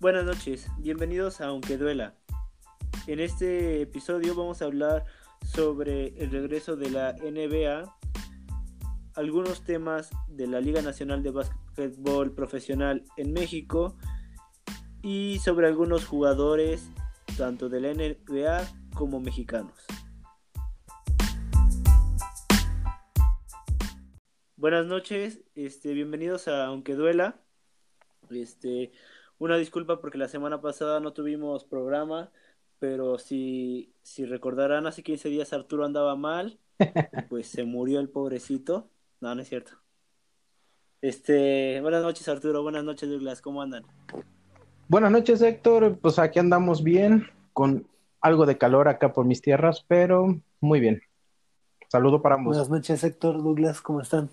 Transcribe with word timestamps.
Buenas 0.00 0.24
noches, 0.24 0.66
bienvenidos 0.78 1.42
a 1.42 1.48
Aunque 1.48 1.76
Duela. 1.76 2.14
En 3.06 3.20
este 3.20 3.82
episodio 3.82 4.34
vamos 4.34 4.62
a 4.62 4.64
hablar 4.64 5.04
sobre 5.44 6.18
el 6.18 6.30
regreso 6.30 6.74
de 6.74 6.88
la 6.88 7.12
NBA, 7.12 7.98
algunos 9.14 9.62
temas 9.62 10.08
de 10.26 10.46
la 10.46 10.62
Liga 10.62 10.80
Nacional 10.80 11.22
de 11.22 11.32
Básquetbol 11.32 12.32
Profesional 12.32 13.04
en 13.18 13.34
México 13.34 13.98
y 15.02 15.38
sobre 15.40 15.66
algunos 15.66 16.06
jugadores 16.06 16.88
tanto 17.36 17.68
de 17.68 17.80
la 17.82 17.92
NBA 17.92 18.66
como 18.94 19.20
mexicanos. 19.20 19.84
Buenas 24.56 24.86
noches, 24.86 25.42
este, 25.54 25.92
bienvenidos 25.92 26.48
a 26.48 26.64
Aunque 26.64 26.94
Duela. 26.94 27.42
Este, 28.30 28.92
una 29.40 29.56
disculpa 29.56 30.00
porque 30.00 30.18
la 30.18 30.28
semana 30.28 30.60
pasada 30.60 31.00
no 31.00 31.12
tuvimos 31.12 31.64
programa, 31.64 32.30
pero 32.78 33.18
si, 33.18 33.92
si 34.02 34.26
recordarán, 34.26 34.86
hace 34.86 35.02
15 35.02 35.30
días 35.30 35.52
Arturo 35.52 35.86
andaba 35.86 36.14
mal, 36.14 36.58
pues 37.30 37.48
se 37.48 37.64
murió 37.64 38.00
el 38.00 38.10
pobrecito. 38.10 38.90
No, 39.20 39.34
no 39.34 39.40
es 39.40 39.48
cierto. 39.48 39.72
Este, 41.00 41.80
buenas 41.80 42.02
noches 42.02 42.28
Arturo, 42.28 42.62
buenas 42.62 42.84
noches 42.84 43.08
Douglas, 43.08 43.40
¿cómo 43.40 43.62
andan? 43.62 43.84
Buenas 44.88 45.10
noches 45.10 45.40
Héctor, 45.40 45.98
pues 45.98 46.18
aquí 46.18 46.38
andamos 46.38 46.84
bien, 46.84 47.26
con 47.54 47.86
algo 48.20 48.44
de 48.44 48.58
calor 48.58 48.88
acá 48.88 49.14
por 49.14 49.24
mis 49.24 49.40
tierras, 49.40 49.84
pero 49.88 50.38
muy 50.60 50.80
bien. 50.80 51.00
Saludo 51.88 52.20
para 52.20 52.34
ambos. 52.34 52.56
Buenas 52.56 52.70
noches 52.70 53.02
Héctor, 53.02 53.42
Douglas, 53.42 53.80
¿cómo 53.80 54.02
están? 54.02 54.28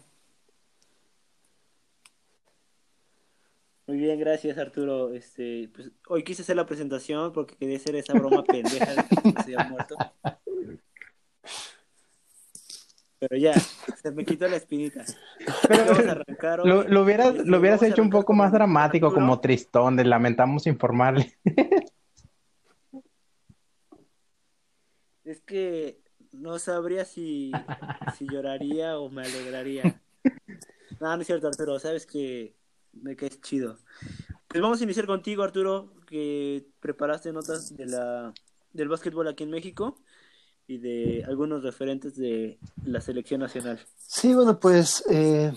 Muy 3.87 3.97
bien, 3.97 4.19
gracias 4.19 4.57
Arturo. 4.57 5.13
Este, 5.13 5.69
pues, 5.73 5.91
hoy 6.09 6.23
quise 6.23 6.41
hacer 6.41 6.57
la 6.57 6.65
presentación 6.65 7.31
porque 7.31 7.55
quería 7.55 7.77
hacer 7.77 7.95
esa 7.95 8.13
broma 8.13 8.43
pendeja 8.43 8.85
de 8.85 9.33
que 9.33 9.43
se 9.43 9.55
había 9.55 9.69
muerto. 9.69 9.95
Pero 13.19 13.37
ya, 13.37 13.53
se 13.53 14.11
me 14.11 14.25
quitó 14.25 14.47
la 14.47 14.57
espinita. 14.57 15.05
Pero, 15.67 16.65
lo, 16.65 16.83
lo, 16.83 17.01
hubieras, 17.01 17.33
este, 17.33 17.45
lo 17.45 17.59
hubieras 17.59 17.81
hecho 17.81 18.01
un 18.01 18.09
poco 18.09 18.33
más 18.33 18.51
dramático, 18.51 19.11
como 19.11 19.39
tristón, 19.39 19.95
de 19.95 20.03
lamentamos 20.03 20.67
informarle. 20.67 21.37
Es 25.23 25.41
que 25.41 25.99
no 26.31 26.59
sabría 26.59 27.05
si, 27.05 27.51
si 28.17 28.27
lloraría 28.27 28.99
o 28.99 29.09
me 29.09 29.23
alegraría. 29.23 30.01
No, 30.99 31.15
no 31.15 31.21
es 31.21 31.27
cierto, 31.27 31.47
Arturo. 31.47 31.77
Sabes 31.77 32.07
que 32.07 32.56
me 33.01 33.15
caes 33.15 33.41
chido. 33.41 33.77
Pues 34.47 34.61
vamos 34.61 34.79
a 34.79 34.83
iniciar 34.83 35.05
contigo, 35.05 35.43
Arturo, 35.43 35.93
que 36.07 36.67
preparaste 36.79 37.33
notas 37.33 37.75
de 37.75 37.85
la, 37.85 38.33
del 38.73 38.87
básquetbol 38.87 39.27
aquí 39.27 39.43
en 39.43 39.51
México 39.51 39.97
y 40.67 40.77
de 40.77 41.23
algunos 41.27 41.63
referentes 41.63 42.15
de 42.15 42.59
la 42.85 43.01
selección 43.01 43.41
nacional. 43.41 43.79
Sí, 43.97 44.33
bueno, 44.33 44.59
pues 44.59 45.03
eh, 45.09 45.53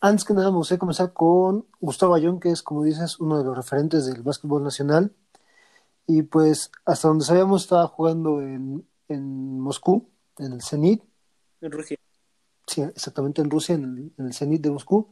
antes 0.00 0.24
que 0.24 0.34
nada 0.34 0.50
me 0.50 0.56
gustaría 0.56 0.78
comenzar 0.78 1.12
con 1.12 1.66
Gustavo 1.80 2.14
Ayón, 2.14 2.40
que 2.40 2.50
es, 2.50 2.62
como 2.62 2.84
dices, 2.84 3.20
uno 3.20 3.38
de 3.38 3.44
los 3.44 3.56
referentes 3.56 4.06
del 4.06 4.22
básquetbol 4.22 4.62
nacional. 4.62 5.12
Y 6.06 6.22
pues 6.22 6.70
hasta 6.86 7.08
donde 7.08 7.26
sabíamos 7.26 7.62
estaba 7.62 7.86
jugando 7.86 8.40
en, 8.40 8.86
en 9.08 9.60
Moscú, 9.60 10.08
en 10.38 10.52
el 10.52 10.62
Zenit. 10.62 11.02
En 11.60 11.70
Rusia. 11.72 11.98
Sí, 12.66 12.82
exactamente 12.82 13.42
en 13.42 13.50
Rusia, 13.50 13.74
en 13.74 13.84
el, 13.84 14.12
en 14.16 14.26
el 14.26 14.34
Zenit 14.34 14.62
de 14.62 14.70
Moscú 14.70 15.10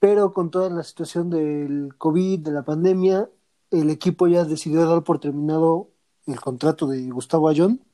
pero 0.00 0.32
con 0.32 0.50
toda 0.50 0.70
la 0.70 0.82
situación 0.82 1.28
del 1.28 1.94
COVID, 1.98 2.40
de 2.40 2.50
la 2.52 2.64
pandemia, 2.64 3.28
el 3.70 3.90
equipo 3.90 4.26
ya 4.26 4.44
decidió 4.44 4.88
dar 4.88 5.04
por 5.04 5.20
terminado 5.20 5.90
el 6.26 6.40
contrato 6.40 6.86
de 6.86 7.08
Gustavo 7.10 7.48
Ayón 7.48 7.84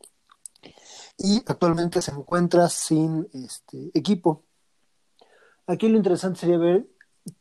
y 1.18 1.42
actualmente 1.46 2.00
se 2.00 2.12
encuentra 2.12 2.68
sin 2.68 3.28
este 3.32 3.90
equipo. 3.92 4.44
Aquí 5.66 5.88
lo 5.88 5.96
interesante 5.96 6.40
sería 6.40 6.58
ver 6.58 6.86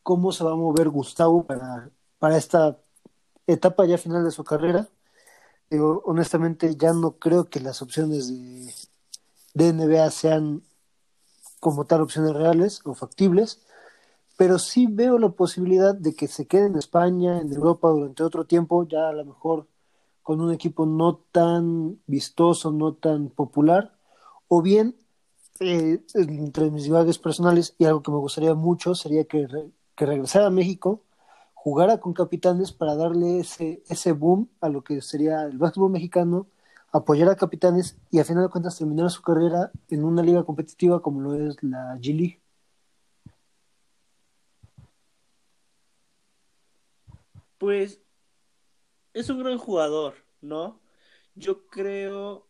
cómo 0.02 0.32
se 0.32 0.42
va 0.42 0.52
a 0.52 0.56
mover 0.56 0.88
Gustavo 0.88 1.46
para, 1.46 1.90
para 2.18 2.36
esta 2.36 2.76
etapa 3.46 3.86
ya 3.86 3.98
final 3.98 4.24
de 4.24 4.32
su 4.32 4.42
carrera. 4.42 4.88
honestamente 6.04 6.74
ya 6.74 6.92
no 6.92 7.12
creo 7.12 7.48
que 7.48 7.60
las 7.60 7.82
opciones 7.82 8.28
de, 8.28 8.74
de 9.54 9.72
NBA 9.72 10.10
sean 10.10 10.62
como 11.60 11.84
tal 11.84 12.00
opciones 12.00 12.34
reales 12.34 12.80
o 12.84 12.94
factibles 12.94 13.60
pero 14.36 14.58
sí 14.58 14.86
veo 14.86 15.18
la 15.18 15.30
posibilidad 15.30 15.94
de 15.94 16.14
que 16.14 16.28
se 16.28 16.46
quede 16.46 16.66
en 16.66 16.76
España, 16.76 17.40
en 17.40 17.52
Europa 17.52 17.88
durante 17.88 18.22
otro 18.22 18.44
tiempo, 18.44 18.86
ya 18.86 19.08
a 19.08 19.12
lo 19.12 19.24
mejor 19.24 19.66
con 20.22 20.40
un 20.40 20.52
equipo 20.52 20.86
no 20.86 21.16
tan 21.32 22.00
vistoso, 22.06 22.72
no 22.72 22.94
tan 22.94 23.30
popular, 23.30 23.96
o 24.48 24.60
bien, 24.60 24.96
eh, 25.60 26.02
entre 26.14 26.70
mis 26.70 26.84
divagues 26.84 27.18
personales, 27.18 27.74
y 27.78 27.86
algo 27.86 28.02
que 28.02 28.10
me 28.10 28.18
gustaría 28.18 28.54
mucho 28.54 28.94
sería 28.94 29.24
que, 29.24 29.46
que 29.94 30.06
regresara 30.06 30.46
a 30.46 30.50
México, 30.50 31.02
jugara 31.54 31.98
con 31.98 32.12
capitanes 32.12 32.72
para 32.72 32.94
darle 32.94 33.40
ese, 33.40 33.82
ese 33.88 34.12
boom 34.12 34.48
a 34.60 34.68
lo 34.68 34.84
que 34.84 35.00
sería 35.00 35.44
el 35.44 35.58
básquetbol 35.58 35.90
mexicano, 35.90 36.46
apoyar 36.92 37.28
a 37.28 37.36
capitanes 37.36 37.96
y 38.10 38.18
a 38.18 38.24
final 38.24 38.44
de 38.44 38.50
cuentas 38.50 38.78
terminar 38.78 39.10
su 39.10 39.22
carrera 39.22 39.70
en 39.88 40.04
una 40.04 40.22
liga 40.22 40.44
competitiva 40.44 41.00
como 41.02 41.20
lo 41.20 41.34
es 41.34 41.62
la 41.62 41.96
G-League. 41.96 42.40
Pues 47.58 48.02
es 49.14 49.30
un 49.30 49.38
gran 49.42 49.58
jugador, 49.58 50.14
¿no? 50.40 50.80
Yo 51.34 51.66
creo 51.68 52.48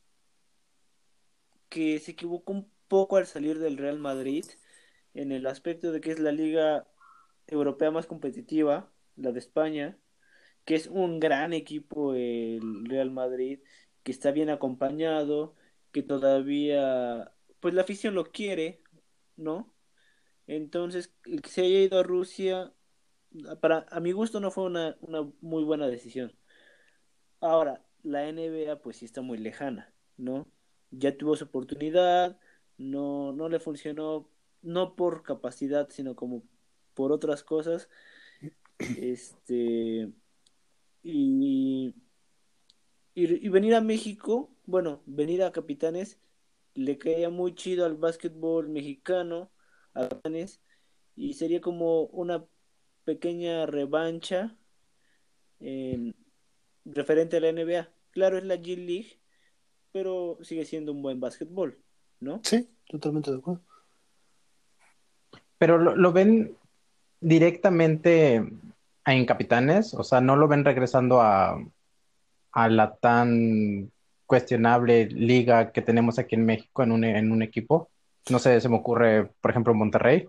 que 1.69 1.99
se 1.99 2.13
equivocó 2.13 2.53
un 2.53 2.71
poco 2.89 3.17
al 3.17 3.27
salir 3.27 3.59
del 3.59 3.79
Real 3.79 3.99
Madrid 3.99 4.45
en 5.15 5.33
el 5.33 5.47
aspecto 5.47 5.93
de 5.93 6.01
que 6.01 6.11
es 6.13 6.19
la 6.21 6.33
liga 6.33 6.87
europea 7.47 7.91
más 7.91 8.07
competitiva, 8.07 8.91
la 9.17 9.33
de 9.33 9.39
España, 9.39 9.99
que 10.65 10.75
es 10.75 10.89
un 10.89 11.21
gran 11.21 11.53
equipo 11.53 12.15
el 12.15 12.85
Real 12.87 13.11
Madrid, 13.11 13.61
que 14.03 14.13
está 14.13 14.31
bien 14.33 14.51
acompañado, 14.51 15.55
que 15.93 16.03
todavía, 16.03 17.33
pues 17.61 17.75
la 17.75 17.83
afición 17.83 18.15
lo 18.15 18.33
quiere, 18.33 18.83
¿no? 19.37 19.73
Entonces, 20.47 21.15
el 21.25 21.43
que 21.43 21.51
se 21.51 21.63
haya 21.63 21.81
ido 21.81 21.99
a 22.01 22.03
Rusia 22.03 22.73
para 23.61 23.87
a 23.91 24.01
mi 24.01 24.13
gusto 24.13 24.41
no 24.41 24.51
fue 24.51 24.65
una, 24.65 24.97
una 25.01 25.29
muy 25.41 25.65
buena 25.65 25.89
decisión. 25.89 26.33
Ahora, 27.41 27.85
la 28.03 28.31
NBA 28.31 28.81
pues 28.83 28.99
sí 28.99 29.05
está 29.05 29.23
muy 29.23 29.39
lejana, 29.39 29.93
¿no? 30.17 30.47
Ya 30.91 31.17
tuvo 31.17 31.37
su 31.37 31.45
oportunidad, 31.45 32.39
no, 32.79 33.33
no 33.33 33.49
le 33.49 33.61
funcionó, 33.61 34.29
no 34.63 34.97
por 34.97 35.23
capacidad, 35.23 35.89
sino 35.91 36.17
como 36.17 36.43
por 36.95 37.13
otras 37.13 37.43
cosas. 37.45 37.89
Este 38.79 40.13
y, 41.09 41.95
y, 43.15 43.49
venir 43.49 43.75
a 43.75 43.81
México, 43.81 44.51
bueno, 44.67 45.03
venir 45.07 45.43
a 45.45 45.53
Capitanes, 45.53 46.19
le 46.75 46.99
caía 46.99 47.31
muy 47.31 47.55
chido 47.55 47.87
al 47.87 47.95
básquetbol 47.97 48.69
mexicano, 48.69 49.51
a 49.95 50.09
Capitanes, 50.09 50.61
y 51.15 51.35
sería 51.35 51.61
como 51.61 52.03
una 52.07 52.45
pequeña 53.07 53.65
revancha 53.65 54.55
referente 56.85 57.37
a 57.37 57.41
la 57.41 57.53
NBA. 57.53 57.89
Claro, 58.11 58.37
es 58.37 58.45
la 58.45 58.57
G 58.57 58.77
League, 58.77 59.21
pero 59.93 60.39
sigue 60.43 60.67
siendo 60.67 60.93
un 60.93 61.01
buen 61.01 61.21
básquetbol, 61.21 61.79
¿no? 62.21 62.41
Sí, 62.43 62.69
totalmente 62.89 63.31
de 63.31 63.39
acuerdo. 63.39 63.63
Pero 65.57 65.79
lo, 65.79 66.13
ven 66.13 66.55
directamente 67.21 68.45
en 69.07 69.25
Capitanes, 69.25 69.95
o 69.95 70.03
sea, 70.03 70.21
no 70.21 70.37
lo 70.37 70.49
ven 70.49 70.65
regresando 70.65 71.23
a, 71.23 71.59
a 72.53 72.69
la 72.69 72.97
tan 72.97 73.91
cuestionable 74.27 75.07
liga 75.07 75.73
que 75.73 75.81
tenemos 75.81 76.19
aquí 76.19 76.35
en 76.35 76.45
México 76.45 76.83
en 76.83 76.93
un, 76.93 77.05
en 77.05 77.33
un 77.33 77.43
equipo. 77.43 77.89
No 78.29 78.39
sé, 78.39 78.61
se 78.61 78.69
me 78.69 78.77
ocurre, 78.77 79.31
por 79.41 79.51
ejemplo, 79.51 79.73
Monterrey. 79.73 80.29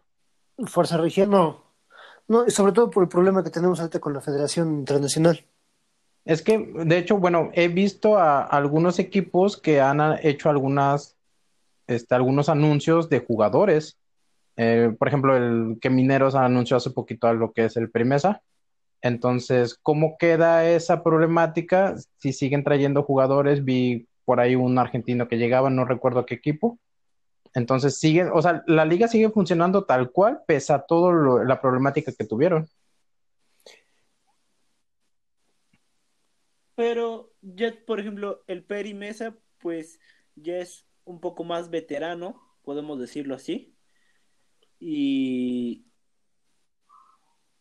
Fuerza 0.65 0.97
Región, 0.97 1.31
no, 1.31 1.66
no, 2.27 2.49
sobre 2.49 2.73
todo 2.73 2.89
por 2.89 3.03
el 3.03 3.09
problema 3.09 3.43
que 3.43 3.49
tenemos 3.49 3.79
ahorita 3.79 3.99
con 3.99 4.13
la 4.13 4.21
Federación 4.21 4.79
Internacional. 4.79 5.45
Es 6.25 6.41
que, 6.41 6.57
de 6.57 6.97
hecho, 6.97 7.17
bueno, 7.17 7.51
he 7.53 7.69
visto 7.69 8.17
a 8.17 8.41
algunos 8.41 8.99
equipos 8.99 9.55
que 9.55 9.79
han 9.79 10.01
hecho 10.21 10.49
algunas, 10.49 11.15
este, 11.87 12.15
algunos 12.15 12.49
anuncios 12.49 13.09
de 13.09 13.19
jugadores. 13.19 13.97
Eh, 14.57 14.93
por 14.99 15.07
ejemplo, 15.07 15.37
el 15.37 15.77
que 15.79 15.89
Mineros 15.89 16.35
anunció 16.35 16.75
hace 16.75 16.89
poquito 16.89 17.27
a 17.27 17.33
lo 17.33 17.53
que 17.53 17.65
es 17.65 17.77
el 17.77 17.89
Primesa. 17.89 18.41
Entonces, 19.01 19.79
¿cómo 19.81 20.17
queda 20.17 20.67
esa 20.69 21.01
problemática? 21.01 21.95
Si 22.17 22.33
siguen 22.33 22.63
trayendo 22.65 23.03
jugadores, 23.03 23.63
vi 23.63 24.07
por 24.25 24.41
ahí 24.41 24.55
un 24.55 24.77
argentino 24.77 25.29
que 25.29 25.37
llegaba, 25.37 25.69
no 25.69 25.85
recuerdo 25.85 26.25
qué 26.25 26.35
equipo, 26.35 26.77
entonces 27.57 27.97
sigue, 27.97 28.25
o 28.25 28.39
sea, 28.39 28.63
la 28.67 28.85
liga 28.85 29.07
sigue 29.07 29.31
funcionando 29.31 29.83
tal 29.85 30.11
cual, 30.11 30.41
pese 30.45 30.73
a 30.73 30.83
toda 30.83 31.43
la 31.43 31.59
problemática 31.59 32.13
que 32.13 32.23
tuvieron. 32.23 32.69
Pero 36.75 37.33
ya, 37.41 37.73
por 37.87 37.99
ejemplo, 37.99 38.43
el 38.45 38.63
Peri 38.63 38.93
Mesa, 38.93 39.35
pues 39.57 39.99
ya 40.35 40.57
es 40.57 40.85
un 41.03 41.19
poco 41.19 41.43
más 41.43 41.71
veterano, 41.71 42.39
podemos 42.61 42.99
decirlo 42.99 43.33
así. 43.33 43.75
Y 44.79 45.87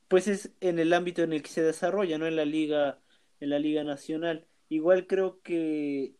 pues 0.08 0.28
es 0.28 0.52
en 0.60 0.78
el 0.78 0.92
ámbito 0.92 1.22
en 1.22 1.32
el 1.32 1.42
que 1.42 1.48
se 1.48 1.62
desarrolla, 1.62 2.18
no 2.18 2.26
en 2.26 2.36
la 2.36 2.44
liga, 2.44 3.00
en 3.40 3.48
la 3.48 3.58
liga 3.58 3.82
nacional. 3.82 4.46
Igual 4.68 5.06
creo 5.06 5.40
que 5.40 6.16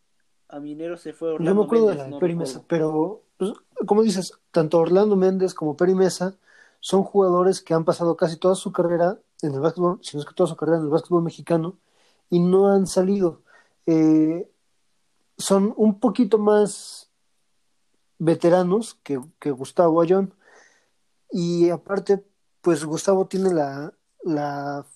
a 0.49 0.61
Minero 0.61 0.97
se 0.97 1.13
fue 1.13 1.33
Orlando 1.33 1.51
No 1.55 1.61
me 1.61 1.67
acuerdo 1.67 1.89
de 1.89 2.11
la 2.11 2.19
Peri 2.19 2.37
Mesa, 2.37 2.65
pero 2.67 3.26
pues, 3.37 3.53
como 3.87 4.03
dices, 4.03 4.33
tanto 4.51 4.79
Orlando 4.79 5.17
Méndez 5.17 5.55
como 5.55 5.77
Peri 5.77 5.95
Mesa 5.95 6.37
son 6.81 7.03
jugadores 7.03 7.63
que 7.63 7.75
han 7.75 7.85
pasado 7.85 8.17
casi 8.17 8.37
toda 8.37 8.55
su 8.55 8.73
carrera 8.73 9.19
en 9.43 9.55
el 9.55 9.61
básquetbol, 9.61 9.99
si 10.03 10.17
no 10.17 10.23
es 10.23 10.29
que 10.29 10.35
toda 10.35 10.49
su 10.49 10.57
carrera 10.57 10.79
en 10.79 10.85
el 10.85 10.91
básquetbol 10.91 11.23
mexicano, 11.23 11.79
y 12.31 12.41
no 12.41 12.69
han 12.73 12.87
salido. 12.87 13.43
Eh, 13.87 14.51
son 15.39 15.75
un 15.77 16.01
poquito 16.01 16.39
más 16.39 17.11
veteranos 18.19 18.99
que, 19.03 19.19
Gustavo 19.51 20.01
Ayón. 20.01 20.35
Y 21.31 21.71
aparte, 21.71 22.25
pues 22.61 22.85
Gustavo 22.85 23.27
tiene 23.27 23.53
la, 23.53 23.93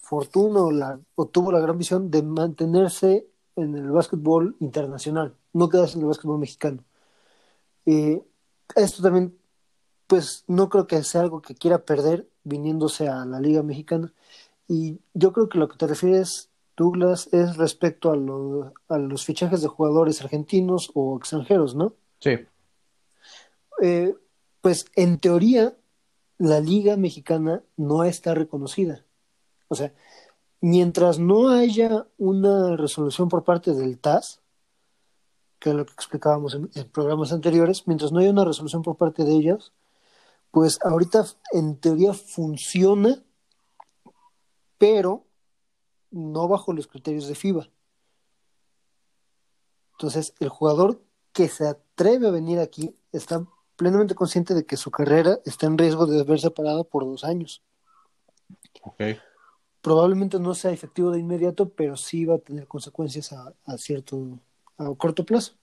fortuna 0.00 0.60
o, 0.60 0.70
la, 0.72 1.00
o 1.14 1.26
tuvo 1.26 1.52
la 1.52 1.60
gran 1.60 1.78
visión 1.78 2.10
de 2.10 2.22
mantenerse 2.22 3.28
en 3.56 3.75
el 3.76 3.90
básquetbol 3.90 4.56
internacional, 4.60 5.37
no 5.52 5.69
quedarse 5.69 5.96
en 5.96 6.02
el 6.02 6.08
básquetbol 6.08 6.38
mexicano. 6.38 6.84
Eh, 7.87 8.22
esto 8.76 9.02
también, 9.02 9.37
pues 10.06 10.44
no 10.46 10.69
creo 10.69 10.87
que 10.87 11.02
sea 11.05 11.22
algo 11.22 11.43
que 11.43 11.55
quiera 11.55 11.84
perder 11.84 12.28
viniéndose 12.44 13.08
a 13.08 13.25
la 13.25 13.40
Liga 13.40 13.62
Mexicana. 13.62 14.12
Y 14.69 15.00
yo 15.14 15.32
creo 15.32 15.49
que 15.49 15.58
lo 15.58 15.69
que 15.69 15.76
te 15.76 15.87
refieres 15.87 16.50
Douglas, 16.81 17.28
es 17.32 17.58
respecto 17.58 18.11
a, 18.11 18.96
los 18.96 19.25
fichajes 19.26 19.61
de 19.61 19.69
jugadores 19.69 20.22
argentinos 20.22 20.90
o 20.94 21.19
extranjeros, 21.19 21.75
¿no? 21.75 21.93
Sí. 22.20 22.38
Eh, 23.82 24.14
pues 24.62 24.87
en 24.96 25.19
teoría, 25.19 25.76
la 26.38 26.58
Liga 26.61 26.96
Mexicana 26.96 27.62
no 27.76 28.05
está 28.05 28.34
reconocida. 28.34 29.05
O 29.69 29.75
sea, 29.75 29.93
mientras 30.62 31.19
no 31.19 31.50
haya 31.50 32.06
una 32.16 32.76
resolución 32.76 33.28
por 33.28 33.44
parte 33.44 33.75
del 33.75 33.99
TAS, 33.99 34.39
que 35.61 35.71
es 35.71 35.77
lo 35.77 35.87
que 35.87 35.93
explicábamos 35.93 36.55
en, 36.55 36.71
en, 36.75 36.89
programas 36.89 37.33
anteriores, 37.33 37.87
mientras 37.87 38.11
no 38.11 38.19
haya 38.19 38.31
una 38.31 38.45
resolución 38.45 38.83
por 38.83 38.97
parte 38.97 39.25
de 39.25 39.33
ellos, 39.33 39.73
pues 40.51 40.79
ahorita 40.83 41.25
en 41.53 41.77
teoría 41.77 42.12
funciona, 42.15 43.23
pero 44.79 45.27
no 46.11 46.49
bajo 46.49 46.73
los 46.73 46.89
criterios 46.89 47.29
de 47.29 47.35
FIBA. 47.35 47.69
Entonces, 49.93 50.35
el 50.41 50.49
jugador 50.49 51.03
que 51.33 51.49
se 51.49 51.69
atreve 51.69 52.27
a 52.27 52.31
venir 52.31 52.59
aquí 52.59 52.97
está 53.12 53.47
plenamente 53.77 54.15
consciente 54.15 54.55
de 54.55 54.65
que 54.65 54.77
su 54.77 54.91
carrera 54.91 55.41
está 55.45 55.67
en 55.67 55.79
riesgo 55.79 56.07
de 56.07 56.23
verse 56.25 56.51
parada 56.51 56.85
por 56.85 57.05
dos 57.05 57.23
años. 57.23 57.62
Probablemente 59.81 60.39
no 60.39 60.55
sea 60.55 60.73
efectivo 60.73 61.11
de 61.11 61.21
inmediato, 61.21 61.69
pero 61.71 61.97
sí 61.97 62.25
va 62.25 62.37
a 62.37 62.39
tener 62.39 62.67
consecuencias 62.67 63.33
a, 63.33 63.55
a 63.65 63.79
cierto, 63.79 64.39
a 64.81 64.94
corto 64.97 65.25
plazo. 65.25 65.55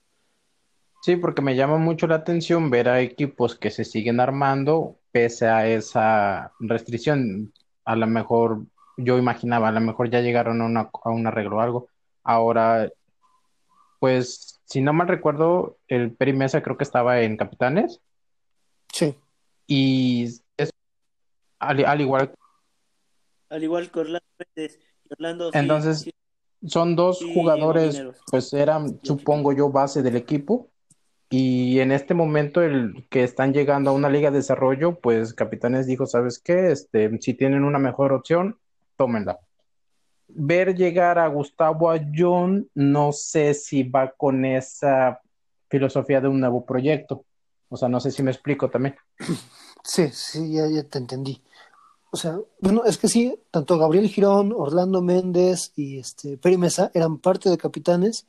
Sí, 1.01 1.15
porque 1.15 1.41
me 1.41 1.55
llama 1.55 1.77
mucho 1.77 2.07
la 2.07 2.15
atención 2.15 2.69
ver 2.69 2.89
a 2.89 3.01
equipos 3.01 3.55
que 3.55 3.71
se 3.71 3.85
siguen 3.85 4.19
armando 4.19 4.99
pese 5.11 5.47
a 5.47 5.67
esa 5.67 6.51
restricción. 6.59 7.53
A 7.85 7.95
lo 7.95 8.07
mejor 8.07 8.65
yo 8.97 9.17
imaginaba, 9.17 9.69
a 9.69 9.71
lo 9.71 9.79
mejor 9.79 10.09
ya 10.09 10.21
llegaron 10.21 10.77
a, 10.77 10.89
un 11.05 11.27
arreglo 11.27 11.57
o 11.57 11.61
algo. 11.61 11.89
Ahora, 12.23 12.91
pues, 13.99 14.59
si 14.65 14.81
no 14.81 14.91
mal 14.91 15.07
recuerdo, 15.07 15.77
el 15.87 16.11
Peri 16.11 16.33
Mesa 16.33 16.61
creo 16.61 16.77
que 16.77 16.83
estaba 16.83 17.21
en 17.21 17.37
Capitanes. 17.37 18.01
Sí. 18.91 19.15
Y 19.67 20.25
es 20.57 20.71
al, 21.59 22.01
igual. 22.01 22.33
Al 23.49 23.63
igual 23.63 23.91
que 23.91 23.99
Orlando. 23.99 25.51
Entonces, 25.53 26.09
son 26.65 26.95
dos 26.95 27.23
jugadores, 27.33 28.03
pues 28.29 28.53
eran, 28.53 28.99
supongo 29.03 29.53
yo, 29.53 29.69
base 29.69 30.01
del 30.01 30.15
equipo. 30.15 30.69
Y 31.29 31.79
en 31.79 31.91
este 31.91 32.13
momento, 32.13 32.61
el 32.61 33.05
que 33.09 33.23
están 33.23 33.53
llegando 33.53 33.89
a 33.89 33.93
una 33.93 34.09
liga 34.09 34.31
de 34.31 34.37
desarrollo, 34.37 34.99
pues 34.99 35.33
Capitanes 35.33 35.85
dijo, 35.85 36.05
¿sabes 36.05 36.39
qué? 36.39 36.71
Este, 36.71 37.15
si 37.19 37.33
tienen 37.33 37.65
una 37.65 37.79
mejor 37.79 38.13
opción, 38.13 38.57
tómenla. 38.95 39.39
Ver 40.29 40.75
llegar 40.75 41.19
a 41.19 41.27
Gustavo 41.27 41.89
Ayón, 41.89 42.69
no 42.73 43.11
sé 43.11 43.53
si 43.53 43.83
va 43.83 44.11
con 44.11 44.45
esa 44.45 45.21
filosofía 45.69 46.21
de 46.21 46.29
un 46.29 46.39
nuevo 46.39 46.65
proyecto. 46.65 47.25
O 47.69 47.75
sea, 47.75 47.89
no 47.89 47.99
sé 47.99 48.11
si 48.11 48.23
me 48.23 48.31
explico 48.31 48.69
también. 48.69 48.95
Sí, 49.83 50.09
sí, 50.11 50.53
ya, 50.53 50.67
ya 50.67 50.83
te 50.83 50.97
entendí. 50.97 51.41
O 52.09 52.17
sea, 52.17 52.39
bueno, 52.59 52.83
es 52.85 52.97
que 52.97 53.07
sí, 53.07 53.39
tanto 53.51 53.77
Gabriel 53.77 54.07
Girón, 54.07 54.53
Orlando 54.55 55.01
Méndez 55.01 55.73
y 55.75 55.99
este 55.99 56.37
Peri 56.37 56.57
Mesa 56.57 56.89
eran 56.93 57.17
parte 57.17 57.49
de 57.49 57.57
Capitanes, 57.57 58.27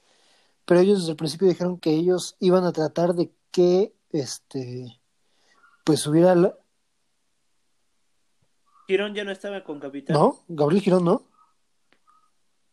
pero 0.64 0.80
ellos 0.80 1.00
desde 1.00 1.12
el 1.12 1.16
principio 1.16 1.48
dijeron 1.48 1.78
que 1.78 1.90
ellos 1.90 2.36
iban 2.40 2.64
a 2.64 2.72
tratar 2.72 3.14
de 3.14 3.30
que 3.52 3.94
este 4.10 5.00
pues 5.84 6.06
hubiera 6.06 6.34
Girón 8.88 9.14
ya 9.14 9.22
no 9.22 9.32
estaba 9.32 9.62
con 9.64 9.80
Capitán. 9.80 10.14
No, 10.14 10.44
Gabriel 10.48 10.82
Girón 10.82 11.04
no. 11.04 11.22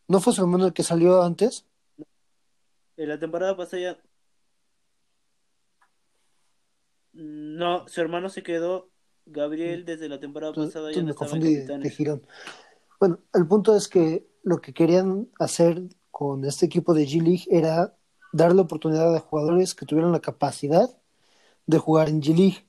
¿No 0.07 0.19
fue 0.21 0.33
su 0.33 0.41
hermano 0.41 0.67
el 0.67 0.73
que 0.73 0.83
salió 0.83 1.21
antes? 1.21 1.65
En 2.95 3.09
la 3.09 3.19
temporada 3.19 3.57
pasada 3.57 3.81
ya. 3.81 3.97
No, 7.11 7.87
su 7.87 7.99
hermano 7.99 8.29
se 8.29 8.43
quedó. 8.43 8.89
Gabriel 9.25 9.85
desde 9.85 10.09
la 10.09 10.19
temporada 10.19 10.53
pasada 10.53 10.91
ya 10.91 11.01
no 11.01 11.11
estaba 11.11 11.37
en 11.37 11.81
de 11.81 11.89
Girón. 11.89 12.25
Bueno, 12.99 13.19
el 13.33 13.47
punto 13.47 13.75
es 13.75 13.87
que 13.87 14.27
lo 14.43 14.61
que 14.61 14.73
querían 14.73 15.29
hacer 15.39 15.81
con 16.11 16.45
este 16.45 16.65
equipo 16.65 16.93
de 16.93 17.05
G-League 17.05 17.45
era 17.49 17.95
darle 18.31 18.61
oportunidad 18.61 19.15
a 19.15 19.19
jugadores 19.19 19.75
que 19.75 19.85
tuvieran 19.85 20.11
la 20.11 20.21
capacidad 20.21 20.89
de 21.65 21.77
jugar 21.77 22.09
en 22.09 22.21
G-League. 22.21 22.65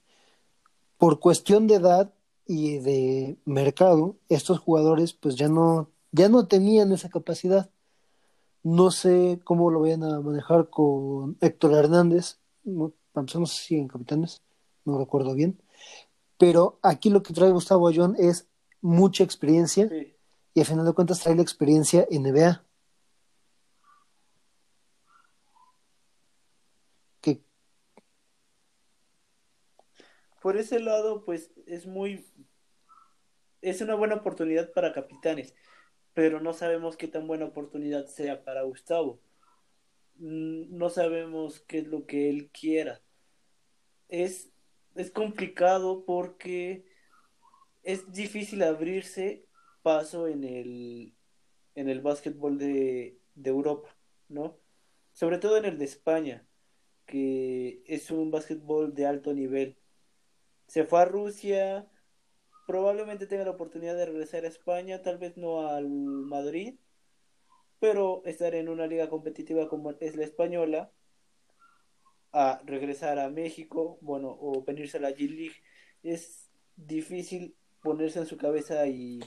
Por 0.96 1.20
cuestión 1.20 1.66
de 1.66 1.75
edad, 1.75 2.12
y 2.46 2.78
de 2.78 3.38
mercado, 3.44 4.16
estos 4.28 4.60
jugadores 4.60 5.12
pues 5.12 5.34
ya 5.34 5.48
no, 5.48 5.90
ya 6.12 6.28
no 6.28 6.46
tenían 6.46 6.92
esa 6.92 7.08
capacidad. 7.08 7.70
No 8.62 8.90
sé 8.90 9.40
cómo 9.44 9.70
lo 9.70 9.80
vayan 9.80 10.04
a 10.04 10.20
manejar 10.20 10.70
con 10.70 11.36
Héctor 11.40 11.75
Hernández, 11.75 12.38
no, 12.64 12.92
no 13.14 13.46
sé 13.46 13.62
si 13.62 13.76
en 13.76 13.88
Capitanes, 13.88 14.42
no 14.84 14.98
recuerdo 14.98 15.34
bien, 15.34 15.60
pero 16.38 16.78
aquí 16.83 17.11
lo 17.11 17.23
que 17.23 17.35
trae 17.35 17.50
Gustavo 17.50 17.88
Ayón 17.88 18.16
es 18.19 18.49
mucha 18.81 19.25
experiencia 19.25 19.90
y 20.55 20.61
al 20.61 20.66
final 20.66 20.87
de 20.87 20.93
cuentas 20.93 21.21
trae 21.21 21.35
la 21.35 21.43
experiencia 21.43 22.07
en 22.11 22.23
NBA. 22.23 22.66
por 30.47 30.57
ese 30.57 30.78
lado, 30.78 31.25
pues 31.25 31.50
es 31.66 31.88
muy. 31.88 32.25
Es 33.62 33.81
una 33.81 33.97
buena 33.97 34.14
oportunidad 34.14 34.73
para 34.73 34.93
capitanes, 34.93 35.57
pero 36.14 36.40
no 36.40 36.52
sabemos 36.52 36.97
qué 36.97 37.09
tan 37.09 37.26
buena 37.26 37.47
oportunidad 37.47 38.07
sea 38.07 38.45
para 38.45 38.62
Gustavo. 38.62 39.19
Mm, 40.19 40.76
no 40.78 40.88
sabemos 40.88 41.59
qué 41.66 41.78
es 41.78 41.88
lo 41.88 42.07
que 42.07 42.31
él 42.31 42.49
quiera. 42.52 43.00
Es, 44.09 44.52
es 44.96 45.10
complicado 45.10 46.04
porque 46.04 46.84
es 47.82 48.10
difícil 48.12 48.62
abrirse 48.62 49.46
paso 49.82 50.26
en 50.26 50.44
el, 50.44 51.14
en 51.74 51.88
el 51.88 52.00
básquetbol 52.00 52.58
de, 52.58 53.18
de 53.34 53.50
Europa, 53.50 53.96
¿no? 54.28 54.58
Sobre 55.12 55.38
todo 55.38 55.56
en 55.56 55.64
el 55.64 55.78
de 55.78 55.84
España, 55.84 56.46
que 57.06 57.82
es 57.86 58.10
un 58.10 58.30
básquetbol 58.30 58.94
de 58.94 59.06
alto 59.06 59.32
nivel 59.32 59.78
se 60.66 60.84
fue 60.84 61.00
a 61.00 61.04
Rusia, 61.04 61.86
probablemente 62.66 63.26
tenga 63.26 63.44
la 63.44 63.52
oportunidad 63.52 63.96
de 63.96 64.06
regresar 64.06 64.44
a 64.44 64.48
España, 64.48 65.02
tal 65.02 65.18
vez 65.18 65.36
no 65.36 65.68
al 65.68 65.88
Madrid, 65.88 66.74
pero 67.78 68.22
estar 68.24 68.54
en 68.54 68.68
una 68.68 68.86
liga 68.86 69.08
competitiva 69.08 69.68
como 69.68 69.92
es 69.92 70.16
la 70.16 70.24
española, 70.24 70.90
a 72.37 72.61
regresar 72.66 73.19
a 73.19 73.31
México, 73.31 73.97
bueno, 74.02 74.28
o 74.28 74.62
venirse 74.62 74.99
a 74.99 75.00
la 75.00 75.11
G-League, 75.11 75.57
es 76.02 76.50
difícil 76.76 77.57
ponerse 77.83 78.19
en 78.19 78.26
su 78.26 78.37
cabeza 78.37 78.87
y, 78.87 79.21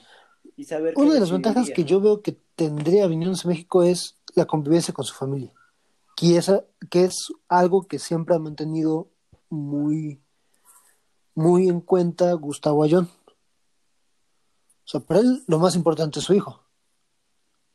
saber... 0.63 0.93
Una 0.95 1.15
de 1.15 1.19
las 1.19 1.31
ventajas 1.31 1.71
que 1.71 1.83
yo 1.83 1.99
veo 1.99 2.21
que 2.21 2.37
tendría 2.55 3.07
viniéndose 3.07 3.47
a 3.47 3.49
México 3.49 3.81
es 3.81 4.19
la 4.35 4.45
convivencia 4.45 4.93
con 4.93 5.05
su 5.05 5.15
familia, 5.15 5.51
que, 6.15 6.37
esa, 6.37 6.63
que 6.91 7.05
es 7.05 7.33
algo 7.47 7.87
que 7.87 7.97
siempre 7.97 8.35
ha 8.35 8.39
mantenido 8.39 9.09
muy 9.49 10.21
muy 11.33 11.67
en 11.69 11.81
cuenta 11.81 12.31
Gustavo 12.33 12.83
Ayón. 12.83 13.09
O 14.83 14.87
sea, 14.87 14.99
para 14.99 15.21
él 15.21 15.43
lo 15.47 15.57
más 15.57 15.75
importante 15.75 16.19
es 16.19 16.25
su 16.25 16.33
hijo. 16.33 16.61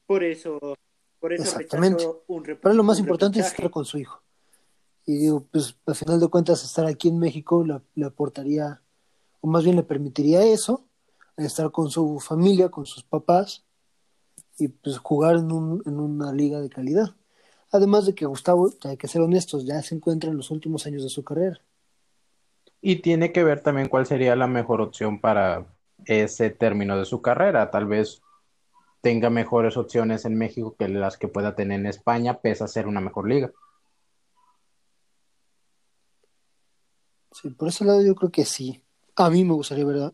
Por 0.07 0.23
eso, 0.23 0.59
Por 1.19 1.33
eso 1.33 1.43
Exactamente. 1.43 2.07
un 2.27 2.45
rep- 2.45 2.61
Pero 2.63 2.75
lo 2.75 2.83
más 2.85 2.99
importante 2.99 3.41
es 3.41 3.47
estar 3.47 3.71
con 3.71 3.85
su 3.85 3.99
hijo. 3.99 4.23
Y 5.07 5.17
digo, 5.19 5.45
pues 5.51 5.77
al 5.87 5.95
final 5.95 6.21
de 6.21 6.29
cuentas, 6.29 6.65
estar 6.65 6.87
aquí 6.87 7.09
en 7.09 7.19
México 7.19 7.65
le, 7.95 8.05
aportaría, 8.05 8.81
o 9.41 9.47
más 9.49 9.65
bien 9.65 9.77
le 9.77 9.83
permitiría 9.83 10.45
eso, 10.45 10.85
estar 11.37 11.71
con 11.71 11.91
su 11.91 12.21
familia, 12.21 12.71
con 12.71 12.87
sus 12.87 13.03
papás, 13.03 13.65
y 14.59 14.69
pues 14.69 14.99
jugar 14.99 15.37
en, 15.37 15.53
un, 15.53 15.83
en 15.85 15.99
una 15.99 16.33
liga 16.33 16.61
de 16.61 16.71
calidad. 16.71 17.15
Además 17.71 18.07
de 18.07 18.15
que 18.15 18.25
Gustavo, 18.25 18.71
hay 18.85 18.97
que 18.97 19.09
ser 19.09 19.21
honestos, 19.21 19.67
ya 19.67 19.83
se 19.83 19.95
encuentra 19.95 20.31
en 20.31 20.37
los 20.37 20.51
últimos 20.51 20.87
años 20.87 21.03
de 21.03 21.09
su 21.09 21.25
carrera. 21.25 21.61
Y 22.81 22.97
tiene 22.97 23.33
que 23.33 23.43
ver 23.43 23.61
también 23.61 23.89
cuál 23.89 24.07
sería 24.07 24.37
la 24.37 24.47
mejor 24.47 24.81
opción 24.81 25.21
para 25.21 25.67
ese 26.05 26.51
término 26.51 26.99
de 26.99 27.05
su 27.05 27.23
carrera. 27.23 27.71
Tal 27.71 27.87
vez 27.87 28.23
tenga 29.01 29.31
mejores 29.31 29.77
opciones 29.77 30.25
en 30.25 30.37
México 30.37 30.77
que 30.79 30.89
las 30.89 31.17
que 31.17 31.29
pueda 31.29 31.55
tener 31.55 31.81
en 31.81 31.87
España, 31.87 32.41
pese 32.41 32.65
a 32.65 32.69
ser 32.69 32.87
una 32.87 33.01
mejor 33.01 33.29
liga. 33.29 33.53
Sí, 37.35 37.51
por 37.51 37.67
ese 37.69 37.85
lado 37.85 38.01
yo 38.01 38.15
creo 38.15 38.31
que 38.31 38.45
sí. 38.45 38.81
A 39.17 39.29
mí 39.29 39.45
me 39.45 39.55
gustaría, 39.55 39.85
¿verdad? 39.85 40.13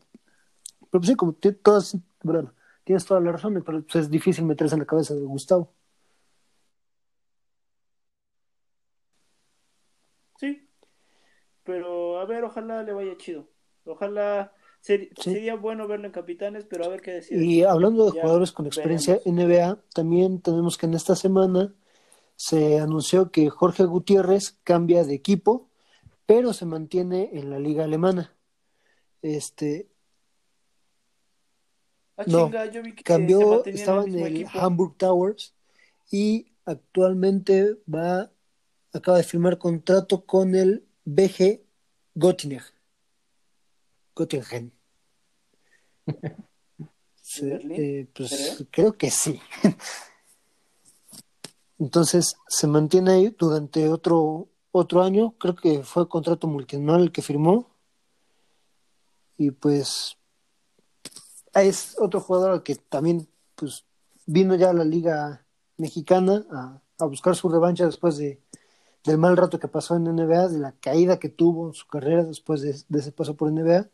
Pero 0.90 1.00
pues 1.00 1.06
sí, 1.08 1.14
como 1.16 1.34
todas, 1.34 1.94
bueno, 2.22 2.54
tienes 2.82 3.04
toda 3.04 3.20
la 3.20 3.30
razón, 3.32 3.62
pero 3.64 3.82
pues, 3.82 3.94
es 3.96 4.10
difícil 4.10 4.46
meterse 4.46 4.74
en 4.74 4.80
la 4.80 4.86
cabeza 4.86 5.14
de 5.14 5.20
Gustavo. 5.20 5.70
Sí. 10.38 10.66
Pero 11.64 12.18
a 12.20 12.24
ver, 12.24 12.42
ojalá 12.44 12.82
le 12.82 12.92
vaya 12.94 13.16
chido. 13.18 13.46
Ojalá 13.84 14.52
ser- 14.80 15.10
Sí. 15.18 15.32
sería 15.34 15.56
bueno 15.56 15.86
verlo 15.86 16.06
en 16.06 16.12
Capitanes, 16.12 16.64
pero 16.64 16.84
a 16.86 16.88
ver 16.88 17.02
qué 17.02 17.12
decide. 17.12 17.44
Y 17.44 17.62
hablando 17.62 18.06
de 18.06 18.12
Ya 18.16 18.22
jugadores 18.22 18.52
con 18.52 18.66
experiencia 18.66 19.20
NBA, 19.26 19.78
también 19.94 20.40
tenemos 20.40 20.78
que 20.78 20.86
en 20.86 20.94
esta 20.94 21.14
semana 21.14 21.74
se 22.36 22.78
anunció 22.80 23.30
que 23.30 23.50
Jorge 23.50 23.84
Gutiérrez 23.84 24.58
cambia 24.64 25.04
de 25.04 25.12
equipo, 25.14 25.68
pero 26.30 26.52
se 26.52 26.64
mantiene 26.64 27.30
en 27.32 27.50
la 27.50 27.58
liga 27.58 27.82
alemana. 27.82 28.32
Este 29.20 29.90
Ah, 32.16 32.22
no, 32.24 32.44
chinga, 32.44 32.66
yo 32.66 32.84
vi 32.84 32.92
que 32.92 32.98
se 32.98 33.02
cambió, 33.02 33.64
estaba 33.64 34.04
el 34.04 34.14
en 34.14 34.36
el. 34.36 34.46
Hamburg 34.52 34.96
Towers 34.96 35.56
y 36.12 36.52
actualmente 36.64 37.78
va, 37.92 38.30
acaba 38.92 39.16
de 39.16 39.24
firmar 39.24 39.58
contrato 39.58 40.24
con 40.24 40.54
el 40.54 40.86
BG 41.04 41.64
Göttingen. 42.14 42.62
Göttingen. 44.14 44.72
Sí, 47.22 47.48
eh, 47.48 48.08
pues 48.12 48.66
creo 48.72 48.92
que 48.92 49.08
sí. 49.08 49.40
Entonces 51.78 52.34
se 52.48 52.66
mantiene 52.66 53.12
ahí 53.12 53.36
durante 53.38 53.88
otro 53.88 54.48
otro 54.72 55.02
año, 55.02 55.32
creo 55.38 55.54
que 55.56 55.82
fue 55.82 56.08
contrato 56.08 56.46
multianual 56.46 57.02
el 57.02 57.12
que 57.12 57.22
firmó. 57.22 57.66
Y 59.36 59.50
pues 59.50 60.16
es 61.54 61.96
otro 61.98 62.20
jugador 62.20 62.62
que 62.62 62.76
también 62.76 63.28
pues 63.54 63.84
vino 64.26 64.54
ya 64.54 64.70
a 64.70 64.74
la 64.74 64.84
liga 64.84 65.46
mexicana 65.76 66.44
a, 66.52 66.80
a 66.98 67.04
buscar 67.06 67.34
su 67.34 67.48
revancha 67.48 67.86
después 67.86 68.16
de 68.18 68.40
del 69.04 69.18
mal 69.18 69.36
rato 69.36 69.58
que 69.58 69.68
pasó 69.68 69.96
en 69.96 70.04
NBA, 70.04 70.48
de 70.48 70.58
la 70.58 70.72
caída 70.72 71.18
que 71.18 71.28
tuvo 71.28 71.68
en 71.68 71.74
su 71.74 71.86
carrera 71.86 72.24
después 72.24 72.60
de, 72.60 72.76
de 72.88 72.98
ese 72.98 73.12
paso 73.12 73.36
por 73.36 73.50
NBA. 73.50 73.88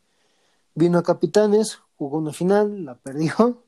Vino 0.74 0.98
a 0.98 1.02
Capitanes, 1.02 1.80
jugó 1.96 2.18
una 2.18 2.32
final, 2.32 2.84
la 2.84 2.96
perdió, 2.96 3.62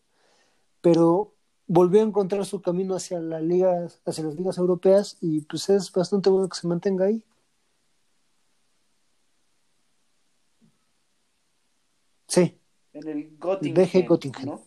pero 0.81 1.35
volvió 1.68 2.00
a 2.00 2.04
encontrar 2.04 2.44
su 2.46 2.60
camino 2.62 2.96
hacia 2.96 3.20
la 3.20 3.40
liga, 3.40 3.87
hacia 4.04 4.25
las 4.25 4.34
ligas 4.34 4.58
europeas 4.58 5.16
y 5.20 5.42
pues 5.42 5.68
es 5.68 5.92
bastante 5.92 6.30
bueno 6.30 6.48
que 6.48 6.56
se 6.56 6.66
mantenga 6.66 7.04
ahí. 7.04 7.22
Sí, 12.26 12.58
En 12.92 13.08
el 13.08 13.38
Göttingen. 13.38 13.75
BG 13.75 14.06
Göttingen. 14.08 14.46
¿no? 14.46 14.66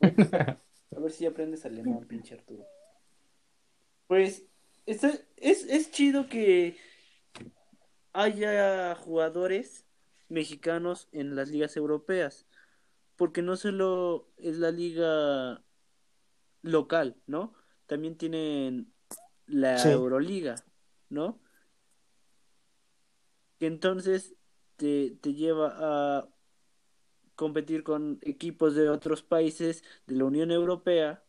A 0.96 1.00
ver 1.00 1.10
si 1.12 1.26
aprendes 1.26 1.64
alemán, 1.64 2.04
pinche 2.06 2.34
Arturo. 2.34 2.64
Pues 4.06 4.44
está- 4.86 5.18
es, 5.36 5.64
es 5.64 5.90
chido 5.90 6.28
que 6.28 6.76
haya 8.12 8.94
jugadores 8.94 9.84
mexicanos 10.28 11.08
en 11.12 11.34
las 11.34 11.48
ligas 11.48 11.76
europeas, 11.76 12.46
porque 13.16 13.42
no 13.42 13.56
solo 13.56 14.32
es 14.36 14.58
la 14.58 14.70
liga 14.70 15.62
local, 16.62 17.16
¿no? 17.26 17.54
También 17.86 18.16
tienen 18.16 18.92
la 19.46 19.78
Sí. 19.78 19.90
Euroliga, 19.90 20.56
¿no? 21.08 21.40
Que 23.58 23.66
entonces 23.66 24.34
te, 24.76 25.12
te 25.20 25.34
lleva 25.34 25.74
a 25.78 26.28
competir 27.34 27.82
con 27.82 28.18
equipos 28.22 28.74
de 28.74 28.88
otros 28.88 29.22
países 29.22 29.82
de 30.06 30.16
la 30.16 30.24
Unión 30.24 30.50
Europea 30.50 31.24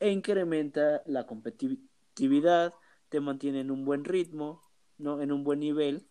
e 0.00 0.10
incrementa 0.10 1.02
la 1.06 1.26
competitividad, 1.26 2.74
te 3.08 3.20
mantiene 3.20 3.60
en 3.60 3.70
un 3.70 3.84
buen 3.84 4.04
ritmo, 4.04 4.62
¿no? 4.98 5.20
En 5.22 5.32
un 5.32 5.44
buen 5.44 5.60
nivel. 5.60 6.08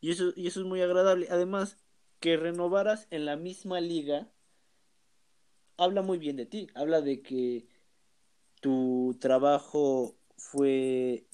Y 0.00 0.10
eso, 0.10 0.32
y 0.36 0.46
eso 0.46 0.60
es 0.60 0.66
muy 0.66 0.80
agradable. 0.80 1.28
Además, 1.30 1.78
que 2.20 2.36
renovaras 2.36 3.06
en 3.10 3.24
la 3.24 3.36
misma 3.36 3.80
liga 3.80 4.28
habla 5.76 6.02
muy 6.02 6.18
bien 6.18 6.36
de 6.36 6.46
ti. 6.46 6.68
Habla 6.74 7.00
de 7.00 7.22
que 7.22 7.66
tu 8.60 9.16
trabajo 9.20 10.16
fue, 10.36 11.26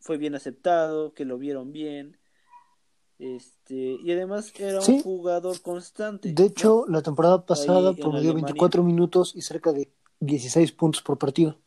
fue 0.00 0.16
bien 0.16 0.34
aceptado, 0.34 1.12
que 1.12 1.24
lo 1.24 1.38
vieron 1.38 1.72
bien. 1.72 2.18
Este, 3.18 3.98
y 4.02 4.10
además 4.10 4.52
era 4.58 4.80
un 4.80 5.02
jugador 5.02 5.60
constante. 5.60 6.32
de 6.32 6.42
¿no? 6.42 6.48
hecho 6.48 6.84
la 6.88 7.02
temporada 7.02 7.46
pasada 7.46 7.92
promedió 7.92 8.30
Alemania. 8.30 8.46
24 8.46 8.82
minutos 8.82 9.32
y 9.36 9.42
cerca 9.42 9.72
de 9.72 9.92
16 10.18 10.72
puntos 10.72 11.02
por 11.02 11.18
partido. 11.18 11.58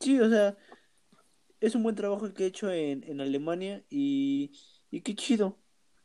Sí, 0.00 0.18
o 0.20 0.30
sea, 0.30 0.56
es 1.60 1.74
un 1.74 1.82
buen 1.82 1.94
trabajo 1.94 2.26
el 2.26 2.34
que 2.34 2.44
he 2.44 2.46
hecho 2.46 2.70
en, 2.70 3.04
en 3.04 3.20
Alemania 3.20 3.84
y, 3.90 4.52
y 4.90 5.00
qué 5.00 5.14
chido, 5.14 5.58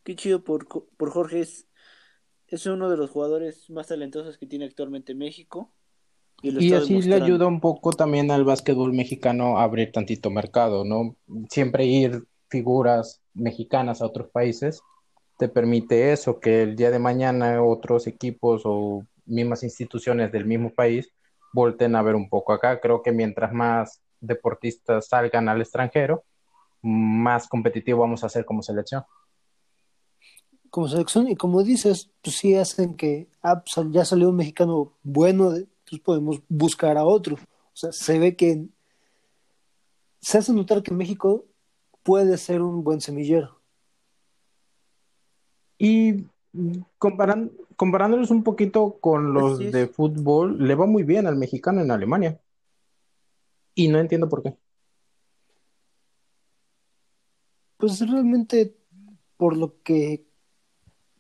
qué 0.04 0.16
chido 0.16 0.44
por, 0.44 0.68
por 0.68 1.12
Jorge. 1.12 1.42
Es, 1.42 1.68
es 2.48 2.66
uno 2.66 2.90
de 2.90 2.98
los 2.98 3.10
jugadores 3.10 3.70
más 3.70 3.88
talentosos 3.88 4.38
que 4.38 4.46
tiene 4.46 4.66
actualmente 4.66 5.16
México. 5.16 5.74
Y, 6.42 6.74
así 6.74 7.02
le 7.02 7.16
ayuda 7.16 7.48
un 7.48 7.62
poco 7.62 7.92
también 7.92 8.30
al 8.30 8.44
básquetbol 8.44 8.92
mexicano 8.92 9.58
a 9.58 9.64
abrir 9.64 9.92
tantito 9.92 10.30
mercado, 10.30 10.84
¿no? 10.84 11.16
Siempre 11.50 11.86
ir 11.86 12.26
figuras 12.50 13.22
mexicanas 13.34 14.02
a 14.02 14.06
otros 14.06 14.30
países 14.30 14.82
te 15.38 15.50
permite 15.50 16.12
eso, 16.12 16.40
que 16.40 16.64
el 16.64 16.76
día 16.76 16.92
de 16.92 17.00
mañana 17.00 17.64
otros 17.64 18.08
equipos 18.08 18.62
o 18.66 19.06
mismas 19.26 19.64
instituciones 19.64 20.32
del 20.32 20.46
mismo 20.46 20.72
país 20.74 21.10
volten 21.54 21.96
a 21.96 22.02
ver 22.02 22.16
un 22.16 22.30
poco 22.30 22.54
acá. 22.54 22.80
Creo 22.80 23.02
que 23.02 23.12
mientras 23.12 23.52
más 23.54 24.03
deportistas 24.26 25.08
salgan 25.08 25.50
al 25.50 25.62
extranjero, 25.62 26.24
más 26.82 27.48
competitivo 27.48 28.02
vamos 28.02 28.24
a 28.24 28.30
ser 28.30 28.46
como 28.46 28.62
selección. 28.62 29.04
como 30.70 30.88
selección 30.88 31.28
y 31.30 31.36
como 31.36 31.64
dices, 31.64 32.10
pues 32.22 32.36
sí 32.36 32.56
hacen 32.56 32.96
que 32.96 33.28
ah, 33.42 33.64
pues, 33.64 33.92
ya 33.92 34.06
salió 34.06 34.30
un 34.30 34.36
mexicano 34.38 34.94
bueno, 35.04 35.52
pues 35.90 36.02
podemos 36.02 36.42
buscar 36.50 36.98
a 36.98 37.06
otro. 37.06 37.36
O 37.36 37.76
sea, 37.76 37.92
se 37.92 38.20
ve 38.20 38.36
que 38.36 38.66
se 40.20 40.38
hace 40.38 40.54
notar 40.54 40.82
que 40.82 40.94
México 40.94 41.46
puede 42.02 42.38
ser 42.38 42.62
un 42.62 42.84
buen 42.84 43.02
semillero. 43.02 43.60
Y 45.78 46.26
comparan, 46.98 47.52
comparándolos 47.76 48.32
un 48.32 48.44
poquito 48.44 48.98
con 49.00 49.34
los 49.34 49.60
de 49.60 49.88
fútbol, 49.88 50.66
le 50.66 50.76
va 50.76 50.86
muy 50.86 51.04
bien 51.04 51.28
al 51.28 51.36
mexicano 51.36 51.82
en 51.82 51.92
Alemania. 51.92 52.40
Y 53.76 53.88
no 53.88 54.00
entiendo 54.00 54.30
por 54.30 54.44
qué. 54.44 54.56
Pues 57.78 58.00
realmente 58.00 58.78
por 59.38 59.58
lo 59.58 59.82
que 59.84 60.26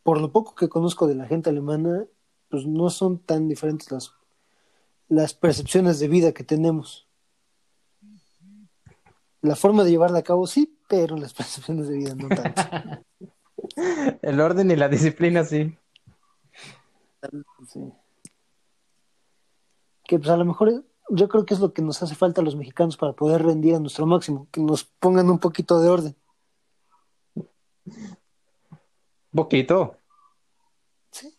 por 0.03 0.19
lo 0.19 0.31
poco 0.31 0.53
que 0.55 0.69
conozco 0.69 1.07
de 1.07 1.15
la 1.15 1.25
gente 1.25 1.49
alemana, 1.49 2.05
pues 2.49 2.65
no 2.65 2.89
son 2.89 3.19
tan 3.19 3.47
diferentes 3.47 3.91
las 3.91 4.13
las 5.09 5.33
percepciones 5.33 5.99
de 5.99 6.07
vida 6.07 6.33
que 6.33 6.43
tenemos. 6.43 7.07
La 9.41 9.55
forma 9.55 9.83
de 9.83 9.91
llevarla 9.91 10.19
a 10.19 10.23
cabo 10.23 10.47
sí, 10.47 10.79
pero 10.87 11.17
las 11.17 11.33
percepciones 11.35 11.87
de 11.87 11.97
vida 11.97 12.15
no 12.15 12.29
tanto. 12.29 12.61
El 14.21 14.39
orden 14.39 14.71
y 14.71 14.75
la 14.75 14.89
disciplina, 14.89 15.43
sí. 15.43 15.77
Sí. 17.67 17.79
Que 20.03 20.19
pues 20.19 20.29
a 20.29 20.37
lo 20.37 20.45
mejor 20.45 20.83
yo 21.09 21.27
creo 21.27 21.45
que 21.45 21.53
es 21.53 21.59
lo 21.59 21.73
que 21.73 21.81
nos 21.81 22.01
hace 22.01 22.15
falta 22.15 22.41
a 22.41 22.43
los 22.43 22.55
mexicanos 22.55 22.97
para 22.97 23.13
poder 23.13 23.43
rendir 23.43 23.75
a 23.75 23.79
nuestro 23.79 24.05
máximo, 24.05 24.47
que 24.51 24.61
nos 24.61 24.83
pongan 24.83 25.29
un 25.29 25.39
poquito 25.39 25.79
de 25.81 25.89
orden. 25.89 26.15
Poquito. 29.31 29.97
Sí. 31.11 31.35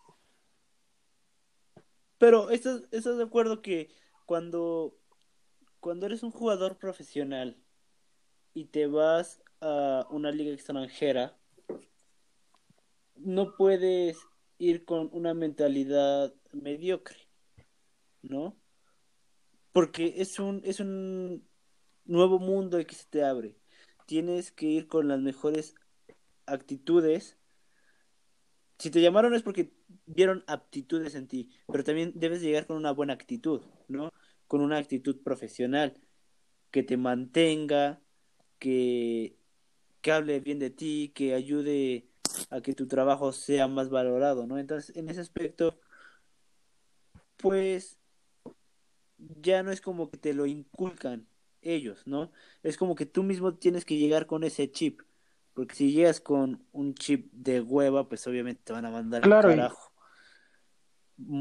Pero 2.18 2.50
¿estás, 2.50 2.82
estás 2.90 3.16
de 3.16 3.24
acuerdo 3.24 3.62
que 3.62 3.90
cuando, 4.26 4.96
cuando 5.80 6.06
eres 6.06 6.22
un 6.22 6.30
jugador 6.30 6.76
profesional 6.76 7.56
y 8.52 8.66
te 8.66 8.86
vas 8.86 9.42
a 9.60 10.06
una 10.10 10.30
liga 10.30 10.52
extranjera, 10.52 11.36
no 13.16 13.56
puedes 13.56 14.18
ir 14.58 14.84
con 14.84 15.08
una 15.12 15.34
mentalidad 15.34 16.34
mediocre, 16.52 17.28
¿no? 18.22 18.56
Porque 19.74 20.14
es 20.18 20.38
un, 20.38 20.60
es 20.64 20.78
un 20.78 21.44
nuevo 22.04 22.38
mundo 22.38 22.78
que 22.86 22.94
se 22.94 23.06
te 23.10 23.24
abre. 23.24 23.56
Tienes 24.06 24.52
que 24.52 24.66
ir 24.66 24.86
con 24.86 25.08
las 25.08 25.18
mejores 25.18 25.74
actitudes. 26.46 27.36
Si 28.78 28.92
te 28.92 29.02
llamaron 29.02 29.34
es 29.34 29.42
porque 29.42 29.72
vieron 30.06 30.44
aptitudes 30.46 31.16
en 31.16 31.26
ti, 31.26 31.50
pero 31.66 31.82
también 31.82 32.12
debes 32.14 32.40
llegar 32.40 32.68
con 32.68 32.76
una 32.76 32.92
buena 32.92 33.14
actitud, 33.14 33.62
¿no? 33.88 34.12
Con 34.46 34.60
una 34.60 34.78
actitud 34.78 35.20
profesional 35.24 36.00
que 36.70 36.84
te 36.84 36.96
mantenga, 36.96 38.00
que, 38.60 39.36
que 40.02 40.12
hable 40.12 40.38
bien 40.38 40.60
de 40.60 40.70
ti, 40.70 41.10
que 41.16 41.34
ayude 41.34 42.06
a 42.50 42.60
que 42.60 42.74
tu 42.74 42.86
trabajo 42.86 43.32
sea 43.32 43.66
más 43.66 43.90
valorado, 43.90 44.46
¿no? 44.46 44.56
Entonces, 44.56 44.96
en 44.96 45.08
ese 45.08 45.20
aspecto, 45.20 45.80
pues 47.38 47.98
ya 49.42 49.62
no 49.62 49.70
es 49.70 49.80
como 49.80 50.10
que 50.10 50.18
te 50.18 50.34
lo 50.34 50.46
inculcan 50.46 51.26
ellos, 51.62 52.06
¿no? 52.06 52.30
Es 52.62 52.76
como 52.76 52.94
que 52.94 53.06
tú 53.06 53.22
mismo 53.22 53.54
tienes 53.54 53.84
que 53.84 53.96
llegar 53.96 54.26
con 54.26 54.44
ese 54.44 54.70
chip, 54.70 55.00
porque 55.54 55.74
si 55.74 55.92
llegas 55.92 56.20
con 56.20 56.64
un 56.72 56.94
chip 56.94 57.32
de 57.32 57.60
hueva, 57.60 58.08
pues 58.08 58.26
obviamente 58.26 58.62
te 58.64 58.72
van 58.72 58.84
a 58.86 58.90
mandar 58.90 59.22
Claro, 59.22 59.48
al 59.48 59.56
carajo. 59.56 59.92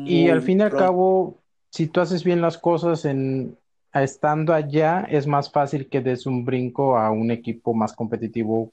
Y 0.06 0.30
al 0.30 0.42
fin 0.42 0.60
y 0.60 0.63
al 0.63 0.70
cabo, 0.75 1.42
si 1.72 1.88
tú 1.88 2.00
haces 2.02 2.24
bien 2.24 2.42
las 2.42 2.58
cosas 2.58 3.06
en 3.06 3.58
estando 3.94 4.54
allá, 4.54 5.02
es 5.10 5.28
más 5.28 5.52
fácil 5.52 5.88
que 5.90 6.02
des 6.02 6.25
un 6.25 6.46
brinco 6.46 6.98
a 6.98 7.12
un 7.12 7.32
equipo 7.32 7.74
más 7.74 7.94
competitivo, 7.94 8.72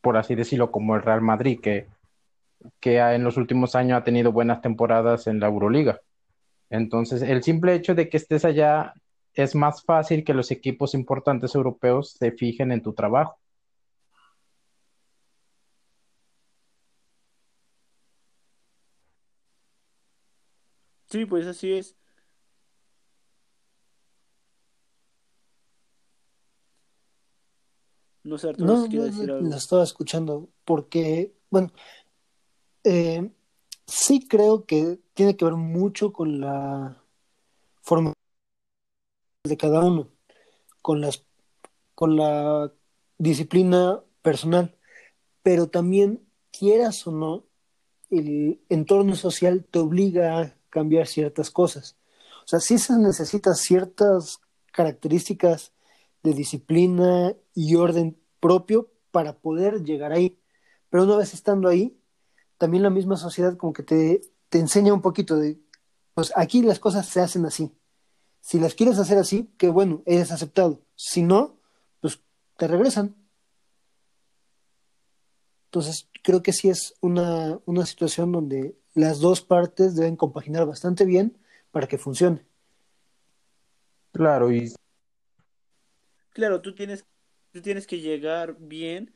por 0.00 0.16
así 0.16 0.34
decirlo, 0.34 0.70
como 0.70 0.94
el 0.96 1.02
Real 1.02 1.20
Madrid, 1.20 1.60
que, 1.60 1.86
que 2.80 3.00
ha- 3.00 3.14
en 3.14 3.24
los 3.24 3.36
últimos 3.36 3.74
años 3.74 3.98
ha 4.00 4.04
tenido 4.04 4.32
buenas 4.32 4.60
temporadas 4.62 5.26
en 5.26 5.40
la 5.40 5.48
Euroliga. 5.48 6.00
Entonces, 6.72 7.20
el 7.20 7.42
simple 7.42 7.74
hecho 7.74 7.94
de 7.94 8.08
que 8.08 8.16
estés 8.16 8.46
allá 8.46 8.94
es 9.34 9.54
más 9.54 9.84
fácil 9.84 10.24
que 10.24 10.32
los 10.32 10.50
equipos 10.50 10.94
importantes 10.94 11.54
europeos 11.54 12.12
se 12.18 12.32
fijen 12.32 12.72
en 12.72 12.82
tu 12.82 12.94
trabajo. 12.94 13.38
Sí, 21.10 21.26
pues 21.26 21.46
así 21.46 21.74
es. 21.74 21.94
No 28.24 28.38
sé, 28.38 28.48
Arturo, 28.48 28.72
No, 28.72 28.86
si 28.86 28.96
no, 28.96 29.02
decir 29.02 29.28
no, 29.28 29.34
algo. 29.34 29.50
la 29.50 29.56
estaba 29.56 29.82
escuchando 29.82 30.48
porque, 30.64 31.34
bueno, 31.50 31.70
eh, 32.84 33.30
sí 33.92 34.26
creo 34.26 34.64
que 34.64 34.98
tiene 35.12 35.36
que 35.36 35.44
ver 35.44 35.54
mucho 35.54 36.12
con 36.12 36.40
la 36.40 37.02
forma 37.82 38.14
de 39.44 39.56
cada 39.56 39.80
uno, 39.84 40.08
con 40.80 41.00
las, 41.00 41.26
con 41.94 42.16
la 42.16 42.72
disciplina 43.18 44.02
personal, 44.22 44.74
pero 45.42 45.68
también, 45.68 46.26
quieras 46.50 47.06
o 47.06 47.12
no, 47.12 47.44
el 48.10 48.60
entorno 48.70 49.14
social 49.14 49.64
te 49.70 49.78
obliga 49.78 50.40
a 50.40 50.56
cambiar 50.70 51.06
ciertas 51.06 51.50
cosas. 51.50 51.96
O 52.44 52.48
sea, 52.48 52.60
sí 52.60 52.78
se 52.78 52.96
necesitan 52.98 53.54
ciertas 53.54 54.40
características 54.72 55.72
de 56.22 56.32
disciplina 56.32 57.34
y 57.54 57.74
orden 57.74 58.16
propio 58.40 58.90
para 59.10 59.34
poder 59.38 59.82
llegar 59.84 60.12
ahí. 60.12 60.38
Pero 60.88 61.04
una 61.04 61.16
vez 61.16 61.34
estando 61.34 61.68
ahí, 61.68 61.98
también 62.62 62.84
la 62.84 62.90
misma 62.90 63.16
sociedad 63.16 63.56
como 63.56 63.72
que 63.72 63.82
te, 63.82 64.20
te 64.48 64.60
enseña 64.60 64.94
un 64.94 65.02
poquito 65.02 65.36
de, 65.36 65.58
pues 66.14 66.32
aquí 66.36 66.62
las 66.62 66.78
cosas 66.78 67.08
se 67.08 67.20
hacen 67.20 67.44
así. 67.44 67.72
Si 68.40 68.60
las 68.60 68.76
quieres 68.76 69.00
hacer 69.00 69.18
así, 69.18 69.52
que 69.58 69.68
bueno, 69.68 70.04
eres 70.06 70.30
aceptado. 70.30 70.80
Si 70.94 71.24
no, 71.24 71.58
pues 72.00 72.20
te 72.56 72.68
regresan. 72.68 73.16
Entonces, 75.64 76.08
creo 76.22 76.44
que 76.44 76.52
sí 76.52 76.68
es 76.68 76.94
una, 77.00 77.58
una 77.66 77.84
situación 77.84 78.30
donde 78.30 78.76
las 78.94 79.18
dos 79.18 79.40
partes 79.40 79.96
deben 79.96 80.14
compaginar 80.14 80.64
bastante 80.64 81.04
bien 81.04 81.36
para 81.72 81.88
que 81.88 81.98
funcione. 81.98 82.46
Claro, 84.12 84.52
y 84.52 84.72
Claro, 86.30 86.60
tú 86.60 86.76
tienes, 86.76 87.04
tú 87.50 87.60
tienes 87.60 87.88
que 87.88 87.98
llegar 87.98 88.56
bien 88.60 89.12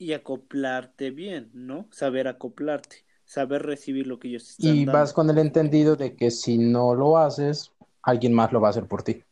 y 0.00 0.14
acoplarte 0.14 1.10
bien, 1.10 1.50
¿no? 1.52 1.86
Saber 1.92 2.26
acoplarte, 2.26 3.04
saber 3.26 3.62
recibir 3.62 4.06
lo 4.06 4.18
que 4.18 4.28
ellos 4.28 4.48
están 4.48 4.74
y 4.74 4.86
vas 4.86 5.12
con 5.12 5.28
el 5.28 5.36
entendido 5.36 5.94
de 5.94 6.16
que 6.16 6.30
si 6.30 6.56
no 6.56 6.94
lo 6.94 7.18
haces, 7.18 7.70
alguien 8.00 8.32
más 8.32 8.50
lo 8.50 8.62
va 8.62 8.68
a 8.68 8.70
hacer 8.70 8.86
por 8.86 9.02
ti. 9.02 9.22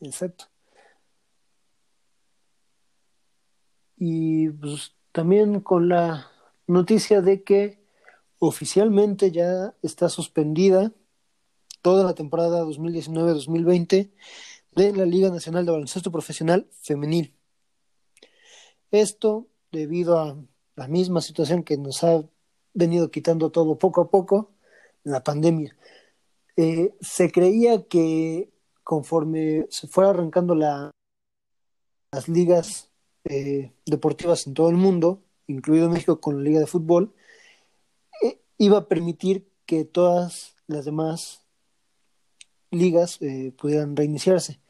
Exacto. 0.00 0.44
Y 3.96 4.50
pues, 4.50 4.94
también 5.10 5.60
con 5.60 5.88
la 5.88 6.30
noticia 6.66 7.22
de 7.22 7.42
que 7.42 7.82
oficialmente 8.38 9.30
ya 9.32 9.74
está 9.82 10.10
suspendida 10.10 10.92
toda 11.80 12.04
la 12.04 12.14
temporada 12.14 12.64
2019-2020 12.64 14.10
de 14.72 14.92
la 14.92 15.06
Liga 15.06 15.30
Nacional 15.30 15.64
de 15.64 15.72
Baloncesto 15.72 16.12
Profesional 16.12 16.68
Femenil. 16.82 17.32
Esto 18.90 19.46
debido 19.70 20.18
a 20.18 20.36
la 20.76 20.88
misma 20.88 21.20
situación 21.20 21.62
que 21.62 21.76
nos 21.76 22.02
ha 22.04 22.24
venido 22.72 23.10
quitando 23.10 23.50
todo 23.50 23.78
poco 23.78 24.00
a 24.00 24.10
poco, 24.10 24.52
la 25.04 25.22
pandemia. 25.22 25.76
Eh, 26.56 26.94
se 27.00 27.30
creía 27.30 27.84
que 27.86 28.50
conforme 28.82 29.66
se 29.70 29.88
fuera 29.88 30.10
arrancando 30.10 30.54
la, 30.54 30.90
las 32.12 32.28
ligas 32.28 32.90
eh, 33.24 33.72
deportivas 33.84 34.46
en 34.46 34.54
todo 34.54 34.70
el 34.70 34.76
mundo, 34.76 35.22
incluido 35.46 35.90
México 35.90 36.20
con 36.20 36.38
la 36.38 36.42
Liga 36.42 36.60
de 36.60 36.66
Fútbol, 36.66 37.12
eh, 38.22 38.40
iba 38.56 38.78
a 38.78 38.88
permitir 38.88 39.48
que 39.66 39.84
todas 39.84 40.56
las 40.66 40.84
demás 40.84 41.42
ligas 42.70 43.18
pudieran 43.56 43.96
reiniciarse. 43.96 44.60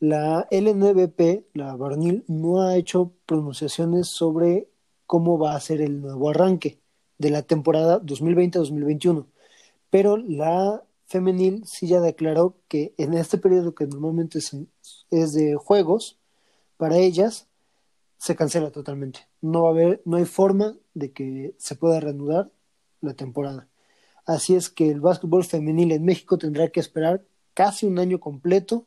La 0.00 0.46
LNBP, 0.50 1.46
la 1.54 1.74
varonil, 1.74 2.24
no 2.28 2.62
ha 2.62 2.76
hecho 2.76 3.12
pronunciaciones 3.26 4.06
sobre 4.06 4.68
cómo 5.06 5.38
va 5.38 5.56
a 5.56 5.60
ser 5.60 5.80
el 5.80 6.00
nuevo 6.00 6.30
arranque 6.30 6.78
de 7.18 7.30
la 7.30 7.42
temporada 7.42 8.00
2020-2021, 8.02 9.26
pero 9.90 10.16
la 10.16 10.84
femenil 11.06 11.64
sí 11.66 11.88
ya 11.88 12.00
declaró 12.00 12.54
que 12.68 12.94
en 12.96 13.14
este 13.14 13.38
periodo 13.38 13.74
que 13.74 13.86
normalmente 13.86 14.38
es, 14.38 14.56
es 15.10 15.32
de 15.32 15.56
juegos, 15.56 16.18
para 16.76 16.96
ellas 16.96 17.48
se 18.18 18.36
cancela 18.36 18.70
totalmente. 18.70 19.26
No 19.40 19.62
va 19.62 19.70
a 19.70 19.72
haber, 19.72 20.02
no 20.04 20.16
hay 20.16 20.26
forma 20.26 20.76
de 20.94 21.12
que 21.12 21.54
se 21.58 21.74
pueda 21.74 21.98
reanudar 21.98 22.50
la 23.00 23.14
temporada. 23.14 23.68
Así 24.26 24.54
es 24.54 24.68
que 24.68 24.90
el 24.90 25.00
básquetbol 25.00 25.44
femenil 25.44 25.90
en 25.90 26.04
México 26.04 26.38
tendrá 26.38 26.68
que 26.68 26.80
esperar 26.80 27.24
casi 27.54 27.86
un 27.86 27.98
año 27.98 28.20
completo 28.20 28.86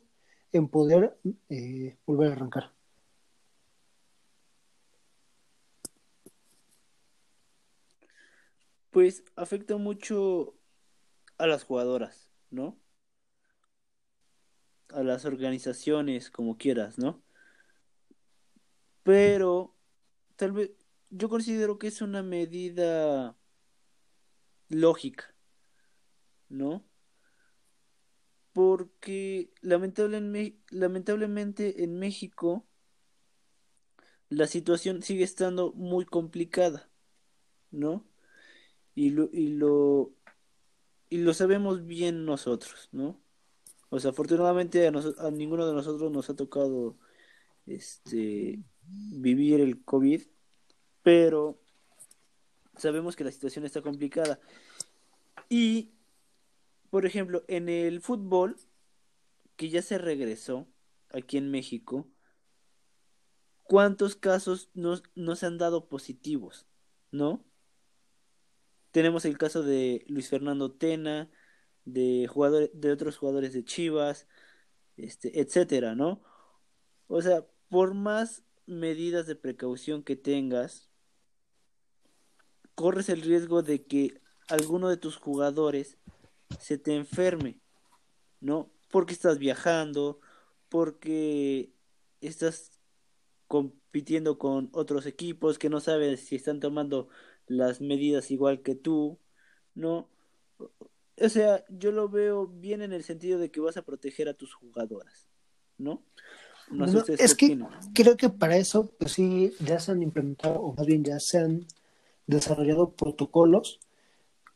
en 0.52 0.68
poder 0.68 1.18
eh, 1.48 1.96
volver 2.06 2.30
a 2.30 2.32
arrancar. 2.34 2.72
Pues 8.90 9.24
afecta 9.36 9.76
mucho 9.78 10.54
a 11.38 11.46
las 11.46 11.64
jugadoras, 11.64 12.30
¿no? 12.50 12.78
A 14.90 15.02
las 15.02 15.24
organizaciones, 15.24 16.30
como 16.30 16.58
quieras, 16.58 16.98
¿no? 16.98 17.22
Pero 19.02 19.74
tal 20.36 20.52
vez 20.52 20.72
yo 21.10 21.28
considero 21.28 21.78
que 21.78 21.88
es 21.88 22.02
una 22.02 22.22
medida 22.22 23.36
lógica, 24.68 25.34
¿no? 26.48 26.84
Porque 28.52 29.50
lamentablemente, 29.60 30.58
lamentablemente 30.70 31.84
en 31.84 31.98
México 31.98 32.66
la 34.28 34.46
situación 34.46 35.02
sigue 35.02 35.24
estando 35.24 35.72
muy 35.72 36.04
complicada, 36.04 36.88
¿no? 37.70 38.04
Y 38.94 39.10
lo, 39.10 39.28
y 39.32 39.48
lo, 39.48 40.12
y 41.10 41.18
lo 41.18 41.34
sabemos 41.34 41.86
bien 41.86 42.24
nosotros, 42.24 42.88
¿no? 42.92 43.20
O 43.90 44.00
sea, 44.00 44.10
afortunadamente 44.10 44.86
a, 44.86 44.90
nos- 44.90 45.18
a 45.18 45.30
ninguno 45.30 45.66
de 45.66 45.74
nosotros 45.74 46.10
nos 46.10 46.30
ha 46.30 46.36
tocado 46.36 46.96
este 47.66 48.58
vivir 48.86 49.60
el 49.60 49.84
COVID, 49.84 50.22
pero 51.02 51.60
sabemos 52.76 53.16
que 53.16 53.24
la 53.24 53.32
situación 53.32 53.64
está 53.66 53.82
complicada. 53.82 54.40
Y, 55.50 55.92
por 56.92 57.06
ejemplo, 57.06 57.42
en 57.48 57.70
el 57.70 58.02
fútbol, 58.02 58.54
que 59.56 59.70
ya 59.70 59.80
se 59.80 59.96
regresó 59.96 60.68
aquí 61.08 61.38
en 61.38 61.50
México, 61.50 62.06
¿cuántos 63.62 64.14
casos 64.14 64.68
no, 64.74 65.00
no 65.14 65.34
se 65.34 65.46
han 65.46 65.56
dado 65.56 65.88
positivos? 65.88 66.66
¿No? 67.10 67.46
Tenemos 68.90 69.24
el 69.24 69.38
caso 69.38 69.62
de 69.62 70.04
Luis 70.06 70.28
Fernando 70.28 70.70
Tena, 70.70 71.30
de 71.86 72.28
de 72.74 72.92
otros 72.92 73.16
jugadores 73.16 73.54
de 73.54 73.64
Chivas, 73.64 74.28
este, 74.98 75.40
etcétera, 75.40 75.94
¿no? 75.94 76.22
O 77.06 77.22
sea, 77.22 77.46
por 77.70 77.94
más 77.94 78.44
medidas 78.66 79.26
de 79.26 79.34
precaución 79.34 80.02
que 80.02 80.16
tengas, 80.16 80.90
corres 82.74 83.08
el 83.08 83.22
riesgo 83.22 83.62
de 83.62 83.82
que 83.86 84.20
alguno 84.46 84.90
de 84.90 84.98
tus 84.98 85.16
jugadores 85.16 85.96
se 86.60 86.78
te 86.78 86.94
enferme, 86.94 87.60
¿no? 88.40 88.70
Porque 88.90 89.12
estás 89.14 89.38
viajando, 89.38 90.20
porque 90.68 91.72
estás 92.20 92.72
compitiendo 93.48 94.38
con 94.38 94.70
otros 94.72 95.06
equipos 95.06 95.58
que 95.58 95.68
no 95.68 95.80
sabes 95.80 96.20
si 96.20 96.36
están 96.36 96.60
tomando 96.60 97.08
las 97.46 97.80
medidas 97.80 98.30
igual 98.30 98.62
que 98.62 98.74
tú, 98.74 99.18
¿no? 99.74 100.08
O 101.20 101.28
sea, 101.28 101.64
yo 101.68 101.92
lo 101.92 102.08
veo 102.08 102.46
bien 102.46 102.82
en 102.82 102.92
el 102.92 103.04
sentido 103.04 103.38
de 103.38 103.50
que 103.50 103.60
vas 103.60 103.76
a 103.76 103.82
proteger 103.82 104.28
a 104.28 104.34
tus 104.34 104.54
jugadoras, 104.54 105.28
¿no? 105.78 106.02
No, 106.70 106.86
es 106.86 107.34
que 107.34 107.58
creo 107.92 108.16
que 108.16 108.30
para 108.30 108.56
eso, 108.56 108.90
pues 108.98 109.12
sí, 109.12 109.52
ya 109.60 109.78
se 109.78 109.92
han 109.92 110.02
implementado, 110.02 110.60
o 110.60 110.72
más 110.72 110.86
bien 110.86 111.04
ya 111.04 111.20
se 111.20 111.38
han 111.38 111.66
desarrollado 112.26 112.92
protocolos 112.92 113.80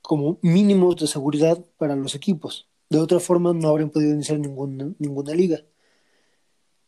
como 0.07 0.39
mínimos 0.41 0.97
de 0.97 1.09
seguridad 1.09 1.59
para 1.79 1.97
los 1.97 2.15
equipos. 2.15 2.69
De 2.89 2.99
otra 2.99 3.19
forma, 3.19 3.53
no 3.53 3.69
habrían 3.69 3.91
podido 3.91 4.15
iniciar 4.15 4.39
ninguna, 4.39 4.95
liga. 5.35 5.65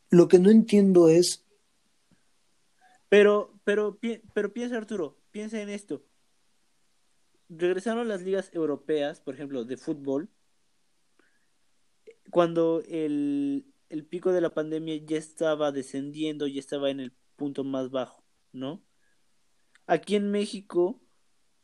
Lo 0.09 0.29
que 0.29 0.39
no 0.39 0.51
entiendo 0.51 1.09
es. 1.09 1.45
Pero, 3.09 3.59
pero, 3.65 3.99
pero 4.33 4.53
piensa, 4.53 4.77
Arturo, 4.77 5.19
piensa 5.33 5.61
en 5.61 5.69
esto. 5.69 6.05
Regresaron 7.49 8.07
las 8.07 8.23
ligas 8.23 8.51
europeas, 8.55 9.21
por 9.21 9.35
ejemplo, 9.35 9.65
de 9.65 9.77
fútbol, 9.77 10.29
cuando 12.31 12.83
el, 12.89 13.67
el 13.89 14.05
pico 14.05 14.33
de 14.33 14.43
la 14.43 14.55
pandemia 14.55 14.97
ya 15.05 15.17
estaba 15.17 15.73
descendiendo, 15.73 16.47
ya 16.47 16.61
estaba 16.61 16.91
en 16.91 17.01
el 17.01 17.13
punto 17.35 17.65
más 17.65 17.91
bajo, 17.91 18.23
¿no? 18.53 18.85
Aquí 19.87 20.15
en 20.15 20.31
México 20.31 21.01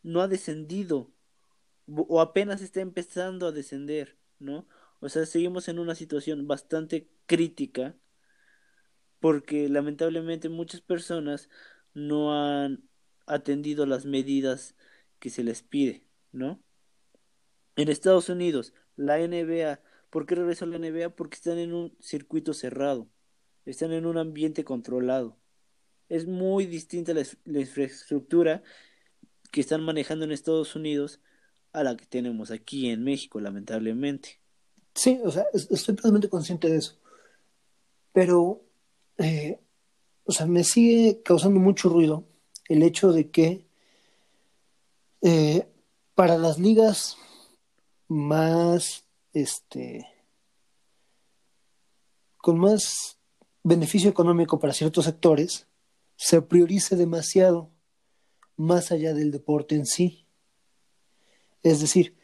no 0.03 0.21
ha 0.21 0.29
descendido 0.29 1.14
o 1.87 2.21
apenas 2.21 2.63
está 2.63 2.81
empezando 2.81 3.47
a 3.47 3.53
descender, 3.53 4.17
¿no? 4.39 4.67
O 5.01 5.09
sea, 5.09 5.27
seguimos 5.27 5.69
en 5.69 5.79
una 5.79 5.95
situación 5.95 6.47
bastante 6.47 7.09
crítica 7.27 7.97
porque 9.21 9.69
lamentablemente 9.69 10.49
muchas 10.49 10.81
personas 10.81 11.49
no 11.95 12.35
han 12.35 12.89
atendido 13.27 13.87
las 13.87 14.05
medidas 14.07 14.75
que 15.19 15.31
se 15.31 15.45
les 15.45 15.63
pide, 15.63 16.07
¿no? 16.33 16.63
En 17.77 17.89
Estados 17.89 18.29
Unidos, 18.29 18.75
la 18.97 19.19
NBA 19.19 19.81
¿Por 20.15 20.27
qué 20.27 20.37
regresó 20.37 20.65
la 20.67 20.79
NBA? 20.79 21.17
Porque 21.17 21.35
están 21.35 21.59
en 21.59 21.75
un 21.75 21.97
circuito 21.99 22.55
cerrado, 22.55 23.11
están 23.65 23.91
en 23.91 24.07
un 24.07 24.17
ambiente 24.17 24.63
controlado. 24.63 25.37
Es 26.09 26.25
muy 26.29 26.67
distinta 26.67 27.13
la, 27.13 27.25
infraestructura 27.59 28.63
que 29.51 29.61
están 29.61 29.83
manejando 29.83 30.25
en 30.25 30.31
Estados 30.31 30.77
Unidos 30.77 31.21
a 31.75 31.83
la 31.83 31.97
que 31.97 32.07
tenemos 32.07 32.51
aquí 32.51 32.89
en 32.89 33.05
México, 33.05 33.41
lamentablemente. 33.41 34.41
Sí, 34.95 35.21
o 35.25 35.31
sea, 35.31 35.45
estoy 35.53 35.97
totalmente 35.97 36.29
consciente 36.29 36.71
de 36.71 36.79
eso. 36.79 36.97
Pero, 38.13 38.63
eh, 39.19 39.61
o 40.25 40.33
sea, 40.33 40.47
me 40.47 40.65
sigue 40.65 41.21
causando 41.23 41.59
mucho 41.61 41.89
ruido 41.89 42.25
el 42.69 42.83
hecho 42.83 43.13
de 43.13 43.31
que 43.31 43.67
eh, 45.21 45.69
para 46.15 46.39
las 46.39 46.59
ligas 46.59 47.17
más 48.09 49.05
este, 49.33 50.07
con 52.39 52.59
más 52.59 53.19
beneficio 53.65 54.09
económico 54.09 54.61
para 54.61 54.73
ciertos 54.73 55.07
sectores, 55.07 55.67
se 56.17 56.41
priorice 56.41 56.95
demasiado 56.95 57.71
más 58.57 58.93
allá 58.93 59.13
del 59.13 59.33
deporte 59.33 59.75
en 59.75 59.87
sí. 59.87 60.24
Es 61.65 61.81
decir, 61.81 62.15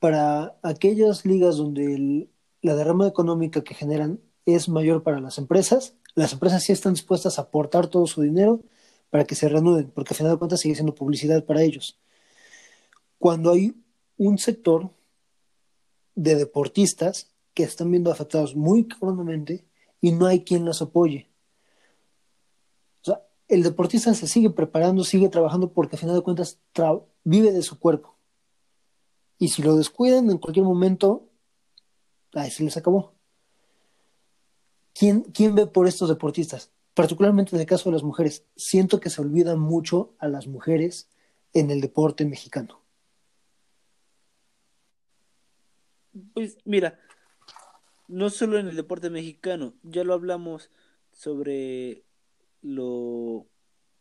para 0.00 0.58
aquellas 0.62 1.24
ligas 1.24 1.58
donde 1.58 2.28
la 2.62 2.74
derrama 2.74 3.06
económica 3.06 3.62
que 3.62 3.74
generan 3.74 4.20
es 4.46 4.68
mayor 4.68 5.02
para 5.02 5.20
las 5.20 5.38
empresas, 5.38 5.94
las 6.14 6.32
empresas 6.32 6.64
sí 6.64 6.72
están 6.72 6.94
dispuestas 6.94 7.38
a 7.38 7.42
aportar 7.42 7.88
todo 7.88 8.06
su 8.06 8.22
dinero 8.22 8.62
para 9.10 9.24
que 9.24 9.34
se 9.34 9.48
reanuden, 9.48 9.90
porque 9.90 10.14
al 10.14 10.16
final 10.16 10.32
de 10.32 10.38
cuentas 10.38 10.60
sigue 10.60 10.74
siendo 10.74 10.94
publicidad 10.94 11.44
para 11.44 11.62
ellos. 11.62 11.98
Cuando 13.18 13.52
hay 13.52 13.74
un 14.16 14.38
sector 14.38 14.90
de 16.14 16.34
deportistas 16.34 17.30
que 17.52 17.64
están 17.64 17.90
viendo 17.90 18.10
afectados 18.10 18.56
muy 18.56 18.88
cabronamente 18.88 19.66
y 20.00 20.12
no 20.12 20.26
hay 20.26 20.44
quien 20.44 20.64
los 20.64 20.80
apoye. 20.80 21.28
O 23.02 23.04
sea, 23.04 23.22
el 23.48 23.62
deportista 23.62 24.14
se 24.14 24.26
sigue 24.26 24.50
preparando, 24.50 25.04
sigue 25.04 25.28
trabajando 25.28 25.72
porque 25.72 25.96
al 25.96 26.00
final 26.00 26.16
de 26.16 26.22
cuentas 26.22 26.58
vive 27.24 27.52
de 27.52 27.62
su 27.62 27.78
cuerpo. 27.78 28.17
Y 29.38 29.48
si 29.48 29.62
lo 29.62 29.76
descuidan 29.76 30.30
en 30.30 30.38
cualquier 30.38 30.64
momento, 30.64 31.28
ahí 32.34 32.50
se 32.50 32.64
les 32.64 32.76
acabó. 32.76 33.14
¿Quién, 34.94 35.22
¿Quién 35.22 35.54
ve 35.54 35.66
por 35.66 35.86
estos 35.86 36.08
deportistas? 36.08 36.72
Particularmente 36.94 37.54
en 37.54 37.60
el 37.60 37.66
caso 37.66 37.88
de 37.88 37.94
las 37.94 38.02
mujeres. 38.02 38.44
Siento 38.56 38.98
que 38.98 39.10
se 39.10 39.20
olvida 39.20 39.54
mucho 39.54 40.14
a 40.18 40.26
las 40.26 40.48
mujeres 40.48 41.08
en 41.52 41.70
el 41.70 41.80
deporte 41.80 42.24
mexicano. 42.24 42.82
Pues 46.34 46.58
mira, 46.64 46.98
no 48.08 48.30
solo 48.30 48.58
en 48.58 48.66
el 48.68 48.74
deporte 48.74 49.10
mexicano, 49.10 49.74
ya 49.84 50.02
lo 50.02 50.14
hablamos 50.14 50.70
sobre 51.12 52.02
lo 52.60 53.46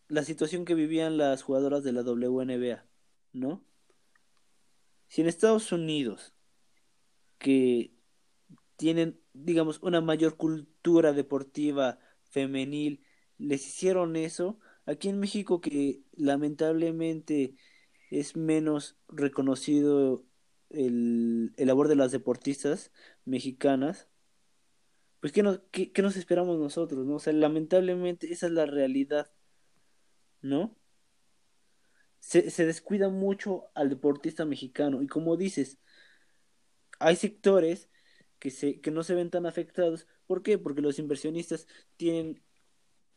la 0.08 0.23
situación 0.23 0.65
que 0.65 0.73
vivían 0.73 1.17
las 1.17 1.43
jugadoras 1.43 1.84
de 1.84 1.91
la 1.91 2.02
WNBA, 2.02 2.86
¿no? 3.34 3.62
Si 5.08 5.22
en 5.22 5.28
Estados 5.28 5.72
Unidos 5.72 6.34
que 7.38 7.93
tienen, 8.76 9.20
digamos, 9.34 9.80
una 9.82 10.02
mayor 10.02 10.38
cultura 10.38 11.13
deportiva 11.13 12.00
femenil, 12.24 13.04
les 13.38 13.65
hicieron 13.67 14.15
eso, 14.15 14.60
aquí 14.86 15.10
en 15.10 15.20
México 15.20 15.62
que 15.62 16.04
lamentablemente 16.13 17.56
es 18.10 18.36
menos 18.36 18.98
reconocido 19.08 20.26
el, 20.70 21.54
labor 21.58 21.88
de 21.88 21.96
las 21.96 22.12
deportistas 22.12 22.91
mexicanas, 23.26 24.08
pues 25.20 25.34
¿qué 25.34 25.43
nos, 25.43 25.62
qué, 25.72 25.91
nos 26.02 26.15
esperamos 26.15 26.60
nosotros? 26.60 27.06
¿no? 27.06 27.15
O 27.15 27.20
sea, 27.20 27.34
lamentablemente 27.34 28.32
esa 28.32 28.48
es 28.48 28.54
la 28.54 28.65
realidad, 28.65 29.32
¿no? 30.41 30.76
Se, 32.28 32.50
se 32.52 32.66
descuida 32.66 33.08
mucho 33.08 33.70
al 33.74 33.88
deportista 33.90 34.44
mexicano 34.44 35.02
y 35.02 35.08
como 35.08 35.38
dices, 35.38 35.80
hay 37.00 37.16
sectores 37.16 37.90
que, 38.40 38.52
se, 38.52 38.82
que 38.82 38.92
no 38.92 39.04
se 39.04 39.16
ven 39.16 39.30
tan 39.30 39.46
afectados. 39.46 40.08
¿Por 40.26 40.44
qué? 40.44 40.58
Porque 40.58 40.82
los 40.82 41.00
inversionistas 41.00 41.68
tienen 41.96 42.44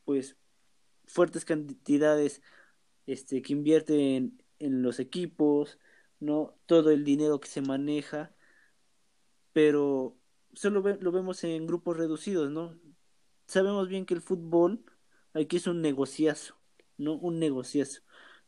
pues 0.04 0.36
fuertes 1.06 1.44
cantidades 1.44 2.40
este, 3.06 3.42
que 3.42 3.52
invierten 3.52 4.44
en 4.60 4.82
los 4.82 5.00
equipos, 5.00 5.80
¿no? 6.20 6.56
Todo 6.66 6.92
el 6.92 7.04
dinero 7.04 7.40
que 7.40 7.48
se 7.48 7.62
maneja, 7.62 8.32
pero 9.52 10.16
solo 10.52 10.82
lo 11.00 11.12
vemos 11.12 11.42
en 11.42 11.66
grupos 11.66 11.96
reducidos, 11.96 12.50
¿no? 12.52 12.78
Sabemos 13.46 13.88
bien 13.88 14.06
que 14.06 14.14
el 14.14 14.22
fútbol 14.22 14.84
aquí 15.34 15.56
es 15.56 15.66
un 15.66 15.80
negociazo, 15.82 16.60
¿no? 16.96 17.14
Un 17.14 17.40
negociazo. 17.40 18.02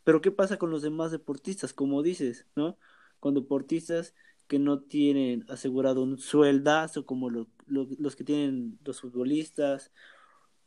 Pero 0.05 0.21
¿qué 0.21 0.31
pasa 0.31 0.59
con 0.59 0.71
los 0.71 0.83
demás 0.83 1.13
deportistas? 1.13 1.73
Como 1.73 2.03
dices, 2.03 2.47
¿no? 2.57 2.79
Con 3.21 3.35
deportistas 3.35 4.15
que 4.47 4.59
no 4.59 4.81
tienen 4.81 5.45
asegurado 5.49 6.03
un 6.03 6.19
sueldazo 6.19 7.07
como 7.07 7.31
los 7.31 8.17
que 8.17 8.25
tienen 8.25 8.79
los 8.85 9.01
futbolistas, 9.01 9.93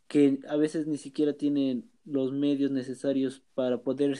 que 0.08 0.39
a 0.48 0.56
veces 0.56 0.88
ni 0.88 0.98
siquiera 0.98 1.34
tienen 1.34 1.89
los 2.06 2.32
medios 2.32 2.71
necesarios 2.71 3.43
para 3.54 3.82
poder 3.82 4.17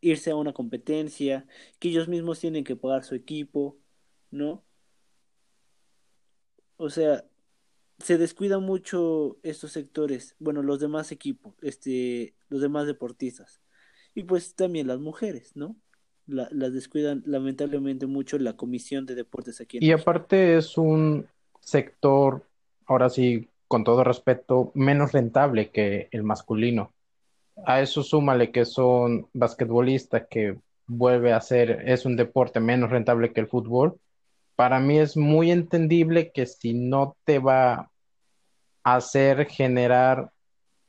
irse 0.00 0.30
a 0.30 0.36
una 0.36 0.52
competencia, 0.52 1.46
que 1.78 1.88
ellos 1.88 2.08
mismos 2.08 2.40
tienen 2.40 2.64
que 2.64 2.76
pagar 2.76 3.04
su 3.04 3.14
equipo, 3.14 3.78
¿no? 4.30 4.64
O 6.76 6.90
sea, 6.90 7.24
se 7.98 8.18
descuidan 8.18 8.62
mucho 8.62 9.38
estos 9.42 9.72
sectores, 9.72 10.36
bueno, 10.38 10.62
los 10.62 10.80
demás 10.80 11.12
equipos, 11.12 11.54
este, 11.62 12.34
los 12.48 12.60
demás 12.60 12.86
deportistas. 12.86 13.62
Y 14.16 14.22
pues 14.22 14.54
también 14.54 14.86
las 14.86 14.98
mujeres, 14.98 15.54
¿no? 15.54 15.76
las 16.26 16.72
descuidan 16.72 17.22
lamentablemente 17.24 18.06
mucho 18.06 18.36
la 18.38 18.56
Comisión 18.56 19.06
de 19.06 19.14
Deportes 19.14 19.60
aquí 19.60 19.76
en 19.76 19.84
Y 19.84 19.92
aparte 19.92 20.56
es 20.56 20.76
un 20.76 21.28
sector, 21.60 22.44
ahora 22.86 23.10
sí, 23.10 23.48
con 23.68 23.84
todo 23.84 24.02
respeto, 24.02 24.72
menos 24.74 25.12
rentable 25.12 25.70
que 25.70 26.08
el 26.10 26.22
masculino. 26.22 26.92
A 27.64 27.80
eso 27.80 28.02
súmale 28.02 28.50
que 28.50 28.64
son 28.64 29.28
basquetbolistas 29.34 30.26
que 30.28 30.58
vuelve 30.86 31.32
a 31.32 31.40
ser, 31.40 31.82
es 31.86 32.06
un 32.06 32.16
deporte 32.16 32.58
menos 32.58 32.90
rentable 32.90 33.32
que 33.32 33.40
el 33.40 33.48
fútbol. 33.48 34.00
Para 34.56 34.80
mí 34.80 34.98
es 34.98 35.16
muy 35.16 35.50
entendible 35.50 36.32
que 36.32 36.46
si 36.46 36.72
no 36.72 37.16
te 37.24 37.38
va 37.38 37.90
a 38.82 38.96
hacer 38.96 39.46
generar 39.46 40.32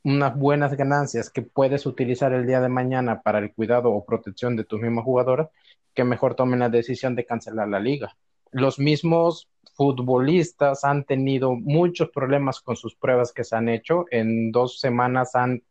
unas 0.07 0.37
buenas 0.37 0.73
ganancias 0.77 1.29
que 1.29 1.41
puedes 1.41 1.85
utilizar 1.85 2.31
el 2.31 2.47
día 2.47 2.61
de 2.61 2.69
mañana 2.69 3.21
para 3.23 3.39
el 3.39 3.53
cuidado 3.53 3.91
o 3.91 4.05
protección 4.05 4.55
de 4.55 4.63
tus 4.63 4.79
mismos 4.79 5.03
jugadores, 5.03 5.47
que 5.93 6.05
mejor 6.05 6.33
tomen 6.33 6.59
la 6.59 6.69
decisión 6.69 7.13
de 7.13 7.25
cancelar 7.25 7.67
la 7.67 7.81
liga. 7.81 8.15
Los 8.51 8.79
mismos 8.79 9.49
futbolistas 9.75 10.85
han 10.85 11.03
tenido 11.03 11.55
muchos 11.55 12.09
problemas 12.09 12.61
con 12.61 12.77
sus 12.77 12.95
pruebas 12.95 13.33
que 13.33 13.43
se 13.43 13.57
han 13.57 13.67
hecho. 13.67 14.05
En 14.09 14.53
dos 14.53 14.79
semanas 14.79 15.35
han 15.35 15.63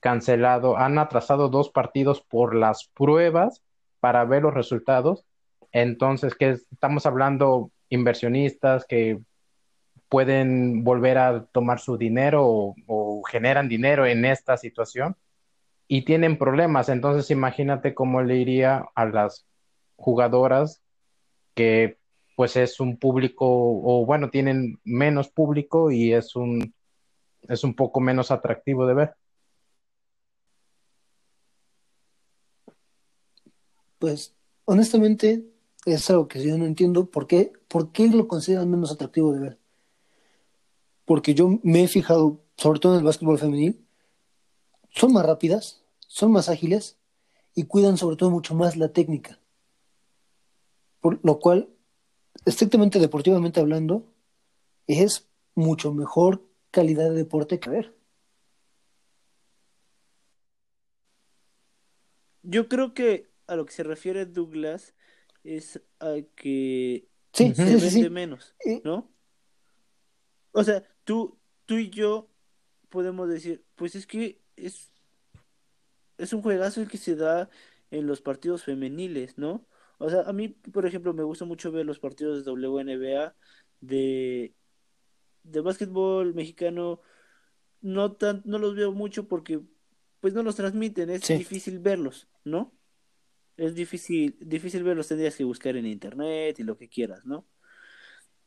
cancelado, 0.00 0.76
han 0.76 0.98
atrasado 0.98 1.48
dos 1.48 1.70
partidos 1.70 2.20
por 2.20 2.56
las 2.56 2.88
pruebas 2.88 3.62
para 4.00 4.24
ver 4.24 4.42
los 4.42 4.54
resultados. 4.54 5.24
Entonces, 5.70 6.34
que 6.34 6.50
estamos 6.50 7.06
hablando 7.06 7.70
inversionistas 7.90 8.86
que 8.86 9.20
pueden 10.14 10.84
volver 10.84 11.18
a 11.18 11.44
tomar 11.46 11.80
su 11.80 11.98
dinero 11.98 12.46
o, 12.86 13.22
generan 13.28 13.68
dinero 13.68 14.06
en 14.06 14.24
esta 14.24 14.56
situación 14.56 15.16
y 15.88 16.04
tienen 16.04 16.38
problemas. 16.38 16.88
Entonces, 16.88 17.32
imagínate 17.32 17.94
cómo 17.94 18.22
le 18.22 18.36
iría 18.36 18.84
a 18.94 19.06
las 19.06 19.44
jugadoras 19.96 20.82
que 21.56 21.98
pues 22.36 22.54
es 22.54 22.78
un 22.78 22.96
público 22.96 23.44
o 23.48 24.06
bueno, 24.06 24.30
tienen 24.30 24.78
menos 24.84 25.30
público 25.30 25.90
y 25.90 26.12
es 26.12 26.36
un 26.36 26.72
es 27.48 27.64
un 27.64 27.74
poco 27.74 27.98
menos 27.98 28.30
atractivo 28.30 28.86
de 28.86 28.94
ver. 28.94 29.16
Pues 33.98 34.32
honestamente 34.64 35.44
es 35.86 36.08
algo 36.08 36.28
que 36.28 36.40
yo 36.40 36.56
no 36.56 36.66
entiendo 36.66 37.10
por 37.10 37.26
qué, 37.26 37.52
por 37.66 37.90
qué 37.90 38.06
lo 38.06 38.28
consideran 38.28 38.70
menos 38.70 38.92
atractivo 38.92 39.32
de 39.32 39.40
ver. 39.40 39.63
Porque 41.04 41.34
yo 41.34 41.58
me 41.62 41.84
he 41.84 41.88
fijado, 41.88 42.40
sobre 42.56 42.80
todo 42.80 42.92
en 42.94 42.98
el 42.98 43.04
básquetbol 43.04 43.38
femenil, 43.38 43.84
son 44.90 45.12
más 45.12 45.26
rápidas, 45.26 45.82
son 46.06 46.32
más 46.32 46.48
ágiles 46.48 46.98
y 47.54 47.64
cuidan 47.64 47.96
sobre 47.96 48.16
todo 48.16 48.30
mucho 48.30 48.54
más 48.54 48.76
la 48.76 48.88
técnica. 48.88 49.38
Por 51.00 51.20
lo 51.22 51.38
cual 51.38 51.68
estrictamente 52.44 52.98
deportivamente 52.98 53.60
hablando, 53.60 54.06
es 54.86 55.28
mucho 55.54 55.92
mejor 55.92 56.42
calidad 56.70 57.10
de 57.10 57.16
deporte 57.16 57.60
que 57.60 57.70
ver. 57.70 57.94
Yo 62.42 62.68
creo 62.68 62.92
que 62.92 63.30
a 63.46 63.56
lo 63.56 63.64
que 63.64 63.72
se 63.72 63.82
refiere 63.82 64.26
Douglas 64.26 64.94
es 65.44 65.80
a 66.00 66.16
que 66.36 67.08
se 67.32 67.52
vende 67.52 68.10
menos, 68.10 68.54
¿no? 68.84 69.10
O 70.52 70.62
sea, 70.62 70.84
tú, 71.04 71.38
tú 71.66 71.76
y 71.78 71.90
yo 71.90 72.28
podemos 72.88 73.28
decir, 73.28 73.64
pues 73.74 73.94
es 73.94 74.06
que 74.06 74.40
es, 74.56 74.92
es 76.18 76.32
un 76.32 76.42
juegazo 76.42 76.80
el 76.80 76.88
que 76.88 76.98
se 76.98 77.16
da 77.16 77.48
en 77.90 78.06
los 78.06 78.20
partidos 78.20 78.64
femeniles, 78.64 79.38
¿no? 79.38 79.66
O 79.98 80.10
sea, 80.10 80.22
a 80.22 80.32
mí, 80.32 80.48
por 80.48 80.86
ejemplo, 80.86 81.14
me 81.14 81.22
gusta 81.22 81.44
mucho 81.44 81.72
ver 81.72 81.86
los 81.86 81.98
partidos 81.98 82.44
de 82.44 82.50
WNBA 82.50 83.34
de, 83.80 84.54
de 85.44 85.60
básquetbol 85.60 86.34
mexicano. 86.34 87.00
No, 87.80 88.12
tan, 88.12 88.42
no 88.44 88.58
los 88.58 88.74
veo 88.74 88.92
mucho 88.92 89.28
porque 89.28 89.60
pues 90.20 90.32
no 90.32 90.42
los 90.42 90.56
transmiten, 90.56 91.10
es 91.10 91.28
difícil 91.28 91.78
verlos, 91.80 92.28
¿no? 92.44 92.72
Es 93.56 93.74
difícil, 93.74 94.36
difícil 94.40 94.82
verlos, 94.82 95.08
tendrías 95.08 95.36
que 95.36 95.44
buscar 95.44 95.76
en 95.76 95.86
internet 95.86 96.58
y 96.58 96.62
lo 96.62 96.78
que 96.78 96.88
quieras, 96.88 97.26
¿no? 97.26 97.46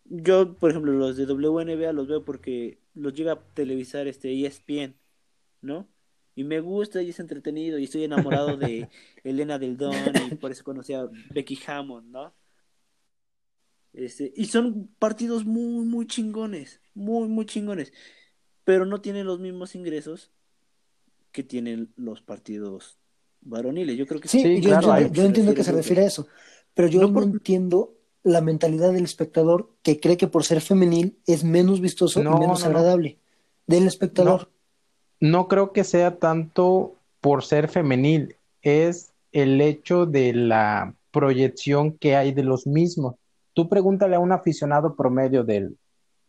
Yo, 0.09 0.55
por 0.55 0.71
ejemplo, 0.71 0.93
los 0.93 1.17
de 1.17 1.25
WNBA 1.25 1.91
los 1.93 2.07
veo 2.07 2.23
porque 2.23 2.79
los 2.93 3.13
llega 3.13 3.33
a 3.33 3.39
televisar 3.53 4.07
este 4.07 4.45
ESPN, 4.45 4.95
¿no? 5.61 5.87
y 6.37 6.43
me 6.43 6.59
gusta 6.59 7.01
y 7.01 7.09
es 7.09 7.19
entretenido 7.19 7.79
y 7.79 7.85
estoy 7.85 8.03
enamorado 8.03 8.57
de 8.57 8.87
Elena 9.23 9.57
del 9.57 9.75
Don 9.75 9.95
y 10.31 10.35
por 10.35 10.51
eso 10.51 10.63
conocí 10.63 10.93
a 10.93 11.09
Becky 11.31 11.59
Hammond, 11.65 12.11
¿no? 12.11 12.31
Este, 13.91 14.31
y 14.35 14.45
son 14.45 14.87
partidos 14.99 15.45
muy, 15.45 15.83
muy 15.83 16.05
chingones, 16.05 16.79
muy, 16.93 17.27
muy 17.27 17.47
chingones, 17.47 17.91
pero 18.63 18.85
no 18.85 19.01
tienen 19.01 19.25
los 19.25 19.39
mismos 19.39 19.73
ingresos 19.73 20.29
que 21.31 21.41
tienen 21.41 21.91
los 21.95 22.21
partidos 22.21 22.99
varoniles. 23.41 23.97
Yo 23.97 24.05
creo 24.05 24.21
que 24.21 24.27
sí, 24.27 24.61
yo, 24.61 24.75
entiendo, 25.25 25.55
que 25.55 25.63
se 25.63 25.71
refiere 25.71 26.03
a 26.03 26.07
eso, 26.07 26.27
pero 26.75 26.87
yo 26.87 27.07
no, 27.07 27.23
entiendo 27.23 27.96
la 28.27 28.41
mentalidad 28.41 28.93
del 28.93 29.05
espectador 29.05 29.69
que 29.81 29.99
cree 29.99 30.17
que 30.17 30.27
por 30.27 30.43
ser 30.43 30.61
femenil 30.61 31.17
es 31.25 31.43
menos 31.43 31.81
vistoso 31.81 32.21
y 32.21 32.23
menos 32.23 32.63
agradable 32.63 33.17
del 33.65 33.87
espectador 33.87 34.49
no 35.19 35.47
creo 35.47 35.71
que 35.73 35.83
sea 35.83 36.19
tanto 36.19 36.95
por 37.21 37.43
ser 37.43 37.67
femenil, 37.67 38.35
es 38.61 39.13
el 39.31 39.59
hecho 39.61 40.05
de 40.05 40.33
la 40.33 40.95
proyección 41.11 41.97
que 41.97 42.15
hay 42.15 42.31
de 42.31 42.43
los 42.43 42.67
mismos. 42.67 43.15
Tú 43.53 43.69
pregúntale 43.69 44.15
a 44.15 44.19
un 44.19 44.31
aficionado 44.31 44.95
promedio 44.95 45.43
del, 45.43 45.77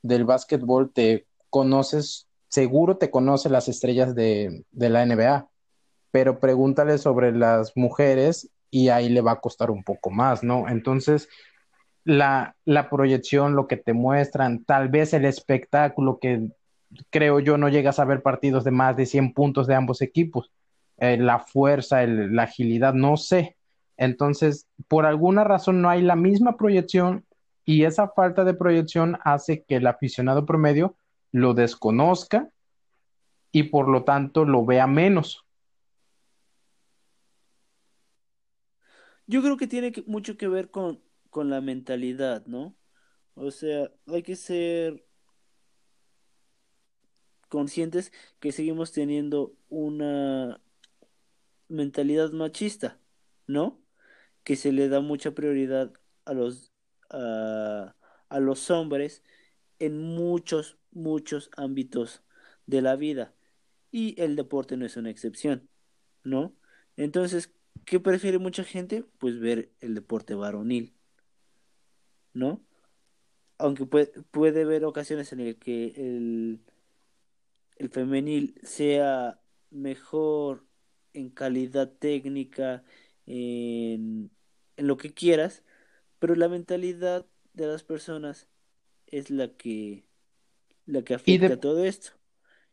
del 0.03 0.25
básquetbol, 0.25 0.91
te 0.91 1.27
conoces, 1.51 2.27
seguro 2.49 2.97
te 2.97 3.11
conoce 3.11 3.51
las 3.51 3.69
estrellas 3.69 4.15
de, 4.15 4.65
de 4.71 4.89
la 4.89 5.05
NBA, 5.05 5.49
pero 6.11 6.41
pregúntale 6.41 6.97
sobre 6.97 7.33
las 7.33 7.77
mujeres 7.77 8.49
y 8.71 8.89
ahí 8.89 9.09
le 9.09 9.21
va 9.21 9.33
a 9.33 9.41
costar 9.41 9.71
un 9.71 9.85
poco 9.85 10.11
más, 10.11 10.43
¿no? 10.43 10.69
Entonces, 10.69 11.29
la, 12.09 12.57
la 12.65 12.89
proyección, 12.89 13.55
lo 13.55 13.67
que 13.67 13.77
te 13.77 13.93
muestran, 13.93 14.65
tal 14.65 14.89
vez 14.89 15.13
el 15.13 15.27
espectáculo 15.27 16.19
que 16.19 16.49
creo 17.11 17.39
yo, 17.39 17.59
no 17.59 17.69
llegas 17.69 17.99
a 17.99 18.07
ver 18.07 18.23
partidos 18.23 18.65
de 18.65 18.71
más 18.71 18.97
de 18.97 19.05
100 19.05 19.35
puntos 19.35 19.67
de 19.67 19.75
ambos 19.75 20.01
equipos. 20.01 20.51
Eh, 20.97 21.19
la 21.19 21.39
fuerza, 21.39 22.07
la 22.07 22.45
agilidad, 22.45 22.95
no 22.95 23.19
sé. 23.19 23.59
Entonces, 23.99 24.67
por 24.89 25.05
alguna 25.05 25.45
razón 25.45 25.83
no 25.83 25.91
hay 25.91 26.01
la 26.01 26.17
misma 26.17 26.57
proyección 26.57 27.27
y 27.67 27.85
esa 27.85 28.09
falta 28.09 28.43
de 28.43 28.55
proyección 28.55 29.19
hace 29.23 29.65
que 29.65 29.77
el 29.77 29.87
aficionado 29.87 30.47
promedio 30.47 30.97
lo 31.31 31.53
desconozca 31.53 32.49
y 33.53 33.65
por 33.65 33.87
lo 33.87 34.05
tanto 34.05 34.47
lo 34.47 34.65
vea 34.65 34.87
menos. 34.87 35.45
Yo 39.27 39.43
creo 39.43 39.59
que 39.59 39.67
tiene 39.67 39.93
mucho 40.07 40.39
que 40.39 40.49
ver 40.49 40.71
con, 40.71 41.03
con 41.31 41.51
la 41.51 41.61
mentalidad, 41.61 42.47
¿no? 42.47 42.77
O 43.35 43.51
sea, 43.51 43.91
hay 44.07 44.23
que 44.23 44.37
ser 44.37 45.05
conscientes 47.49 48.13
que 48.41 48.53
seguimos 48.53 48.93
teniendo 48.93 49.57
una 49.69 50.63
mentalidad 51.69 52.33
machista, 52.33 53.01
¿no? 53.47 53.83
Que 54.45 54.57
se 54.57 54.73
le 54.73 54.89
da 54.89 55.01
mucha 55.01 55.33
prioridad 55.35 55.93
a 56.25 56.35
los 56.35 56.73
a, 57.11 57.97
a 58.29 58.41
los 58.41 58.71
hombres 58.71 59.23
en 59.79 59.99
muchos 59.99 60.79
muchos 60.93 61.51
ámbitos 61.57 62.23
de 62.67 62.83
la 62.83 62.97
vida 62.97 63.35
y 63.91 64.21
el 64.21 64.37
deporte 64.37 64.77
no 64.77 64.87
es 64.87 64.97
una 64.97 65.11
excepción, 65.11 65.71
¿no? 66.25 66.57
Entonces, 66.97 67.53
¿qué 67.85 68.01
prefiere 68.01 68.39
mucha 68.39 68.65
gente? 68.65 69.05
Pues 69.19 69.41
ver 69.41 69.73
el 69.81 69.95
deporte 69.95 70.35
varonil, 70.35 70.95
¿no? 72.33 72.61
Aunque 73.59 73.87
puede, 73.87 74.07
puede 74.31 74.63
haber 74.63 74.85
ocasiones 74.85 75.33
en 75.33 75.45
las 75.45 75.57
que 75.57 75.93
el, 75.97 76.61
el 77.77 77.89
femenil 77.91 78.55
sea 78.63 79.41
mejor 79.71 80.65
en 81.13 81.31
calidad 81.31 81.91
técnica, 81.91 82.85
en, 83.27 84.31
lo 84.77 84.97
que 84.97 85.13
quieras, 85.13 85.63
pero 86.19 86.35
la 86.35 86.49
mentalidad 86.49 87.27
de 87.53 87.67
las 87.67 87.83
personas 87.83 88.47
es 89.07 89.31
la 89.31 89.49
que 89.49 90.05
la 90.87 91.03
que 91.03 91.15
afecta 91.15 91.59
todo 91.59 91.85
esto. 91.85 92.13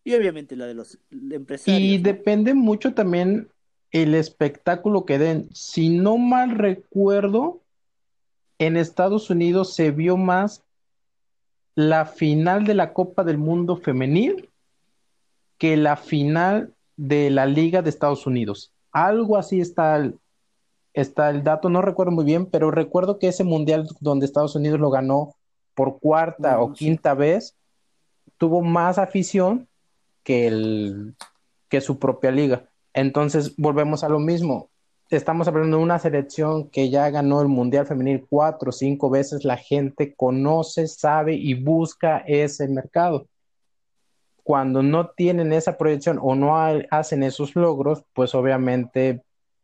Y 0.04 0.14
obviamente 0.14 0.56
la 0.56 0.68
de 0.68 0.76
los 0.76 1.00
empresarios. 1.10 1.82
Y 1.82 1.98
depende 1.98 2.54
mucho 2.54 2.94
también 2.94 3.50
el 3.92 4.14
espectáculo 4.14 5.06
que 5.06 5.18
den. 5.18 5.50
Si 5.54 5.90
no 5.90 6.18
mal 6.18 6.52
recuerdo, 6.52 7.64
en 8.60 8.78
Estados 8.78 9.30
Unidos 9.30 9.74
se 9.74 9.92
vio 9.92 10.18
más 10.18 10.64
la 11.76 12.06
final 12.06 12.66
de 12.66 12.74
la 12.74 12.94
Copa 12.94 13.24
del 13.24 13.38
Mundo 13.38 13.78
femenil 13.78 14.50
que 15.58 15.78
la 15.78 15.98
final 15.98 16.74
de 16.96 17.30
la 17.30 17.46
Liga 17.46 17.82
de 17.82 17.90
Estados 17.90 18.26
Unidos. 18.26 18.72
Algo 18.92 19.38
así 19.38 19.60
está 19.60 19.98
el, 19.98 20.18
está 20.94 21.30
el 21.30 21.44
dato, 21.44 21.70
no 21.70 21.82
recuerdo 21.82 22.12
muy 22.12 22.26
bien, 22.26 22.46
pero 22.46 22.72
recuerdo 22.72 23.20
que 23.20 23.28
ese 23.28 23.44
mundial 23.44 23.88
donde 24.00 24.26
Estados 24.26 24.56
Unidos 24.56 24.80
lo 24.80 24.90
ganó 24.90 25.36
por 25.74 26.00
cuarta 26.00 26.62
o 26.62 26.72
quinta 26.72 27.14
vez, 27.14 27.56
tuvo 28.38 28.62
más 28.62 28.98
afición 28.98 29.68
que, 30.24 30.48
el, 30.48 31.16
que 31.68 31.82
su 31.82 32.00
propia 32.00 32.32
liga. 32.32 32.70
Entonces, 32.94 33.56
volvemos 33.58 34.06
a 34.06 34.10
lo 34.10 34.20
mismo. 34.20 34.70
Estamos 35.12 35.48
hablando 35.48 35.78
de 35.78 35.84
una 35.84 36.00
selección 36.00 36.68
que 36.70 36.90
ya 36.90 37.12
ganó 37.12 37.40
el 37.40 37.48
Mundial 37.48 37.86
Femenil 37.86 38.26
cuatro 38.28 38.70
o 38.70 38.72
cinco 38.72 39.12
veces. 39.12 39.46
La 39.46 39.56
gente 39.56 40.16
conoce, 40.16 40.88
sabe 40.88 41.36
y 41.36 41.54
busca 41.54 42.24
ese 42.26 42.68
mercado. 42.68 43.28
Cuando 44.42 44.82
no 44.82 45.10
tienen 45.10 45.54
esa 45.54 45.78
proyección 45.78 46.18
o 46.20 46.34
no 46.36 46.58
hacen 46.90 47.22
esos 47.22 47.56
logros, 47.56 48.04
pues 48.14 48.34
obviamente 48.34 49.22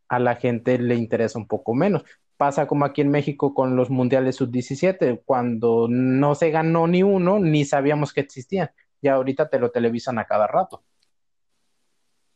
a 0.08 0.20
la 0.20 0.36
gente 0.36 0.78
le 0.78 0.94
interesa 0.94 1.40
un 1.40 1.48
poco 1.48 1.74
menos. 1.74 2.04
Pasa 2.36 2.68
como 2.68 2.84
aquí 2.84 3.00
en 3.00 3.10
México 3.10 3.52
con 3.52 3.74
los 3.74 3.90
mundiales 3.90 4.36
sub-17, 4.36 5.22
cuando 5.24 5.88
no 5.88 6.36
se 6.36 6.50
ganó 6.50 6.86
ni 6.86 7.02
uno, 7.02 7.40
ni 7.40 7.64
sabíamos 7.64 8.12
que 8.12 8.20
existían. 8.20 8.70
Y 9.00 9.08
ahorita 9.08 9.48
te 9.48 9.58
lo 9.58 9.72
televisan 9.72 10.20
a 10.20 10.24
cada 10.24 10.46
rato. 10.46 10.82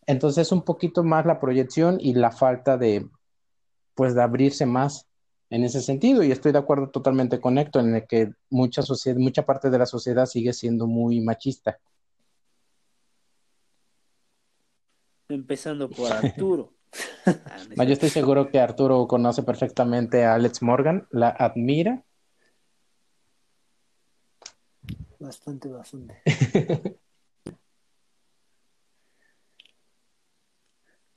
Entonces, 0.07 0.53
un 0.53 0.63
poquito 0.63 1.03
más 1.03 1.27
la 1.27 1.41
proyección 1.41 1.99
y 2.01 2.15
la 2.15 2.31
falta 2.31 2.77
de, 2.77 3.09
pues, 3.95 4.15
de 4.15 4.23
abrirse 4.23 4.65
más 4.65 5.07
en 5.51 5.65
ese 5.65 5.81
sentido. 5.81 6.23
Y 6.23 6.31
estoy 6.31 6.53
de 6.53 6.59
acuerdo 6.59 6.91
totalmente 6.91 7.41
con 7.41 7.59
Héctor 7.59 7.85
en 7.85 7.97
el 7.97 8.07
que 8.07 8.33
mucha, 8.51 8.83
sociedad, 8.83 9.19
mucha 9.19 9.45
parte 9.45 9.71
de 9.71 9.79
la 9.79 9.87
sociedad 9.87 10.27
sigue 10.27 10.53
siendo 10.53 10.87
muy 10.87 11.21
machista. 11.21 11.79
Empezando 15.29 15.91
por 15.91 16.13
Arturo. 16.13 16.73
yo 17.77 17.93
estoy 17.93 18.11
seguro 18.11 18.51
que 18.51 18.61
Arturo 18.61 19.07
conoce 19.09 19.43
perfectamente 19.43 20.25
a 20.25 20.35
Alex 20.35 20.63
Morgan, 20.63 21.07
la 21.11 21.31
admira. 21.31 22.05
Bastante, 25.19 25.69
bastante. 25.69 26.23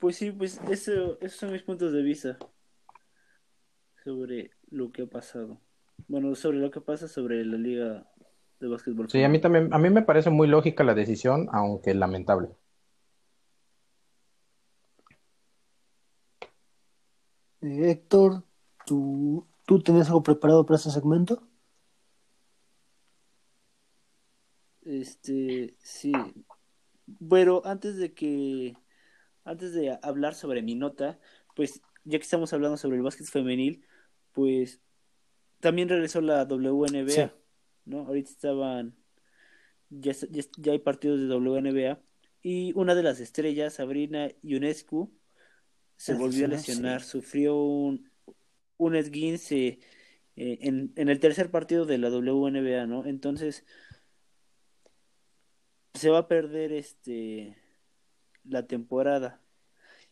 pues 0.00 0.16
sí, 0.16 0.32
pues 0.32 0.60
eso, 0.68 1.18
esos 1.20 1.38
son 1.38 1.52
mis 1.52 1.62
puntos 1.62 1.92
de 1.92 2.02
vista 2.02 2.38
sobre 4.02 4.50
lo 4.70 4.90
que 4.90 5.02
ha 5.02 5.06
pasado. 5.06 5.60
Bueno, 6.08 6.34
sobre 6.34 6.58
lo 6.58 6.70
que 6.70 6.80
pasa 6.80 7.06
sobre 7.06 7.44
la 7.44 7.58
liga 7.58 8.10
de 8.58 8.68
básquetbol. 8.68 9.10
Sí, 9.10 9.22
a 9.22 9.28
mí 9.28 9.38
también, 9.40 9.72
a 9.72 9.78
mí 9.78 9.90
me 9.90 10.02
parece 10.02 10.30
muy 10.30 10.48
lógica 10.48 10.82
la 10.82 10.94
decisión, 10.94 11.48
aunque 11.52 11.94
lamentable. 11.94 12.48
Eh, 17.60 17.90
Héctor, 17.90 18.42
¿tú, 18.86 19.46
¿tú 19.66 19.82
tenías 19.82 20.08
algo 20.08 20.22
preparado 20.22 20.64
para 20.64 20.76
este 20.78 20.90
segmento? 20.90 21.42
Este, 24.82 25.76
sí. 25.78 26.12
Bueno, 27.06 27.60
antes 27.64 27.96
de 27.96 28.14
que, 28.14 28.76
antes 29.44 29.72
de 29.72 29.98
hablar 30.02 30.34
sobre 30.34 30.62
mi 30.62 30.74
nota, 30.74 31.18
pues 31.54 31.80
ya 32.04 32.18
que 32.18 32.22
estamos 32.24 32.52
hablando 32.52 32.76
sobre 32.76 32.96
el 32.96 33.02
básquet 33.02 33.26
femenil, 33.26 33.84
pues 34.32 34.80
también 35.60 35.88
regresó 35.88 36.20
la 36.20 36.44
WNBA, 36.44 37.34
¿no? 37.84 38.06
Ahorita 38.06 38.30
estaban, 38.30 38.96
ya, 39.90 40.12
ya, 40.58 40.72
hay 40.72 40.78
partidos 40.78 41.20
de 41.20 41.26
WNBA 41.26 42.00
y 42.42 42.72
una 42.74 42.94
de 42.94 43.02
las 43.02 43.20
estrellas, 43.20 43.74
Sabrina 43.74 44.28
Ionescu, 44.42 45.12
se 45.96 46.14
volvió 46.14 46.46
a 46.46 46.48
lesionar, 46.48 47.02
sufrió 47.02 47.56
un, 47.56 48.10
un 48.78 48.96
esguince 48.96 49.80
eh, 50.36 50.58
en, 50.62 50.92
en, 50.96 51.08
el 51.10 51.20
tercer 51.20 51.50
partido 51.50 51.84
de 51.84 51.98
la 51.98 52.08
WNBA, 52.08 52.86
¿no? 52.86 53.04
Entonces 53.04 53.66
se 55.92 56.08
va 56.08 56.20
a 56.20 56.28
perder 56.28 56.72
este 56.72 57.59
la 58.44 58.66
temporada. 58.66 59.40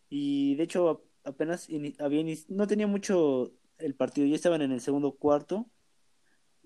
Y 0.09 0.55
de 0.57 0.65
hecho 0.65 1.05
apenas 1.25 1.69
había 1.99 2.25
no 2.49 2.67
tenía 2.67 2.87
mucho 2.87 3.53
el 3.79 3.95
partido, 3.95 4.27
ya 4.27 4.35
estaban 4.35 4.63
en 4.63 4.73
el 4.73 4.81
segundo 4.81 5.13
cuarto, 5.13 5.67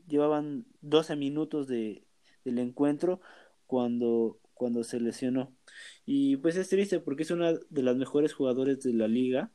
llevaban 0.07 0.67
12 0.81 1.17
minutos 1.17 1.69
de, 1.69 2.07
del 2.45 2.59
encuentro 2.59 3.21
cuando 3.67 4.39
cuando 4.63 4.85
se 4.85 5.01
lesionó. 5.01 5.53
Y 6.07 6.37
pues 6.37 6.55
es 6.55 6.69
triste 6.69 7.01
porque 7.01 7.25
es 7.25 7.33
una 7.33 7.53
de 7.53 7.83
las 7.83 7.97
mejores 7.97 8.33
jugadores 8.33 8.81
de 8.81 8.93
la 8.93 9.09
liga. 9.09 9.51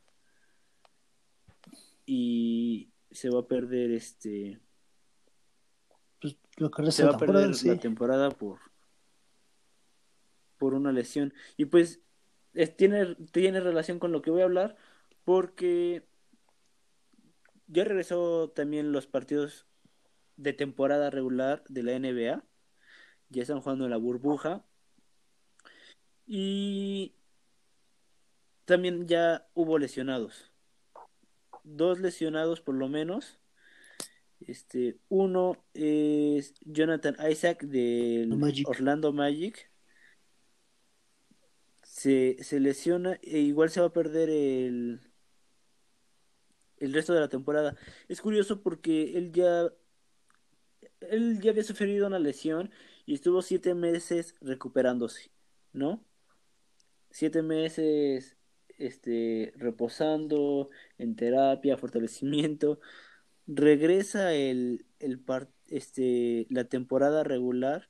Y 2.04 2.90
se 3.10 3.30
va 3.30 3.40
a 3.40 3.46
perder 3.46 3.90
este. 3.90 4.60
Pues, 6.20 6.36
lo 6.56 6.70
que 6.70 6.92
se 6.92 7.04
va 7.04 7.14
a 7.14 7.18
perder 7.18 7.50
la 7.64 7.78
temporada 7.78 8.30
por 8.30 8.58
por 10.58 10.74
una 10.74 10.92
lesión. 10.92 11.32
Y 11.56 11.66
pues 11.66 12.00
tiene, 12.76 13.14
tiene 13.32 13.60
relación 13.60 13.98
con 13.98 14.12
lo 14.12 14.22
que 14.22 14.30
voy 14.30 14.42
a 14.42 14.44
hablar 14.44 14.76
porque 15.24 16.04
ya 17.66 17.84
regresó 17.84 18.50
también 18.50 18.92
los 18.92 19.06
partidos 19.06 19.66
de 20.36 20.52
temporada 20.52 21.10
regular 21.10 21.62
de 21.68 21.82
la 21.82 21.98
NBA. 21.98 22.42
Ya 23.30 23.42
están 23.42 23.60
jugando 23.60 23.84
en 23.84 23.90
la 23.90 23.98
burbuja 23.98 24.64
y 26.26 27.14
también 28.64 29.06
ya 29.06 29.46
hubo 29.54 29.78
lesionados. 29.78 30.50
Dos 31.64 32.00
lesionados 32.00 32.60
por 32.60 32.74
lo 32.74 32.88
menos. 32.88 33.38
Este, 34.40 34.98
uno 35.08 35.56
es 35.74 36.54
Jonathan 36.60 37.16
Isaac 37.30 37.62
del 37.62 38.32
Orlando 38.66 39.12
Magic. 39.12 39.70
Se, 41.98 42.36
se, 42.42 42.60
lesiona 42.60 43.18
e 43.22 43.40
igual 43.40 43.70
se 43.70 43.80
va 43.80 43.88
a 43.88 43.92
perder 43.92 44.30
el, 44.30 45.00
el 46.78 46.92
resto 46.92 47.12
de 47.12 47.20
la 47.20 47.28
temporada. 47.28 47.76
Es 48.08 48.20
curioso 48.20 48.62
porque 48.62 49.18
él 49.18 49.32
ya 49.32 49.72
él 51.00 51.40
ya 51.40 51.50
había 51.50 51.64
sufrido 51.64 52.06
una 52.06 52.18
lesión 52.18 52.70
y 53.06 53.14
estuvo 53.14 53.42
siete 53.42 53.74
meses 53.74 54.34
recuperándose, 54.40 55.30
¿no? 55.72 56.04
siete 57.10 57.42
meses 57.42 58.36
este, 58.78 59.52
reposando 59.56 60.70
en 60.98 61.16
terapia, 61.16 61.76
fortalecimiento. 61.76 62.80
Regresa 63.46 64.34
el, 64.34 64.86
el 64.98 65.22
este, 65.68 66.46
la 66.50 66.64
temporada 66.64 67.24
regular 67.24 67.88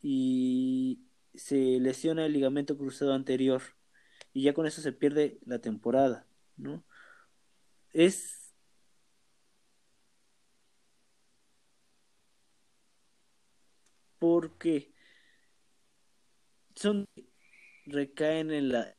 y 0.00 1.00
se 1.34 1.80
lesiona 1.80 2.26
el 2.26 2.32
ligamento 2.32 2.76
cruzado 2.76 3.14
anterior 3.14 3.62
y 4.32 4.42
ya 4.44 4.54
con 4.54 4.66
eso 4.66 4.80
se 4.82 4.92
pierde 4.92 5.38
la 5.46 5.60
temporada, 5.60 6.26
¿no? 6.56 6.84
Es 7.92 8.54
porque 14.18 14.92
son 16.74 17.06
recaen 17.86 18.50
en 18.50 18.70
la 18.70 18.94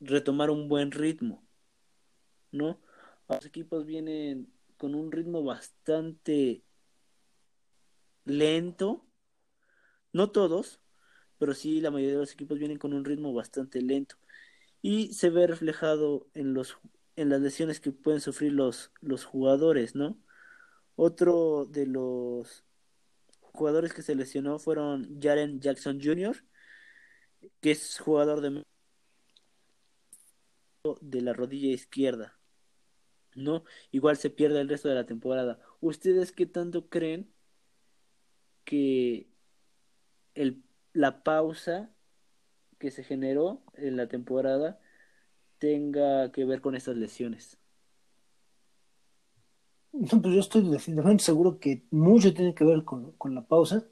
retomar 0.00 0.50
un 0.50 0.68
buen 0.68 0.90
ritmo, 0.90 1.46
¿no? 2.52 2.80
Los 3.28 3.44
equipos 3.46 3.86
vienen 3.86 4.52
con 4.76 4.94
un 4.94 5.12
ritmo 5.12 5.44
bastante 5.44 6.64
lento, 8.24 9.06
no 10.12 10.30
todos, 10.30 10.80
pero 11.38 11.54
sí 11.54 11.80
la 11.80 11.90
mayoría 11.90 12.14
de 12.16 12.20
los 12.20 12.32
equipos 12.32 12.58
vienen 12.58 12.78
con 12.78 12.92
un 12.94 13.04
ritmo 13.04 13.32
bastante 13.34 13.80
lento 13.82 14.16
y 14.82 15.12
se 15.14 15.30
ve 15.30 15.46
reflejado 15.46 16.28
en 16.34 16.54
los 16.54 16.78
en 17.16 17.28
las 17.30 17.40
lesiones 17.40 17.80
que 17.80 17.92
pueden 17.92 18.20
sufrir 18.20 18.52
los 18.52 18.92
los 19.00 19.24
jugadores, 19.24 19.94
¿no? 19.94 20.18
Otro 20.96 21.66
de 21.66 21.86
los 21.86 22.64
jugadores 23.40 23.92
que 23.94 24.02
se 24.02 24.14
lesionó 24.14 24.58
fueron 24.58 25.20
Jaren 25.20 25.60
Jackson 25.60 26.00
Jr., 26.02 26.36
que 27.60 27.72
es 27.72 27.98
jugador 27.98 28.40
de 28.40 28.64
de 31.00 31.20
la 31.22 31.32
rodilla 31.32 31.72
izquierda. 31.72 32.38
¿No? 33.36 33.64
Igual 33.92 34.16
se 34.16 34.30
pierde 34.30 34.60
el 34.60 34.68
resto 34.68 34.88
de 34.88 34.96
la 34.96 35.06
temporada. 35.06 35.60
¿Ustedes 35.80 36.32
qué 36.32 36.46
tanto 36.46 36.88
creen 36.88 37.32
que 38.70 39.26
el, 40.36 40.62
la 40.92 41.24
pausa 41.24 41.90
que 42.78 42.92
se 42.92 43.02
generó 43.02 43.62
en 43.74 43.96
la 43.96 44.06
temporada 44.06 44.78
tenga 45.58 46.30
que 46.30 46.44
ver 46.44 46.60
con 46.60 46.76
estas 46.76 46.96
lesiones? 46.96 47.58
No, 49.92 50.22
pues 50.22 50.34
yo 50.34 50.40
estoy 50.40 50.70
definitivamente 50.70 51.24
seguro 51.24 51.58
que 51.58 51.82
mucho 51.90 52.32
tiene 52.32 52.54
que 52.54 52.62
ver 52.62 52.84
con, 52.84 53.34
la 53.34 53.44
pausa, 53.44 53.84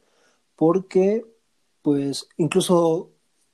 porque 0.55 1.27
pues 1.83 2.29
incluso 2.37 3.11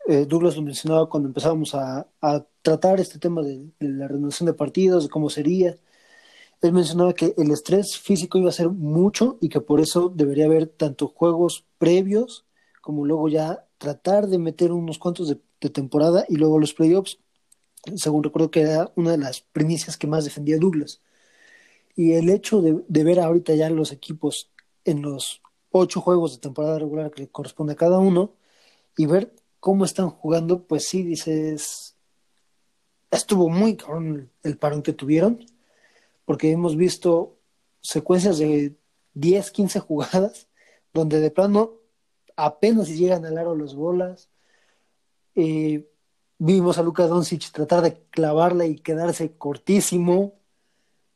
eh, 0.07 0.27
Douglas 0.27 0.57
lo 0.57 0.63
mencionaba 0.63 1.09
cuando 1.09 1.29
empezábamos 1.31 1.75
a, 1.75 2.07
a 2.21 2.47
tratar 2.61 3.01
este 3.01 3.19
tema 3.19 3.41
de, 3.41 3.71
de, 3.81 3.89
la 3.89 4.09
renovación 4.09 4.47
de 4.47 4.53
partidos, 4.53 5.05
de 5.05 5.09
cómo 5.09 5.31
sería. 5.31 5.75
Él 6.63 6.73
mencionaba 6.73 7.15
que 7.15 7.35
el 7.37 7.51
estrés 7.51 7.99
físico 7.99 8.39
iba 8.39 8.49
a 8.49 8.53
ser 8.53 8.71
mucho 8.71 9.39
y 9.41 9.49
que 9.49 9.61
por 9.61 9.81
eso 9.81 10.09
debería 10.09 10.47
haber 10.47 10.67
tanto 10.67 11.09
juegos 11.09 11.67
previos 11.79 12.47
como 12.81 13.07
luego 13.07 13.29
ya 13.29 13.67
tratar 13.79 14.27
de 14.27 14.39
meter 14.39 14.73
unos 14.73 14.99
cuantos 14.99 15.29
de, 15.29 15.41
temporada 15.71 16.27
y 16.29 16.37
luego 16.37 16.59
los 16.59 16.75
playoffs, 16.75 17.19
según 17.97 18.23
recuerdo 18.23 18.51
que 18.51 18.61
era 18.61 18.93
una 18.97 19.13
de 19.13 19.17
las 19.17 19.41
primicias 19.41 19.97
que 19.97 20.07
más 20.07 20.25
defendía 20.27 20.59
Douglas. 20.59 21.01
Y 21.97 22.13
el 22.13 22.29
hecho 22.29 22.61
de, 22.61 22.85
de 22.87 23.05
ver 23.05 23.19
ahorita 23.19 23.55
ya 23.55 23.71
los 23.71 23.91
equipos 23.91 24.51
en 24.85 25.01
los 25.01 25.41
ocho 25.71 26.03
juegos 26.03 26.35
de 26.35 26.41
temporada 26.41 26.79
regular 26.79 27.11
que 27.11 27.23
le 27.23 27.29
corresponde 27.29 27.73
a 27.73 27.77
cada 27.77 27.99
uno 27.99 28.35
y 28.97 29.07
ver 29.07 29.33
cómo 29.59 29.87
están 29.87 30.11
jugando, 30.11 30.67
pues 30.67 30.87
sí, 30.87 31.03
dices, 31.03 31.97
estuvo 33.11 33.49
muy 33.49 33.77
cabrón 33.77 34.31
el 34.43 34.59
parón 34.59 34.83
que 34.83 34.93
tuvieron, 34.93 35.47
porque 36.25 36.51
hemos 36.51 36.77
visto 36.77 37.39
secuencias 37.81 38.39
de 38.39 38.77
10, 39.15 39.51
15 39.51 39.81
jugadas 39.81 40.49
donde 40.93 41.21
de 41.21 41.31
plano 41.31 41.73
apenas 42.37 42.89
llegan 42.89 43.25
al 43.25 43.39
aro 43.39 43.57
las 43.57 43.75
bolas. 43.75 44.31
Eh, 45.35 45.89
vimos 46.39 46.79
a 46.79 46.83
Luka 46.83 47.07
Doncic 47.07 47.51
tratar 47.51 47.83
de 47.83 48.01
clavarla 48.11 48.67
y 48.67 48.77
quedarse 48.77 49.37
cortísimo. 49.37 50.35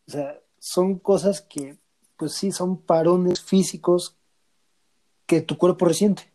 O 0.06 0.10
sea, 0.10 0.40
son 0.58 0.98
cosas 0.98 1.40
que, 1.40 1.78
pues 2.16 2.32
sí, 2.32 2.52
son 2.52 2.82
parones 2.82 3.40
físicos 3.40 4.16
que 5.26 5.40
tu 5.40 5.56
cuerpo 5.56 5.86
resiente. 5.86 6.32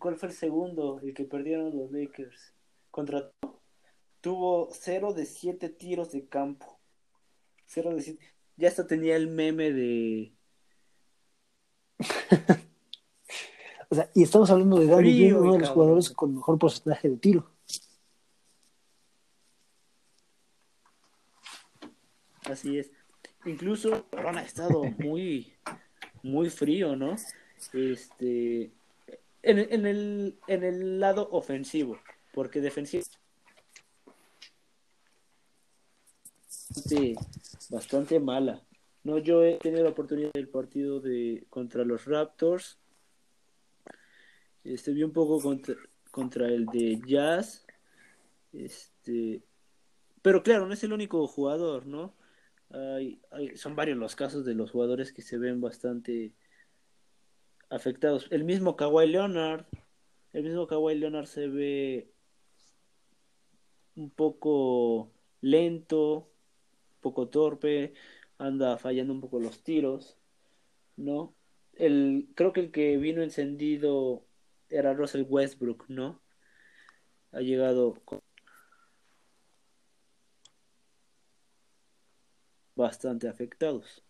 ¿Cuál 0.00 0.16
fue 0.16 0.30
el 0.30 0.34
segundo? 0.34 0.98
El 1.00 1.14
que 1.14 1.24
perdieron 1.24 1.76
los 1.76 1.92
Lakers. 1.92 2.52
Contra 2.90 3.30
tuvo 4.20 4.68
0 4.72 5.12
de 5.14 5.26
7 5.26 5.68
tiros 5.68 6.10
de 6.10 6.26
campo. 6.26 6.80
0 7.66 7.94
de 7.94 8.02
7. 8.02 8.26
Ya 8.56 8.68
hasta 8.68 8.86
tenía 8.86 9.14
el 9.14 9.28
meme 9.28 9.70
de. 9.70 10.32
o 13.88 13.94
sea, 13.94 14.10
y 14.14 14.24
estamos 14.24 14.50
hablando 14.50 14.80
de 14.80 14.86
Danny 14.86 15.16
Green, 15.16 15.36
uno 15.36 15.52
de 15.52 15.60
los 15.60 15.68
jugadores 15.68 16.10
con 16.10 16.34
mejor 16.34 16.58
porcentaje 16.58 17.08
de 17.08 17.16
tiro. 17.16 17.48
Así 22.44 22.78
es. 22.78 22.90
Incluso 23.44 24.06
ha 24.12 24.42
estado 24.42 24.82
muy, 24.98 25.54
muy 26.22 26.50
frío, 26.50 26.96
¿no? 26.96 27.14
Este, 27.72 28.72
en, 29.42 29.58
en, 29.58 29.86
el, 29.86 30.38
en 30.46 30.64
el 30.64 31.00
lado 31.00 31.28
ofensivo, 31.30 31.98
porque 32.32 32.60
defensivo 32.60 33.04
bastante, 36.70 37.14
bastante 37.68 38.20
mala. 38.20 38.62
No, 39.02 39.18
yo 39.18 39.42
he 39.44 39.56
tenido 39.56 39.84
la 39.84 39.90
oportunidad 39.90 40.30
del 40.32 40.48
partido 40.48 41.00
de 41.00 41.46
contra 41.48 41.84
los 41.84 42.04
Raptors. 42.04 42.78
Este 44.62 44.92
vi 44.92 45.02
un 45.02 45.12
poco 45.12 45.40
contra, 45.40 45.74
contra 46.10 46.48
el 46.48 46.66
de 46.66 47.00
Jazz. 47.06 47.64
Este, 48.52 49.42
pero 50.20 50.42
claro, 50.42 50.66
no 50.66 50.74
es 50.74 50.84
el 50.84 50.92
único 50.92 51.26
jugador, 51.26 51.86
¿no? 51.86 52.14
Hay, 52.70 53.20
hay, 53.30 53.56
son 53.56 53.74
varios 53.74 53.98
los 53.98 54.14
casos 54.14 54.44
de 54.44 54.54
los 54.54 54.70
jugadores 54.70 55.12
que 55.12 55.22
se 55.22 55.38
ven 55.38 55.60
bastante 55.60 56.32
afectados. 57.70 58.26
El 58.30 58.44
mismo 58.44 58.76
Kawhi 58.76 59.06
Leonard, 59.08 59.64
el 60.32 60.42
mismo 60.44 60.66
Kawhi 60.66 60.96
Leonard 60.96 61.26
se 61.26 61.48
ve 61.48 62.12
un 63.96 64.10
poco 64.10 65.10
lento, 65.40 66.30
un 66.96 67.00
poco 67.00 67.28
torpe, 67.28 67.94
anda 68.38 68.78
fallando 68.78 69.12
un 69.12 69.20
poco 69.20 69.40
los 69.40 69.62
tiros, 69.62 70.18
¿no? 70.96 71.34
El, 71.74 72.28
creo 72.34 72.52
que 72.52 72.60
el 72.60 72.72
que 72.72 72.96
vino 72.98 73.22
encendido 73.22 74.24
era 74.70 74.94
Russell 74.94 75.26
Westbrook, 75.28 75.86
¿no? 75.88 76.20
Ha 77.32 77.40
llegado 77.40 77.94
bastante 82.74 83.28
afectados. 83.28 84.02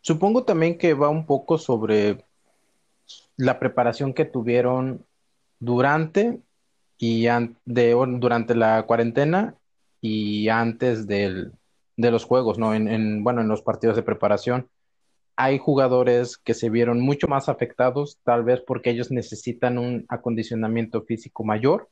Supongo 0.00 0.44
también 0.44 0.78
que 0.78 0.94
va 0.94 1.08
un 1.08 1.26
poco 1.26 1.58
sobre 1.58 2.24
la 3.36 3.58
preparación 3.58 4.14
que 4.14 4.24
tuvieron 4.24 5.04
durante 5.58 6.40
y 6.98 7.26
de, 7.64 7.92
durante 8.18 8.54
la 8.54 8.82
cuarentena 8.84 9.54
y 10.00 10.48
antes 10.48 11.06
del, 11.06 11.52
de 11.96 12.10
los 12.10 12.24
juegos, 12.24 12.58
¿no? 12.58 12.74
En, 12.74 12.88
en, 12.88 13.24
bueno, 13.24 13.40
en 13.40 13.48
los 13.48 13.62
partidos 13.62 13.96
de 13.96 14.02
preparación. 14.02 14.68
Hay 15.36 15.58
jugadores 15.58 16.36
que 16.36 16.52
se 16.52 16.68
vieron 16.68 17.00
mucho 17.00 17.26
más 17.26 17.48
afectados, 17.48 18.18
tal 18.24 18.44
vez 18.44 18.60
porque 18.60 18.90
ellos 18.90 19.10
necesitan 19.10 19.78
un 19.78 20.04
acondicionamiento 20.08 21.02
físico 21.02 21.44
mayor, 21.44 21.88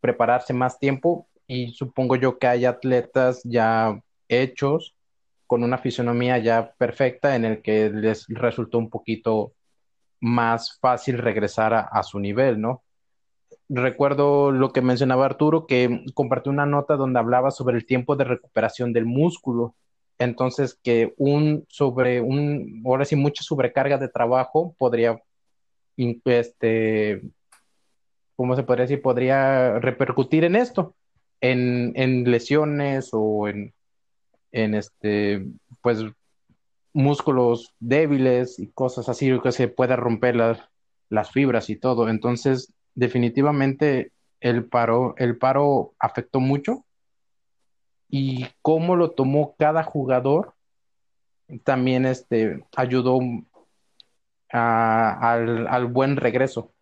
prepararse 0.00 0.54
más 0.54 0.78
tiempo 0.78 1.28
y 1.46 1.72
supongo 1.72 2.16
yo 2.16 2.38
que 2.38 2.46
hay 2.46 2.64
atletas 2.64 3.42
ya 3.44 4.00
hechos 4.28 4.94
con 5.48 5.64
una 5.64 5.78
fisonomía 5.78 6.38
ya 6.38 6.74
perfecta 6.78 7.34
en 7.34 7.44
el 7.46 7.62
que 7.62 7.90
les 7.90 8.26
resultó 8.28 8.78
un 8.78 8.90
poquito 8.90 9.54
más 10.20 10.78
fácil 10.78 11.18
regresar 11.18 11.72
a, 11.74 12.02
su 12.02 12.20
nivel, 12.20 12.60
¿no? 12.60 12.84
recuerdo 13.70 14.52
lo 14.52 14.72
que 14.72 14.82
mencionaba 14.82 15.24
Arturo, 15.24 15.66
que 15.66 16.04
compartió 16.14 16.52
una 16.52 16.66
nota 16.66 16.96
donde 16.96 17.18
hablaba 17.18 17.50
sobre 17.50 17.76
el 17.76 17.86
tiempo 17.86 18.14
de 18.14 18.24
recuperación 18.24 18.92
del 18.92 19.06
músculo. 19.06 19.74
Entonces, 20.18 20.78
que 20.82 21.14
un 21.16 21.64
sobre 21.68 22.20
un, 22.20 22.82
ahora 22.84 23.04
sí, 23.04 23.16
mucha 23.16 23.42
sobrecarga 23.42 23.98
de 23.98 24.08
trabajo 24.08 24.74
podría, 24.78 25.22
este, 25.96 27.22
¿cómo 28.36 28.54
se 28.54 28.64
podría 28.64 28.84
decir? 28.84 29.00
Podría 29.00 29.78
repercutir 29.78 30.44
en 30.44 30.56
esto, 30.56 30.94
en, 31.40 31.92
en 31.94 32.30
lesiones 32.30 33.10
o 33.12 33.48
en, 33.48 33.74
en 34.52 34.74
este, 34.74 35.46
pues, 35.82 36.04
músculos 36.92 37.74
débiles 37.80 38.58
y 38.58 38.68
cosas 38.68 39.08
así, 39.08 39.38
que 39.40 39.52
se 39.52 39.68
pueda 39.68 39.96
romper 39.96 40.36
las, 40.36 40.60
las 41.08 41.30
fibras 41.30 41.70
y 41.70 41.76
todo. 41.76 42.08
Entonces, 42.08 42.72
definitivamente 42.94 44.12
el 44.40 44.64
paro, 44.64 45.14
el 45.16 45.38
paro 45.38 45.94
afectó 45.98 46.40
mucho 46.40 46.84
y 48.08 48.46
cómo 48.62 48.96
lo 48.96 49.10
tomó 49.10 49.54
cada 49.58 49.82
jugador 49.82 50.54
también 51.64 52.04
este, 52.04 52.64
ayudó 52.76 53.20
a, 54.52 55.32
al, 55.32 55.66
al 55.66 55.86
buen 55.86 56.16
regreso. 56.16 56.72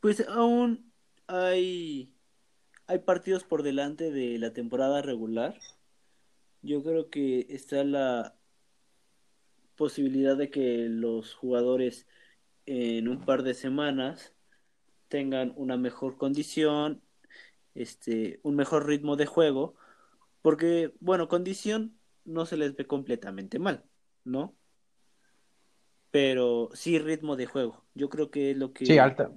Pues 0.00 0.26
aún 0.28 0.92
hay, 1.26 2.12
hay 2.86 2.98
partidos 3.00 3.44
por 3.44 3.62
delante 3.62 4.10
de 4.10 4.38
la 4.38 4.52
temporada 4.52 5.02
regular 5.02 5.54
yo 6.62 6.82
creo 6.82 7.10
que 7.10 7.46
está 7.48 7.84
la 7.84 8.34
posibilidad 9.76 10.36
de 10.36 10.50
que 10.50 10.88
los 10.88 11.34
jugadores 11.34 12.06
en 12.66 13.08
un 13.08 13.24
par 13.24 13.42
de 13.42 13.54
semanas 13.54 14.34
tengan 15.08 15.52
una 15.56 15.76
mejor 15.76 16.16
condición, 16.16 17.00
este, 17.74 18.40
un 18.42 18.56
mejor 18.56 18.86
ritmo 18.86 19.16
de 19.16 19.26
juego, 19.26 19.76
porque, 20.42 20.92
bueno, 21.00 21.28
condición 21.28 21.96
no 22.24 22.44
se 22.44 22.56
les 22.56 22.76
ve 22.76 22.86
completamente 22.86 23.58
mal, 23.58 23.84
¿no? 24.24 24.54
Pero 26.10 26.70
sí 26.74 26.98
ritmo 26.98 27.36
de 27.36 27.46
juego. 27.46 27.84
Yo 27.94 28.08
creo 28.08 28.30
que 28.30 28.50
es 28.50 28.56
lo 28.56 28.72
que... 28.72 28.84
Sí, 28.84 28.98
alta, 28.98 29.30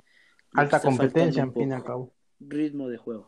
alta 0.53 0.81
competencia, 0.81 1.43
en 1.43 1.53
fin 1.53 1.69
y 1.69 1.73
al 1.73 1.83
cabo. 1.83 2.11
Ritmo 2.39 2.87
de 2.87 2.97
juego. 2.97 3.25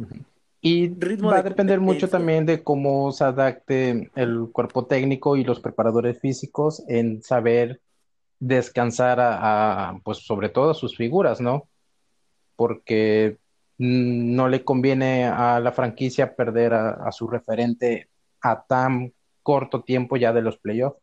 Y 0.62 0.94
Ritmo 0.98 1.30
va 1.30 1.40
a 1.40 1.44
depender 1.44 1.80
mucho 1.80 2.10
también 2.10 2.46
de 2.46 2.64
cómo 2.64 3.12
se 3.12 3.26
adapte 3.26 4.10
el 4.16 4.50
cuerpo 4.52 4.86
técnico 4.86 5.36
y 5.36 5.44
los 5.44 5.60
preparadores 5.60 6.20
físicos 6.20 6.84
en 6.88 7.22
saber 7.22 7.82
descansar 8.40 9.20
a, 9.20 9.90
a 9.90 10.00
pues 10.00 10.20
sobre 10.20 10.50
todo 10.50 10.72
a 10.72 10.74
sus 10.74 10.96
figuras, 10.96 11.42
¿no? 11.42 11.68
Porque 12.56 13.38
no 13.78 14.48
le 14.48 14.64
conviene 14.64 15.26
a 15.26 15.60
la 15.60 15.72
franquicia 15.72 16.36
perder 16.36 16.74
a, 16.74 16.92
a 16.92 17.12
su 17.12 17.28
referente 17.28 18.10
a 18.42 18.64
tan 18.64 19.14
corto 19.42 19.84
tiempo 19.84 20.16
ya 20.16 20.32
de 20.32 20.42
los 20.42 20.58
playoffs. 20.58 21.00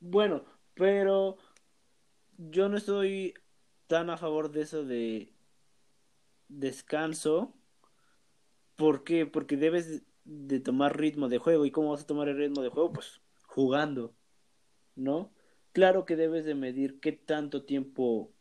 Bueno, 0.00 0.42
pero 0.74 1.36
yo 2.36 2.68
no 2.68 2.76
estoy 2.76 3.34
tan 3.86 4.10
a 4.10 4.16
favor 4.16 4.50
de 4.50 4.62
eso 4.62 4.84
de 4.84 5.32
descanso. 6.48 7.54
¿Por 8.76 9.04
qué? 9.04 9.26
Porque 9.26 9.56
debes 9.56 10.02
de 10.24 10.60
tomar 10.60 10.98
ritmo 10.98 11.28
de 11.28 11.38
juego. 11.38 11.64
¿Y 11.66 11.70
cómo 11.70 11.90
vas 11.90 12.02
a 12.02 12.06
tomar 12.06 12.28
el 12.28 12.36
ritmo 12.36 12.62
de 12.62 12.70
juego? 12.70 12.92
Pues 12.92 13.20
jugando, 13.46 14.14
¿no? 14.96 15.32
Claro 15.72 16.04
que 16.04 16.16
debes 16.16 16.44
de 16.44 16.54
medir 16.54 17.00
qué 17.00 17.12
tanto 17.12 17.64
tiempo 17.64 18.32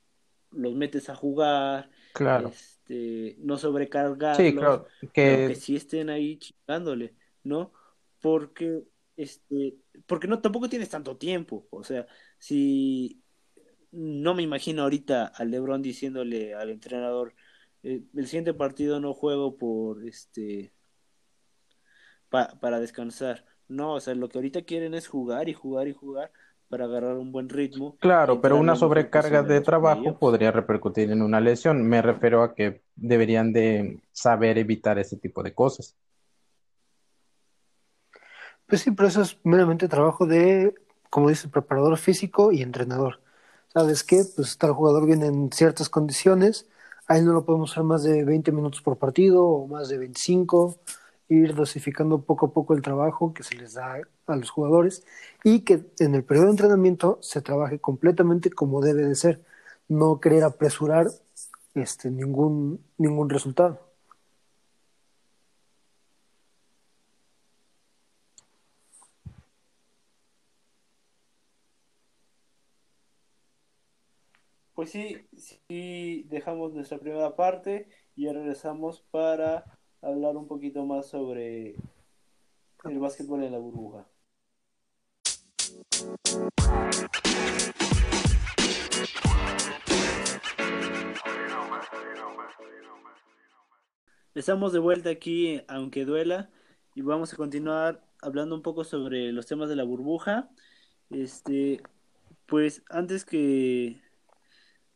los 0.51 0.73
metes 0.75 1.09
a 1.09 1.15
jugar, 1.15 1.89
Claro. 2.13 2.49
este, 2.49 3.35
no 3.39 3.57
sobrecargarlos, 3.57 4.45
Sí, 4.45 4.55
claro. 4.55 4.85
pero 4.99 5.13
Que 5.13 5.47
que 5.47 5.55
sí 5.55 5.75
estén 5.75 6.09
ahí 6.09 6.37
chingándole, 6.37 7.15
¿no? 7.43 7.73
Porque, 8.21 8.83
este, 9.17 9.75
porque 10.07 10.27
no, 10.27 10.41
tampoco 10.41 10.69
tienes 10.69 10.89
tanto 10.89 11.17
tiempo, 11.17 11.67
o 11.71 11.83
sea, 11.83 12.07
si 12.39 13.21
no 13.91 14.33
me 14.35 14.43
imagino 14.43 14.83
ahorita 14.83 15.27
a 15.27 15.45
LeBron 15.45 15.81
diciéndole 15.81 16.53
al 16.55 16.69
entrenador, 16.71 17.35
eh, 17.83 18.03
el 18.15 18.27
siguiente 18.27 18.53
partido 18.53 18.99
no 18.99 19.13
juego 19.13 19.57
por, 19.57 20.07
este, 20.07 20.73
pa- 22.29 22.57
para 22.59 22.79
descansar, 22.79 23.45
no, 23.67 23.93
o 23.95 23.99
sea, 23.99 24.15
lo 24.15 24.29
que 24.29 24.37
ahorita 24.37 24.63
quieren 24.63 24.93
es 24.93 25.07
jugar 25.07 25.49
y 25.49 25.53
jugar 25.53 25.87
y 25.87 25.93
jugar 25.93 26.31
para 26.69 26.85
agarrar 26.85 27.17
un 27.17 27.31
buen 27.31 27.49
ritmo 27.49 27.97
Claro, 27.99 28.41
pero 28.41 28.57
una 28.57 28.75
sobrecarga 28.75 29.43
de 29.43 29.61
trabajo 29.61 30.17
podría 30.19 30.51
repercutir 30.51 31.09
en 31.11 31.21
una 31.21 31.39
lesión. 31.39 31.83
Me 31.87 32.01
refiero 32.01 32.43
a 32.43 32.53
que 32.53 32.81
deberían 32.95 33.53
de 33.53 34.01
saber 34.11 34.57
evitar 34.57 34.99
ese 34.99 35.15
tipo 35.17 35.41
de 35.41 35.53
cosas. 35.53 35.95
Pues 38.67 38.81
sí, 38.81 38.91
pero 38.91 39.07
eso 39.07 39.21
es 39.21 39.37
meramente 39.43 39.87
trabajo 39.87 40.25
de, 40.25 40.73
como 41.09 41.29
dice, 41.29 41.47
preparador 41.47 41.97
físico 41.97 42.51
y 42.51 42.61
entrenador. 42.61 43.21
¿Sabes 43.73 44.03
qué? 44.03 44.23
Pues 44.35 44.57
tal 44.57 44.73
jugador 44.73 45.05
viene 45.05 45.27
en 45.27 45.51
ciertas 45.51 45.89
condiciones, 45.89 46.67
a 47.07 47.17
él 47.17 47.25
no 47.25 47.33
lo 47.33 47.45
podemos 47.45 47.71
usar 47.71 47.83
más 47.83 48.03
de 48.03 48.23
20 48.23 48.51
minutos 48.51 48.81
por 48.81 48.97
partido 48.97 49.45
o 49.45 49.67
más 49.67 49.89
de 49.89 49.97
25, 49.97 50.79
ir 51.29 51.55
dosificando 51.55 52.21
poco 52.23 52.47
a 52.47 52.53
poco 52.53 52.73
el 52.73 52.81
trabajo 52.81 53.33
que 53.33 53.43
se 53.43 53.55
les 53.55 53.73
da 53.73 53.99
a 54.27 54.35
los 54.35 54.49
jugadores 54.51 55.03
y 55.43 55.61
que 55.61 55.85
en 55.99 56.15
el 56.15 56.23
periodo 56.23 56.45
de 56.47 56.51
entrenamiento 56.51 57.19
se 57.21 57.41
trabaje 57.41 57.79
completamente 57.79 58.51
como 58.51 58.81
debe 58.81 59.03
de 59.05 59.15
ser, 59.15 59.43
no 59.87 60.19
querer 60.19 60.43
apresurar 60.43 61.07
este, 61.75 62.09
ningún, 62.11 62.83
ningún 62.97 63.29
resultado. 63.29 63.92
Pues 74.83 74.91
sí, 74.91 75.15
sí, 75.69 76.25
dejamos 76.27 76.73
nuestra 76.73 76.97
primera 76.97 77.37
parte 77.37 77.87
y 78.17 78.27
regresamos 78.27 78.99
para 79.11 79.63
hablar 80.01 80.35
un 80.35 80.45
poquito 80.45 80.85
más 80.85 81.07
sobre 81.07 81.77
el 82.83 82.99
básquetbol 82.99 83.45
en 83.45 83.53
la 83.53 83.59
burbuja. 83.59 84.05
Estamos 94.35 94.73
de 94.73 94.79
vuelta 94.79 95.11
aquí, 95.11 95.61
aunque 95.69 96.03
duela, 96.03 96.49
y 96.93 97.03
vamos 97.03 97.31
a 97.31 97.37
continuar 97.37 98.03
hablando 98.21 98.53
un 98.53 98.61
poco 98.61 98.83
sobre 98.83 99.31
los 99.31 99.45
temas 99.45 99.69
de 99.69 99.77
la 99.77 99.85
burbuja. 99.85 100.49
Este, 101.09 101.81
pues 102.47 102.83
antes 102.89 103.23
que, 103.23 104.03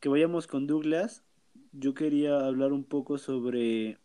que 0.08 0.12
vayamos 0.12 0.48
con 0.48 0.68
Douglas, 0.68 1.26
yo 1.74 1.94
quería 1.94 2.40
hablar 2.40 2.72
un 2.72 2.86
poco 2.86 3.18
sobre 3.18 4.00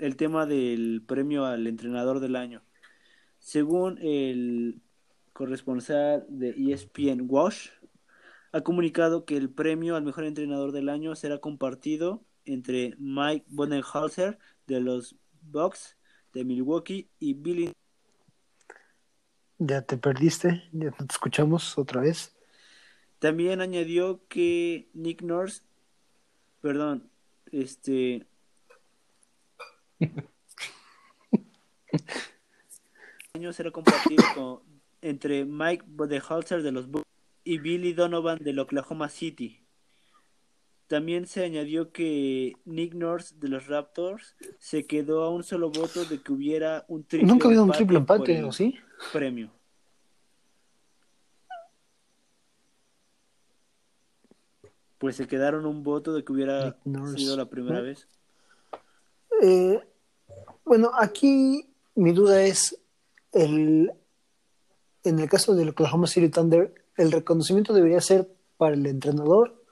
el 0.00 0.16
tema 0.16 0.46
del 0.46 1.02
premio 1.06 1.44
al 1.44 1.66
entrenador 1.66 2.20
del 2.20 2.36
año. 2.36 2.62
Según 3.38 3.98
el 3.98 4.80
corresponsal 5.34 6.24
de 6.30 6.54
ESPN 6.56 7.26
Wash, 7.28 7.68
ha 8.50 8.62
comunicado 8.62 9.26
que 9.26 9.36
el 9.36 9.50
premio 9.50 9.94
al 9.94 10.04
mejor 10.04 10.24
entrenador 10.24 10.72
del 10.72 10.88
año 10.88 11.14
será 11.16 11.36
compartido 11.36 12.24
entre 12.46 12.94
Mike 12.96 13.44
Budenholzer 13.50 14.38
de 14.66 14.80
los 14.80 15.16
Bucks 15.42 15.98
de 16.32 16.46
Milwaukee 16.46 17.10
y 17.18 17.34
Billy 17.34 17.72
Ya 19.58 19.82
te 19.82 19.98
perdiste, 19.98 20.62
ya 20.72 20.92
te 20.92 21.04
escuchamos 21.10 21.76
otra 21.76 22.00
vez. 22.00 22.35
También 23.26 23.60
añadió 23.60 24.20
que 24.28 24.88
Nick 24.94 25.20
Nurse, 25.20 25.62
perdón, 26.60 27.10
este 27.50 28.24
año 33.34 33.52
será 33.52 33.72
compartido 33.72 34.22
con, 34.36 34.60
entre 35.02 35.44
Mike 35.44 35.84
Budenholzer 35.88 36.62
de 36.62 36.70
los 36.70 36.88
Bucks 36.88 37.04
y 37.42 37.58
Billy 37.58 37.94
Donovan 37.94 38.38
del 38.38 38.60
Oklahoma 38.60 39.08
City. 39.08 39.60
También 40.86 41.26
se 41.26 41.42
añadió 41.42 41.90
que 41.90 42.52
Nick 42.64 42.94
Nurse 42.94 43.34
de 43.40 43.48
los 43.48 43.66
Raptors 43.66 44.36
se 44.60 44.86
quedó 44.86 45.24
a 45.24 45.30
un 45.30 45.42
solo 45.42 45.70
voto 45.70 46.04
de 46.04 46.22
que 46.22 46.32
hubiera 46.32 46.84
un 46.86 47.02
triple 47.02 47.26
Nunca 47.26 47.46
ha 47.46 47.48
habido 47.48 47.64
un 47.64 47.72
triple 47.72 47.98
empate, 47.98 48.44
¿o 48.44 48.52
sí? 48.52 48.76
premio. 49.12 49.50
Pues 54.98 55.16
se 55.16 55.26
quedaron 55.26 55.66
un 55.66 55.82
voto 55.82 56.14
de 56.14 56.24
que 56.24 56.32
hubiera 56.32 56.76
sido 57.16 57.36
la 57.36 57.46
primera 57.46 57.78
¿no? 57.78 57.84
vez. 57.84 58.08
Eh, 59.42 59.80
bueno, 60.64 60.90
aquí 60.98 61.68
mi 61.94 62.12
duda 62.12 62.42
es 62.42 62.78
el 63.32 63.92
en 65.04 65.20
el 65.20 65.28
caso 65.28 65.54
del 65.54 65.68
Oklahoma 65.68 66.06
City 66.06 66.28
Thunder, 66.28 66.74
el 66.96 67.12
reconocimiento 67.12 67.72
debería 67.72 68.00
ser 68.00 68.28
para 68.56 68.74
el 68.74 68.84
entrenador 68.86 69.62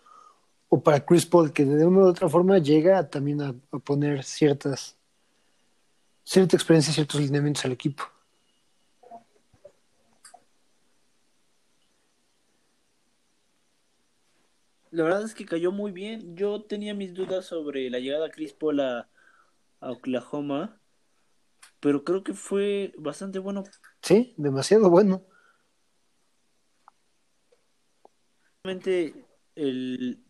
o 0.69 0.83
para 0.83 1.05
Chris 1.05 1.27
Paul, 1.27 1.53
que 1.53 1.65
de 1.65 1.85
una 1.85 2.01
u 2.01 2.07
otra 2.07 2.29
forma 2.29 2.59
llega 2.59 3.09
también 3.09 3.43
a, 3.43 3.55
a 3.73 3.79
poner 3.79 4.23
ciertas 4.23 4.97
cierta 6.25 6.57
experiencia, 6.57 6.93
ciertos 6.93 7.21
lineamientos 7.21 7.65
al 7.65 7.73
equipo. 7.73 8.05
La 14.95 15.03
verdad 15.03 15.25
es 15.25 15.35
que 15.35 15.45
cayó 15.45 15.73
muy 15.73 15.91
bien. 15.91 16.37
Yo 16.37 16.63
tenía 16.63 16.95
mis 16.95 17.13
dudas 17.13 17.47
sobre 17.47 17.91
la 17.91 17.99
llegada 17.99 18.27
de 18.27 18.31
Chris 18.31 18.53
Paul 18.53 18.79
a, 18.79 19.09
a 19.81 19.91
Oklahoma, 19.91 20.81
pero 21.81 22.05
creo 22.05 22.23
que 22.23 22.33
fue 22.33 22.95
bastante 22.97 23.41
bueno. 23.41 23.65
Sí, 24.01 24.35
demasiado 24.37 24.89
bueno. 24.89 25.27
Realmente 28.63 29.27
el 29.57 30.23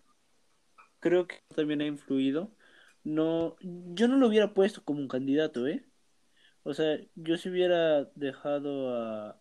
creo 0.98 1.26
que 1.26 1.42
también 1.54 1.82
ha 1.82 1.86
influido. 1.86 2.50
No, 3.02 3.56
yo 3.60 4.08
no 4.08 4.16
lo 4.16 4.28
hubiera 4.28 4.54
puesto 4.54 4.82
como 4.82 5.00
un 5.00 5.08
candidato, 5.08 5.66
¿eh? 5.66 5.84
O 6.62 6.72
sea, 6.72 6.98
yo 7.16 7.36
si 7.36 7.50
hubiera 7.50 8.04
dejado 8.14 8.96
a, 8.96 9.38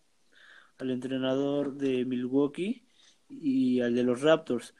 al 0.78 0.90
entrenador 0.90 1.76
de 1.76 2.04
Milwaukee 2.04 2.86
y 3.26 3.80
al 3.80 3.94
de 3.94 4.02
los 4.02 4.20
Raptors, 4.20 4.74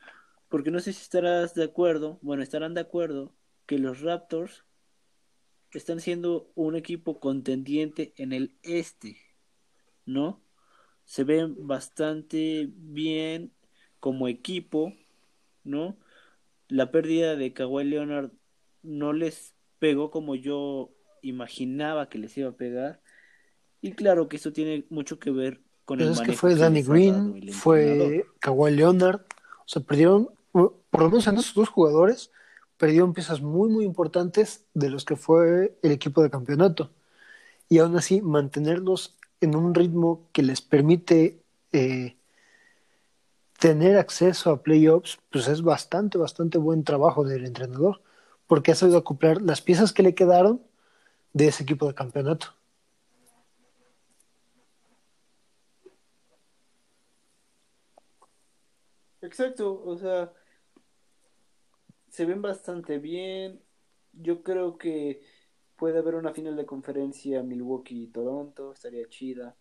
porque 0.55 0.71
no 0.71 0.79
sé 0.79 0.93
si 0.93 1.03
estarás 1.03 1.53
de 1.57 1.65
acuerdo, 1.65 2.21
bueno, 2.23 2.45
estarán 2.45 2.75
de 2.75 2.81
acuerdo 2.81 3.33
que 3.67 3.77
los 3.77 4.03
Raptors 4.03 4.63
están 5.73 5.99
siendo 5.99 6.49
un 6.55 6.77
equipo 6.77 7.19
contendiente 7.19 8.15
en 8.19 8.33
el 8.33 8.55
este, 8.63 9.17
¿no? 10.07 10.41
Se 11.03 11.25
ven 11.25 11.67
bastante 11.67 12.69
bien 12.73 13.51
como 13.99 14.29
equipo, 14.29 14.93
¿no? 15.65 15.97
La 16.69 16.93
pérdida 16.93 17.35
de 17.35 17.53
Kawhi 17.53 17.83
Leonard 17.83 18.31
no 18.85 19.13
les 19.13 19.57
pegó 19.81 20.13
como 20.13 20.37
yo 20.37 20.93
imaginaba 21.21 22.09
que 22.09 22.19
les 22.19 22.39
iba 22.39 22.51
a 22.51 22.57
pegar. 22.57 23.01
Y 23.81 23.95
claro 23.95 24.29
que 24.29 24.37
eso 24.37 24.53
tiene 24.53 24.87
mucho 24.89 25.19
que 25.19 25.33
ver 25.33 25.63
con 25.85 25.99
Pero 25.99 26.11
el 26.11 26.15
es 26.15 26.23
que 26.23 26.33
fue 26.35 26.55
Danny 26.55 26.83
Green, 26.85 27.43
fue 27.51 28.25
Kawhi 28.39 28.71
Leonard, 28.71 29.23
o 29.23 29.67
sea, 29.67 29.83
perdieron, 29.83 30.31
por 30.55 31.03
lo 31.03 31.11
menos 31.11 31.27
en 31.27 31.37
esos 31.37 31.55
dos 31.55 31.69
jugadores, 31.69 32.31
perdieron 32.77 33.13
piezas 33.13 33.41
muy, 33.43 33.69
muy 33.69 33.85
importantes 33.85 34.67
de 34.73 34.89
los 34.89 35.05
que 35.05 35.17
fue 35.17 35.77
el 35.83 35.93
equipo 35.93 36.23
de 36.23 36.31
campeonato. 36.31 36.91
Y 37.69 37.79
aún 37.79 37.97
así, 37.97 38.23
mantenerlos 38.23 39.19
en 39.41 39.57
un 39.57 39.75
ritmo 39.75 40.29
que 40.33 40.43
les 40.43 40.61
permite 40.63 41.43
eh, 41.73 42.17
tener 43.59 43.99
acceso 43.99 44.51
a 44.51 44.63
playoffs, 44.63 45.19
pues 45.31 45.49
es 45.49 45.63
bastante, 45.63 46.19
bastante 46.19 46.59
buen 46.59 46.85
trabajo 46.85 47.25
del 47.25 47.47
entrenador, 47.47 48.03
porque 48.47 48.73
ha 48.73 48.75
sabido 48.77 48.99
acoplar 48.99 49.43
las 49.43 49.61
piezas 49.61 49.93
que 49.93 50.05
le 50.05 50.15
quedaron 50.15 50.63
de 51.33 51.49
ese 51.49 51.65
equipo 51.65 51.89
de 51.89 51.95
campeonato. 51.95 52.55
Exacto, 59.23 59.83
o 59.85 59.97
sea, 59.97 60.31
se 62.15 62.27
ven 62.27 62.41
bastante 62.41 62.99
bien. 62.99 63.61
Yo 64.13 64.45
creo 64.45 64.79
que 64.79 65.21
puede 65.75 65.99
haber 65.99 66.15
una 66.15 66.33
final 66.33 66.55
de 66.55 66.65
conferencia 66.65 67.43
Milwaukee 67.43 68.05
y 68.05 68.07
Toronto, 68.07 68.73
estaría 68.73 69.09
chida. 69.09 69.57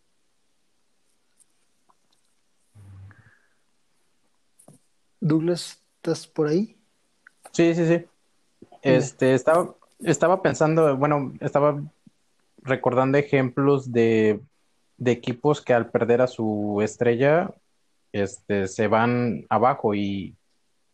Douglas, 5.20 5.82
¿estás 5.96 6.28
por 6.28 6.48
ahí? 6.48 6.78
Sí, 7.54 7.74
sí, 7.74 7.88
sí. 7.88 8.06
Este, 8.84 9.34
estaba, 9.34 9.76
estaba 10.02 10.44
pensando, 10.44 10.96
bueno, 10.96 11.34
estaba 11.40 11.82
recordando 12.58 13.18
ejemplos 13.18 13.92
de, 13.92 14.40
de 14.98 15.12
equipos 15.12 15.60
que 15.60 15.74
al 15.74 15.90
perder 15.90 16.22
a 16.22 16.28
su 16.28 16.82
estrella, 16.84 17.52
este, 18.12 18.68
se 18.68 18.88
van 18.88 19.48
abajo 19.50 19.96
y, 19.96 20.36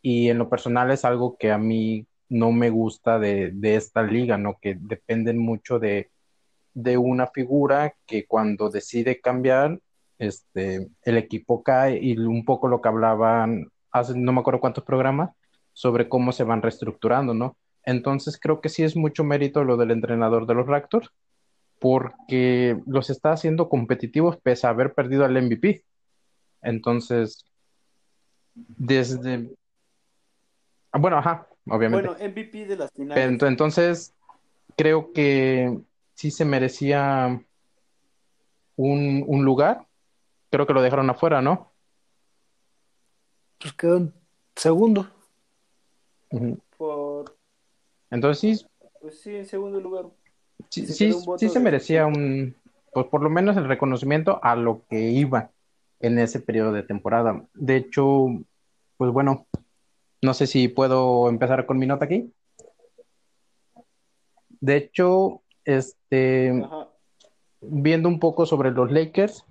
y 0.02 0.30
en 0.30 0.38
lo 0.38 0.50
personal 0.50 0.92
es 0.92 1.06
algo 1.06 1.38
que 1.38 1.52
a 1.52 1.58
mí 1.58 2.06
no 2.30 2.52
me 2.52 2.70
gusta 2.70 3.20
de, 3.20 3.52
de 3.52 3.76
esta 3.76 4.04
liga, 4.04 4.38
¿no? 4.38 4.58
Que 4.62 4.78
dependen 4.80 5.38
mucho 5.40 5.80
de, 5.80 6.10
de 6.74 6.98
una 6.98 7.28
figura 7.28 7.96
que 8.06 8.26
cuando 8.26 8.70
decide 8.70 9.20
cambiar, 9.20 9.80
este, 10.20 10.90
el 11.04 11.18
equipo 11.18 11.64
cae 11.64 12.00
y 12.02 12.18
un 12.18 12.46
poco 12.46 12.68
lo 12.68 12.82
que 12.82 12.90
hablaban 12.90 13.72
hace 13.92 14.16
no 14.16 14.32
me 14.34 14.42
acuerdo 14.42 14.60
cuántos 14.60 14.84
programas 14.84 15.32
sobre 15.74 16.10
cómo 16.10 16.32
se 16.32 16.44
van 16.44 16.62
reestructurando, 16.62 17.34
¿no? 17.34 17.58
Entonces 17.84 18.38
creo 18.40 18.62
que 18.62 18.70
sí 18.70 18.84
es 18.84 18.96
mucho 18.96 19.24
mérito 19.24 19.64
lo 19.64 19.78
del 19.78 19.92
entrenador 19.92 20.46
de 20.46 20.54
los 20.54 20.68
Raptors 20.68 21.10
porque 21.80 22.78
los 22.86 23.10
está 23.10 23.32
haciendo 23.32 23.70
competitivos 23.70 24.38
pese 24.38 24.68
a 24.68 24.72
haber 24.72 24.94
perdido 24.94 25.26
al 25.26 25.42
MVP. 25.42 25.84
Entonces, 26.62 27.46
desde... 28.54 29.50
Bueno, 30.94 31.18
ajá, 31.18 31.48
obviamente. 31.68 32.08
Bueno, 32.08 32.24
MVP 32.26 32.66
de 32.66 32.76
las 32.76 32.92
finales. 32.92 33.30
Ent- 33.42 33.48
Entonces, 33.48 34.14
creo 34.76 35.12
que 35.14 35.78
sí 36.16 36.32
se 36.32 36.46
merecía 36.46 37.42
un, 38.76 39.24
un 39.28 39.46
lugar. 39.46 39.86
Creo 40.50 40.66
que 40.66 40.74
lo 40.74 40.82
dejaron 40.82 41.10
afuera, 41.10 41.42
¿no? 41.42 41.72
Pues 43.60 43.74
quedó 43.74 43.98
en 43.98 44.14
segundo. 44.56 45.08
Ujú. 46.32 46.60
Por, 46.78 47.38
Entonces 48.10 48.40
sí, 48.60 48.66
pues 49.02 49.20
sí, 49.22 49.36
en 49.36 49.46
segundo 49.46 49.80
lugar. 49.80 50.06
sí, 50.70 50.86
Se 50.86 50.94
sí, 50.94 51.14
sí 51.38 51.50
se 51.50 51.60
merecía 51.60 52.06
un, 52.08 52.56
pues 52.94 53.08
por 53.08 53.22
lo 53.22 53.30
menos 53.30 53.58
el 53.58 53.68
reconocimiento 53.68 54.40
a 54.44 54.56
lo 54.56 54.86
que 54.90 55.00
iba 55.10 55.52
en 56.00 56.20
ese 56.20 56.40
periodo 56.40 56.72
de 56.72 56.84
temporada. 56.84 57.44
De 57.54 57.76
hecho, 57.76 58.28
pues 58.98 59.12
bueno, 59.12 59.48
no 60.22 60.34
sé 60.34 60.48
si 60.48 60.68
puedo 60.68 61.30
empezar 61.30 61.66
con 61.66 61.78
mi 61.78 61.86
nota 61.86 62.06
aquí. 62.06 62.32
De 64.60 64.76
hecho, 64.76 65.42
este, 65.64 66.50
Ajá. 66.64 66.90
viendo 67.62 68.10
un 68.10 68.20
poco 68.20 68.46
sobre 68.46 68.72
los 68.72 68.92
Lakers, 68.92 69.46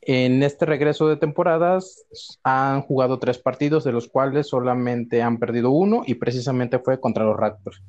en 0.00 0.42
este 0.42 0.64
regreso 0.64 1.08
de 1.08 1.16
temporadas 1.16 2.06
han 2.42 2.82
jugado 2.82 3.18
tres 3.18 3.38
partidos, 3.38 3.84
de 3.84 3.92
los 3.92 4.08
cuales 4.08 4.48
solamente 4.48 5.22
han 5.22 5.38
perdido 5.38 5.70
uno 5.70 6.02
y 6.06 6.14
precisamente 6.14 6.78
fue 6.78 7.00
contra 7.00 7.24
los 7.24 7.36
Raptors. 7.36 7.82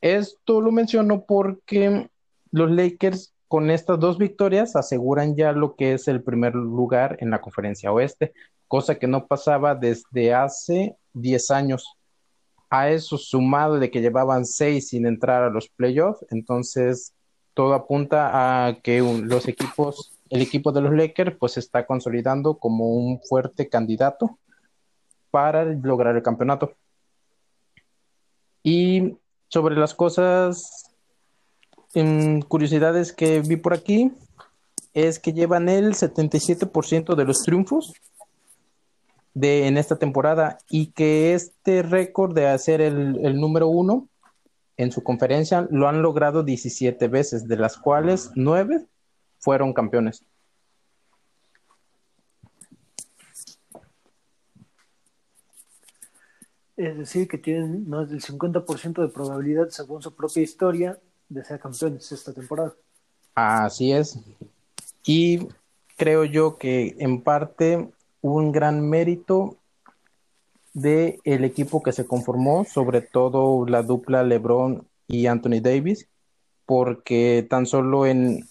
Esto 0.00 0.60
lo 0.60 0.72
menciono 0.72 1.24
porque 1.24 2.08
los 2.50 2.70
Lakers 2.70 3.34
con 3.48 3.70
estas 3.70 4.00
dos 4.00 4.18
victorias 4.18 4.76
aseguran 4.76 5.36
ya 5.36 5.52
lo 5.52 5.76
que 5.76 5.92
es 5.92 6.08
el 6.08 6.22
primer 6.22 6.54
lugar 6.54 7.16
en 7.20 7.30
la 7.30 7.40
conferencia 7.40 7.92
oeste, 7.92 8.32
cosa 8.68 8.96
que 8.96 9.06
no 9.06 9.26
pasaba 9.26 9.74
desde 9.74 10.34
hace 10.34 10.96
10 11.14 11.50
años. 11.50 11.96
A 12.68 12.90
eso 12.90 13.16
sumado 13.16 13.78
de 13.78 13.90
que 13.90 14.00
llevaban 14.00 14.44
seis 14.44 14.88
sin 14.88 15.06
entrar 15.06 15.44
a 15.44 15.50
los 15.50 15.68
playoffs, 15.68 16.24
entonces 16.30 17.14
todo 17.54 17.74
apunta 17.74 18.66
a 18.68 18.80
que 18.82 19.00
los 19.00 19.46
equipos, 19.48 20.12
el 20.30 20.42
equipo 20.42 20.72
de 20.72 20.80
los 20.80 20.92
Lakers, 20.92 21.36
pues 21.38 21.52
se 21.52 21.60
está 21.60 21.86
consolidando 21.86 22.58
como 22.58 22.90
un 22.90 23.20
fuerte 23.22 23.68
candidato 23.68 24.38
para 25.30 25.64
lograr 25.64 26.16
el 26.16 26.22
campeonato. 26.22 26.72
Y 28.62 29.16
sobre 29.48 29.76
las 29.76 29.94
cosas, 29.94 30.90
em, 31.94 32.42
curiosidades 32.42 33.12
que 33.12 33.40
vi 33.40 33.56
por 33.56 33.74
aquí, 33.74 34.12
es 34.92 35.18
que 35.18 35.32
llevan 35.32 35.68
el 35.68 35.94
77% 35.94 37.14
de 37.14 37.24
los 37.24 37.42
triunfos 37.42 37.94
de, 39.36 39.66
en 39.66 39.76
esta 39.76 39.98
temporada 39.98 40.56
y 40.70 40.92
que 40.92 41.34
este 41.34 41.82
récord 41.82 42.34
de 42.34 42.46
hacer 42.48 42.80
el, 42.80 43.18
el 43.22 43.38
número 43.38 43.68
uno 43.68 44.08
en 44.78 44.90
su 44.90 45.02
conferencia 45.02 45.68
lo 45.70 45.88
han 45.88 46.00
logrado 46.00 46.42
17 46.42 47.06
veces, 47.08 47.46
de 47.46 47.56
las 47.56 47.76
cuales 47.76 48.30
9 48.34 48.86
fueron 49.38 49.74
campeones. 49.74 50.24
Es 56.78 56.96
decir, 56.96 57.28
que 57.28 57.36
tienen 57.36 57.86
más 57.88 58.08
del 58.08 58.22
50% 58.22 59.02
de 59.02 59.08
probabilidad, 59.08 59.68
según 59.68 60.00
su 60.00 60.14
propia 60.14 60.42
historia, 60.42 60.98
de 61.28 61.44
ser 61.44 61.60
campeones 61.60 62.10
esta 62.10 62.32
temporada. 62.32 62.74
Así 63.34 63.92
es. 63.92 64.18
Y 65.04 65.46
creo 65.98 66.24
yo 66.24 66.56
que 66.56 66.96
en 66.98 67.22
parte 67.22 67.90
un 68.26 68.52
gran 68.52 68.88
mérito 68.88 69.56
de 70.74 71.18
el 71.24 71.44
equipo 71.44 71.82
que 71.82 71.92
se 71.92 72.06
conformó, 72.06 72.64
sobre 72.64 73.00
todo 73.00 73.66
la 73.66 73.82
dupla 73.82 74.22
LeBron 74.22 74.86
y 75.08 75.26
Anthony 75.26 75.60
Davis, 75.62 76.08
porque 76.66 77.46
tan 77.48 77.66
solo 77.66 78.06
en, 78.06 78.44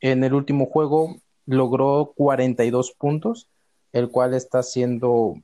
en 0.00 0.24
el 0.24 0.34
último 0.34 0.66
juego 0.66 1.16
logró 1.46 2.12
42 2.16 2.92
puntos, 2.92 3.48
el 3.92 4.08
cual 4.10 4.34
está 4.34 4.62
siendo 4.62 5.36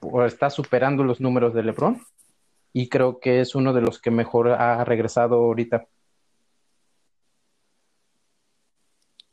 o 0.00 0.24
está 0.24 0.50
superando 0.50 1.02
los 1.04 1.20
números 1.20 1.54
de 1.54 1.62
LeBron 1.62 2.02
y 2.72 2.88
creo 2.88 3.18
que 3.18 3.40
es 3.40 3.54
uno 3.54 3.72
de 3.72 3.80
los 3.80 4.00
que 4.00 4.10
mejor 4.10 4.50
ha 4.50 4.84
regresado 4.84 5.36
ahorita. 5.36 5.86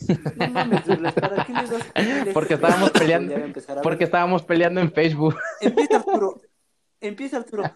No 0.36 0.48
mames, 0.50 0.86
Douglas, 0.86 1.14
¿para 1.14 1.46
qué 1.46 1.54
le 1.54 1.68
das 1.68 1.84
spoilers? 1.84 2.34
Porque 2.34 2.54
estábamos 2.56 2.94
Ya 2.94 3.00
peleando, 3.00 3.36
a. 3.36 3.74
A 3.74 3.82
porque 3.82 4.04
estábamos 4.04 4.44
peleando 4.44 4.82
en 4.82 4.92
Facebook. 4.92 5.36
Empieza 5.62 5.98
Arturo. 5.98 6.42
Empieza 7.02 7.38
Arturo. 7.38 7.64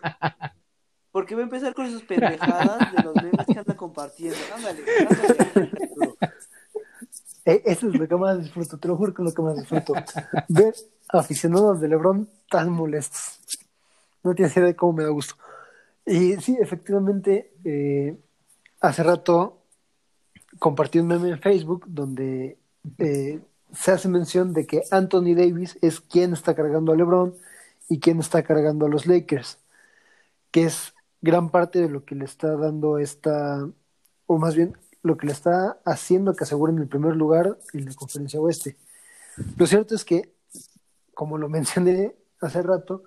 Porque 1.12 1.34
va 1.34 1.42
a 1.42 1.46
empezar 1.46 1.74
con 1.74 1.90
sus 1.90 2.04
pendejadas 2.04 2.94
de 2.94 3.02
los 3.02 3.16
memes 3.16 3.46
que 3.48 3.58
anda 3.58 3.76
compartiendo. 3.76 4.38
Ándale, 4.56 4.84
ándale, 5.10 5.72
Arturo. 5.82 6.16
Eh, 7.46 7.64
eso 7.66 7.88
es 7.88 7.96
lo 7.96 8.08
que 8.08 8.16
más 8.16 8.40
disfruto, 8.40 8.78
te 8.78 8.88
lo 8.88 8.96
juro 8.96 9.12
que 9.12 9.24
es 9.24 9.30
lo 9.30 9.34
que 9.34 9.42
más 9.42 9.58
disfruto. 9.58 9.94
Ver 10.50 10.76
aficionados 11.08 11.82
de 11.82 11.88
LeBron 11.88 12.30
tan 12.48 12.70
molestos. 12.70 13.40
No 14.24 14.36
tienes 14.36 14.56
idea 14.56 14.68
de 14.68 14.76
cómo 14.76 14.94
me 14.94 15.04
da 15.04 15.10
gusto. 15.10 15.34
Y 16.06 16.36
sí, 16.38 16.58
efectivamente, 16.62 17.54
eh, 17.64 18.16
hace 18.82 19.04
rato 19.04 19.59
compartí 20.60 21.00
un 21.00 21.08
meme 21.08 21.30
en 21.30 21.40
Facebook 21.40 21.86
donde 21.88 22.58
eh, 22.98 23.42
se 23.74 23.92
hace 23.92 24.08
mención 24.08 24.54
de 24.54 24.66
que 24.66 24.84
Anthony 24.92 25.36
Davis 25.36 25.78
es 25.82 26.02
quien 26.02 26.34
está 26.34 26.56
cargando 26.56 26.92
a 26.92 26.96
LeBron 26.96 27.36
y 27.88 28.00
quien 28.00 28.20
está 28.20 28.44
cargando 28.44 28.86
a 28.86 28.90
los 28.90 29.08
Lakers, 29.08 29.60
que 30.52 30.64
es 30.66 30.94
gran 31.22 31.50
parte 31.50 31.80
de 31.80 31.90
lo 31.90 32.06
que 32.06 32.16
le 32.16 32.26
está 32.26 32.56
dando 32.56 32.98
esta, 32.98 33.68
o 34.28 34.38
más 34.38 34.56
bien 34.56 34.78
lo 35.02 35.18
que 35.18 35.28
le 35.28 35.34
está 35.34 35.80
haciendo 35.86 36.36
que 36.36 36.44
aseguren 36.44 36.78
el 36.78 36.88
primer 36.88 37.16
lugar 37.16 37.58
en 37.74 37.86
la 37.86 37.94
conferencia 37.94 38.40
oeste. 38.40 38.78
Lo 39.58 39.66
cierto 39.66 39.96
es 39.96 40.04
que, 40.04 40.34
como 41.14 41.38
lo 41.38 41.50
mencioné 41.50 42.16
hace 42.42 42.62
rato, 42.62 43.04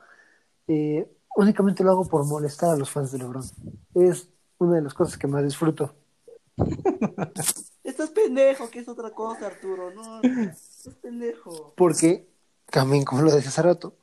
eh, 0.67 1.07
únicamente 1.37 1.85
lo 1.85 1.91
hago 1.91 2.05
por 2.07 2.25
molestar 2.25 2.71
a 2.71 2.77
los 2.77 2.91
fans 2.91 3.13
de 3.13 3.19
LeBron. 3.19 3.45
Es 3.95 4.29
una 4.59 4.77
de 4.77 4.83
las 4.83 4.95
cosas 4.95 5.19
que 5.19 5.27
más 5.27 5.43
disfruto. 5.43 5.95
Estás 7.85 8.11
pendejo, 8.11 8.71
que 8.71 8.81
es 8.81 8.89
otra 8.89 9.11
cosa, 9.11 9.47
Arturo. 9.47 9.91
No, 9.93 10.23
estás 10.23 10.95
pendejo. 11.03 11.75
Porque, 11.77 12.29
también 12.71 13.05
como 13.05 13.23
lo 13.23 13.33
decía 13.33 13.51
hace 13.51 13.63
rato, 13.63 13.95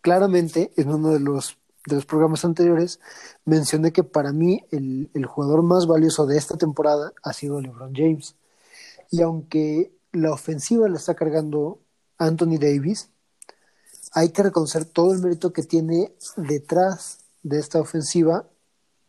claramente 0.00 0.72
en 0.76 0.90
uno 0.90 1.10
de 1.10 1.20
los, 1.20 1.58
de 1.86 1.96
los 1.96 2.06
programas 2.06 2.44
anteriores 2.44 3.00
mencioné 3.44 3.92
que 3.92 4.04
para 4.04 4.32
mí 4.32 4.64
el, 4.70 5.10
el 5.14 5.26
jugador 5.26 5.62
más 5.62 5.86
valioso 5.86 6.26
de 6.26 6.38
esta 6.38 6.56
temporada 6.56 7.12
ha 7.22 7.32
sido 7.32 7.60
LeBron 7.60 7.94
James. 7.94 8.36
Y 9.10 9.22
aunque 9.22 9.92
la 10.12 10.32
ofensiva 10.32 10.88
la 10.88 10.96
está 10.96 11.14
cargando 11.14 11.80
Anthony 12.18 12.58
Davis, 12.58 13.10
hay 14.12 14.30
que 14.30 14.44
reconocer 14.44 14.84
todo 14.84 15.12
el 15.12 15.20
mérito 15.20 15.52
que 15.52 15.64
tiene 15.64 16.14
detrás 16.36 17.18
de 17.42 17.58
esta 17.58 17.80
ofensiva 17.80 18.48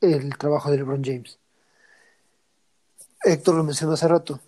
el 0.01 0.37
trabajo 0.37 0.71
de 0.71 0.77
LeBron 0.77 1.03
James. 1.03 1.39
Héctor 3.25 3.55
lo 3.55 3.63
mencionó 3.63 3.93
hace 3.93 4.07
rato. 4.07 4.39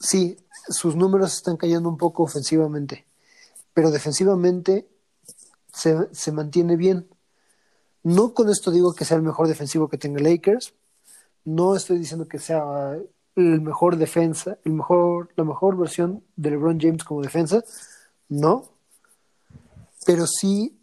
Sí, 0.00 0.38
sus 0.68 0.96
números 0.96 1.34
están 1.34 1.58
cayendo 1.58 1.88
un 1.88 1.98
poco 1.98 2.22
ofensivamente, 2.22 3.06
pero 3.74 3.90
defensivamente 3.90 4.88
se, 5.72 6.08
se 6.12 6.32
mantiene 6.32 6.76
bien. 6.76 7.06
No 8.02 8.32
con 8.32 8.48
esto 8.48 8.70
digo 8.70 8.94
que 8.94 9.04
sea 9.04 9.18
el 9.18 9.22
mejor 9.22 9.46
defensivo 9.46 9.88
que 9.88 9.98
tenga 9.98 10.20
Lakers. 10.20 10.72
No 11.44 11.76
estoy 11.76 11.98
diciendo 11.98 12.26
que 12.26 12.38
sea 12.38 12.98
el 13.36 13.60
mejor 13.60 13.96
defensa, 13.96 14.58
el 14.64 14.72
mejor, 14.72 15.28
la 15.36 15.44
mejor 15.44 15.76
versión 15.76 16.24
de 16.36 16.50
LeBron 16.50 16.80
James 16.80 17.04
como 17.04 17.22
defensa. 17.22 17.62
No. 18.28 18.70
Pero 20.06 20.26
sí 20.26 20.80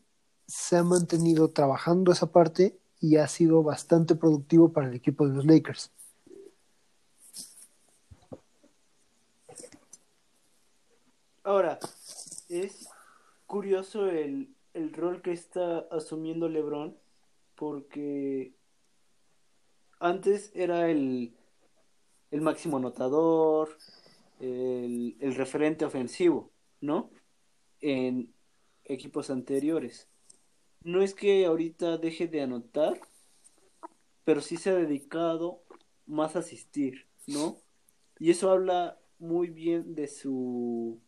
se 0.47 0.77
ha 0.77 0.83
mantenido 0.83 1.49
trabajando 1.49 2.11
esa 2.11 2.27
parte 2.27 2.77
y 2.99 3.17
ha 3.17 3.27
sido 3.27 3.63
bastante 3.63 4.15
productivo 4.15 4.71
para 4.71 4.87
el 4.87 4.93
equipo 4.93 5.27
de 5.27 5.33
los 5.33 5.45
Lakers. 5.45 5.91
Ahora, 11.45 11.77
es 12.49 12.89
curioso 13.45 14.09
el, 14.09 14.55
el 14.73 14.91
rol 14.91 15.21
que 15.21 15.31
está 15.31 15.85
asumiendo 15.91 16.49
LeBron 16.49 16.97
porque 17.53 18.55
antes 19.99 20.51
era 20.55 20.89
el, 20.89 21.35
el 22.31 22.41
máximo 22.41 22.77
anotador, 22.77 23.77
el, 24.39 25.17
el 25.19 25.35
referente 25.35 25.85
ofensivo, 25.85 26.49
¿no? 26.81 27.11
En 27.79 28.33
equipos 28.83 29.29
anteriores. 29.29 30.09
No 30.81 31.03
es 31.03 31.13
que 31.13 31.45
ahorita 31.45 31.99
deje 31.99 32.27
de 32.27 32.41
anotar, 32.41 32.99
pero 34.23 34.41
sí 34.41 34.57
se 34.57 34.71
ha 34.71 34.75
dedicado 34.75 35.61
más 36.07 36.35
a 36.35 36.39
asistir, 36.39 37.05
¿no? 37.27 37.57
Y 38.17 38.31
eso 38.31 38.49
habla 38.49 38.97
muy 39.19 39.51
bien 39.51 39.93
de 39.93 40.07
su 40.07 41.04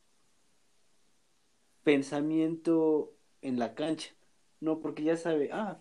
pensamiento 1.88 3.14
en 3.42 3.58
la 3.58 3.74
cancha, 3.74 4.14
¿no? 4.60 4.82
Porque 4.82 5.04
ya 5.04 5.16
sabe, 5.16 5.52
ah, 5.54 5.80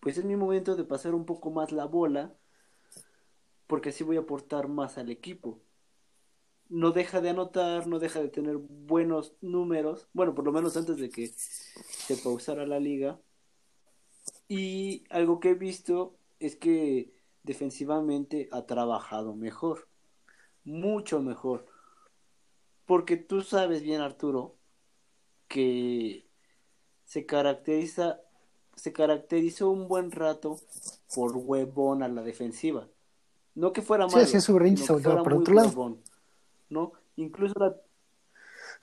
pues 0.00 0.16
es 0.16 0.24
mi 0.24 0.34
momento 0.34 0.76
de 0.76 0.84
pasar 0.84 1.14
un 1.14 1.26
poco 1.26 1.50
más 1.50 1.72
la 1.72 1.84
bola, 1.84 2.34
porque 3.66 3.90
así 3.90 4.02
voy 4.02 4.16
a 4.16 4.20
aportar 4.20 4.68
más 4.68 4.96
al 4.96 5.10
equipo. 5.10 5.60
No 6.70 6.92
deja 6.92 7.20
de 7.20 7.28
anotar, 7.28 7.86
no 7.86 7.98
deja 7.98 8.22
de 8.22 8.30
tener 8.30 8.56
buenos 8.56 9.34
números, 9.42 10.08
bueno, 10.14 10.34
por 10.34 10.46
lo 10.46 10.52
menos 10.52 10.78
antes 10.78 10.96
de 10.96 11.10
que 11.10 11.26
se 11.26 12.16
pausara 12.16 12.64
la 12.64 12.80
liga. 12.80 13.20
Y 14.48 15.04
algo 15.10 15.38
que 15.38 15.50
he 15.50 15.54
visto 15.54 16.16
es 16.38 16.56
que 16.56 17.12
defensivamente 17.42 18.48
ha 18.52 18.64
trabajado 18.64 19.36
mejor, 19.36 19.86
mucho 20.64 21.20
mejor. 21.20 21.66
Porque 22.86 23.18
tú 23.18 23.42
sabes 23.42 23.82
bien, 23.82 24.00
Arturo, 24.00 24.56
que 25.50 26.24
se 27.04 27.26
caracteriza 27.26 28.20
se 28.76 28.92
caracterizó 28.92 29.68
un 29.68 29.88
buen 29.88 30.12
rato 30.12 30.58
por 31.14 31.36
huevón 31.36 32.02
a 32.02 32.08
la 32.08 32.22
defensiva. 32.22 32.88
No 33.54 33.72
que 33.72 33.82
fuera 33.82 34.06
malo, 34.06 34.24
sí, 34.24 34.32
sí, 34.32 34.40
su 34.40 34.58
range 34.58 34.86
no 34.88 34.96
que 34.96 35.02
fuera 35.02 35.22
por 35.22 35.34
muy 35.34 35.42
otro 35.42 35.54
lado. 35.54 35.68
huevón, 35.68 36.02
¿no? 36.70 36.92
Incluso 37.16 37.58
la 37.58 37.76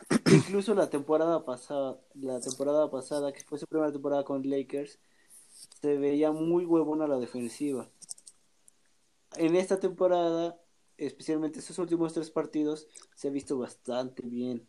incluso 0.31 0.75
la 0.75 0.89
temporada 0.89 1.45
pasada, 1.45 1.99
la 2.13 2.39
temporada 2.41 2.91
pasada 2.91 3.31
que 3.31 3.43
fue 3.43 3.57
su 3.57 3.65
primera 3.65 3.91
temporada 3.91 4.23
con 4.23 4.47
Lakers, 4.47 4.99
se 5.81 5.97
veía 5.97 6.31
muy 6.31 6.65
huevón 6.65 7.01
a 7.01 7.07
la 7.07 7.17
defensiva. 7.17 7.89
En 9.37 9.55
esta 9.55 9.79
temporada, 9.79 10.59
especialmente 10.97 11.59
estos 11.59 11.79
últimos 11.79 12.13
tres 12.13 12.29
partidos, 12.29 12.87
se 13.15 13.29
ha 13.29 13.31
visto 13.31 13.57
bastante 13.57 14.21
bien, 14.27 14.67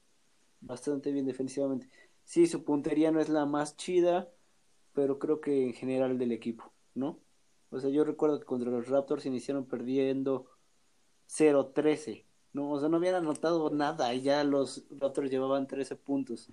bastante 0.61 1.13
bien 1.13 1.27
defensivamente. 1.27 1.89
Sí, 2.25 2.47
su 2.47 2.65
puntería 2.65 3.11
no 3.11 3.21
es 3.21 3.29
la 3.29 3.47
más 3.47 3.77
chida, 3.77 4.31
pero 4.93 5.19
creo 5.19 5.41
que 5.41 5.65
en 5.65 5.75
general 5.75 6.19
del 6.19 6.33
equipo, 6.33 6.73
¿no? 6.95 7.21
O 7.71 7.81
sea, 7.81 7.91
yo 7.91 8.05
recuerdo 8.05 8.39
que 8.39 8.47
contra 8.47 8.71
los 8.71 8.89
Raptors 8.89 9.27
iniciaron 9.27 9.67
perdiendo 9.67 10.51
0-13, 11.27 12.25
¿no? 12.53 12.71
O 12.73 12.81
sea, 12.81 12.89
no 12.89 12.97
habían 12.97 13.17
anotado 13.17 13.71
nada 13.71 14.15
y 14.15 14.23
ya 14.23 14.45
los 14.45 14.87
Raptors 14.91 15.31
llevaban 15.31 15.67
13 15.67 15.97
puntos. 15.97 16.51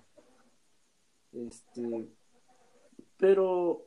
Este, 1.32 2.08
pero 3.16 3.86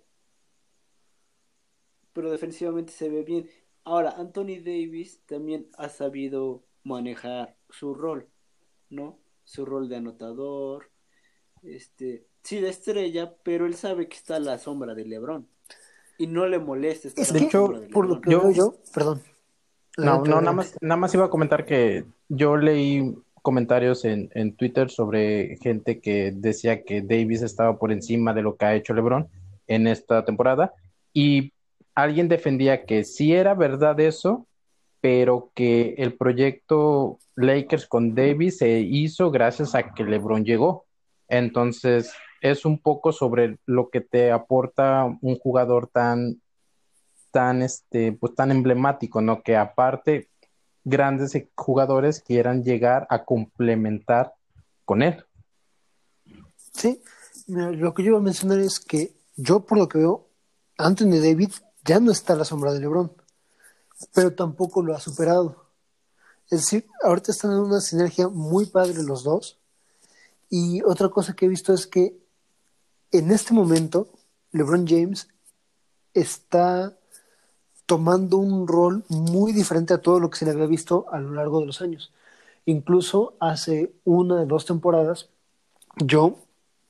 pero 2.13 2.31
defensivamente 2.31 2.91
se 2.91 3.09
ve 3.09 3.23
bien. 3.23 3.49
Ahora, 3.85 4.11
Anthony 4.11 4.59
Davis 4.63 5.21
también 5.25 5.69
ha 5.77 5.89
sabido 5.89 6.65
manejar 6.83 7.55
su 7.69 7.93
rol, 7.93 8.27
¿no? 8.89 9.17
Su 9.49 9.65
rol 9.65 9.89
de 9.89 9.95
anotador, 9.95 10.91
este, 11.63 12.27
sí 12.43 12.59
de 12.61 12.69
estrella, 12.69 13.33
pero 13.41 13.65
él 13.65 13.73
sabe 13.73 14.07
que 14.07 14.15
está 14.15 14.35
a 14.35 14.39
la 14.39 14.59
sombra 14.59 14.93
de 14.93 15.05
LeBron 15.05 15.47
y 16.19 16.27
no 16.27 16.45
le 16.45 16.59
molesta 16.59 17.07
estar 17.07 17.23
Es 17.23 17.31
a 17.31 17.33
la 17.33 17.39
que, 17.39 17.45
hecho, 17.45 17.61
sombra 17.61 17.79
de 17.79 17.87
por 17.87 18.05
lo 18.05 18.13
LeBron. 18.17 18.21
que 18.21 18.29
Yo- 18.29 18.41
veo 18.43 18.51
yo, 18.51 18.75
perdón. 18.93 19.23
No, 19.97 20.23
no, 20.23 20.39
nada 20.39 20.51
más, 20.51 20.77
nada 20.81 20.97
más 20.97 21.15
iba 21.15 21.25
a 21.25 21.29
comentar 21.31 21.65
que 21.65 22.05
yo 22.27 22.57
leí 22.57 23.11
comentarios 23.41 24.05
en, 24.05 24.29
en 24.35 24.55
Twitter 24.55 24.91
sobre 24.91 25.57
gente 25.57 25.99
que 25.99 26.31
decía 26.31 26.83
que 26.83 27.01
Davis 27.01 27.41
estaba 27.41 27.79
por 27.79 27.91
encima 27.91 28.35
de 28.35 28.43
lo 28.43 28.55
que 28.55 28.65
ha 28.65 28.75
hecho 28.75 28.93
LeBron 28.93 29.27
en 29.65 29.87
esta 29.87 30.23
temporada 30.25 30.73
y 31.11 31.53
alguien 31.95 32.27
defendía 32.27 32.85
que 32.85 33.03
sí 33.03 33.33
era 33.33 33.55
verdad 33.55 33.99
eso, 33.99 34.45
pero 35.01 35.51
que 35.55 35.95
el 35.97 36.17
proyecto 36.17 37.19
Lakers 37.35 37.87
con 37.87 38.15
Davis 38.15 38.57
se 38.57 38.79
hizo 38.79 39.31
gracias 39.31 39.75
a 39.75 39.93
que 39.93 40.03
LeBron 40.03 40.43
llegó. 40.43 40.85
Entonces, 41.27 42.11
es 42.41 42.65
un 42.65 42.79
poco 42.79 43.11
sobre 43.11 43.57
lo 43.65 43.89
que 43.89 44.01
te 44.01 44.31
aporta 44.31 45.05
un 45.21 45.37
jugador 45.37 45.87
tan 45.87 46.41
tan 47.31 47.61
este 47.61 48.11
pues 48.11 48.33
tan 48.35 48.51
emblemático, 48.51 49.21
¿no? 49.21 49.43
Que 49.43 49.55
aparte 49.55 50.29
grandes 50.83 51.37
jugadores 51.55 52.21
quieran 52.21 52.63
llegar 52.63 53.05
a 53.09 53.23
complementar 53.23 54.33
con 54.85 55.03
él. 55.03 55.23
Sí, 56.73 57.01
lo 57.47 57.93
que 57.93 58.03
yo 58.03 58.09
iba 58.09 58.17
a 58.17 58.21
mencionar 58.21 58.59
es 58.59 58.79
que 58.79 59.13
yo 59.35 59.65
por 59.65 59.77
lo 59.77 59.87
que 59.87 59.99
veo, 59.99 60.27
Anthony 60.77 61.19
David 61.21 61.51
ya 61.85 61.99
no 61.99 62.11
está 62.11 62.33
a 62.33 62.37
la 62.37 62.45
sombra 62.45 62.73
de 62.73 62.79
LeBron, 62.79 63.11
pero 64.13 64.33
tampoco 64.33 64.81
lo 64.81 64.95
ha 64.95 64.99
superado. 64.99 65.65
Es 66.49 66.61
decir, 66.61 66.87
ahorita 67.03 67.31
están 67.31 67.51
en 67.51 67.59
una 67.59 67.81
sinergia 67.81 68.27
muy 68.27 68.65
padre 68.65 69.03
los 69.03 69.23
dos. 69.23 69.59
Y 70.49 70.81
otra 70.83 71.09
cosa 71.09 71.33
que 71.33 71.45
he 71.45 71.49
visto 71.49 71.73
es 71.73 71.85
que 71.85 72.17
en 73.11 73.31
este 73.31 73.53
momento 73.53 74.09
LeBron 74.51 74.87
James 74.87 75.27
está 76.13 76.97
tomando 77.85 78.37
un 78.37 78.67
rol 78.67 79.03
muy 79.09 79.51
diferente 79.51 79.93
a 79.93 80.01
todo 80.01 80.19
lo 80.19 80.29
que 80.29 80.37
se 80.37 80.45
le 80.45 80.51
había 80.51 80.65
visto 80.65 81.05
a 81.11 81.19
lo 81.19 81.33
largo 81.33 81.59
de 81.59 81.67
los 81.67 81.81
años. 81.81 82.11
Incluso 82.65 83.35
hace 83.39 83.93
una 84.05 84.39
de 84.39 84.45
dos 84.45 84.65
temporadas 84.65 85.29
yo 85.97 86.39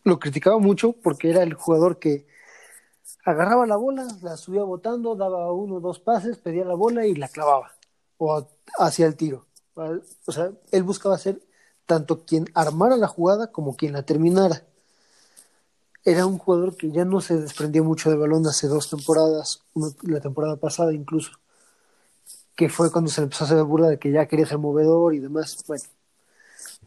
lo 0.04 0.20
criticaba 0.20 0.60
mucho 0.60 0.94
porque 0.94 1.30
era 1.30 1.44
el 1.44 1.54
jugador 1.54 2.00
que 2.00 2.26
agarraba 3.26 3.66
la 3.66 3.76
bola, 3.76 4.08
la 4.22 4.38
subía 4.38 4.64
botando, 4.64 5.16
daba 5.16 5.52
uno 5.52 5.76
o 5.76 5.80
dos 5.80 6.00
pases, 6.00 6.38
pedía 6.38 6.66
la 6.66 6.76
bola 6.76 7.06
y 7.06 7.16
la 7.16 7.28
clavaba 7.28 7.72
o 8.18 8.48
hacia 8.78 9.08
el 9.08 9.16
tiro. 9.16 9.46
O 10.26 10.32
sea, 10.32 10.52
él 10.72 10.84
buscaba 10.84 11.18
ser 11.18 11.42
tanto 11.86 12.26
quien 12.26 12.46
armara 12.54 12.98
la 12.98 13.08
jugada 13.08 13.52
como 13.52 13.76
quien 13.76 13.94
la 13.94 14.04
terminara. 14.04 14.64
Era 16.04 16.26
un 16.26 16.38
jugador 16.38 16.76
que 16.76 16.92
ya 16.92 17.06
no 17.06 17.22
se 17.22 17.38
desprendía 17.38 17.82
mucho 17.82 18.10
de 18.10 18.16
balón 18.16 18.46
hace 18.46 18.68
dos 18.68 18.90
temporadas, 18.90 19.64
la 20.04 20.20
temporada 20.20 20.58
pasada 20.58 20.94
incluso, 20.94 21.32
que 22.56 22.70
fue 22.70 22.92
cuando 22.92 23.10
se 23.10 23.22
empezó 23.22 23.44
a 23.44 23.48
hacer 23.48 23.64
burla 23.64 23.90
de 23.90 24.00
que 24.00 24.12
ya 24.12 24.28
quería 24.28 24.46
ser 24.46 24.58
movedor 24.58 25.14
y 25.14 25.20
demás. 25.20 25.58
Bueno, 25.68 25.84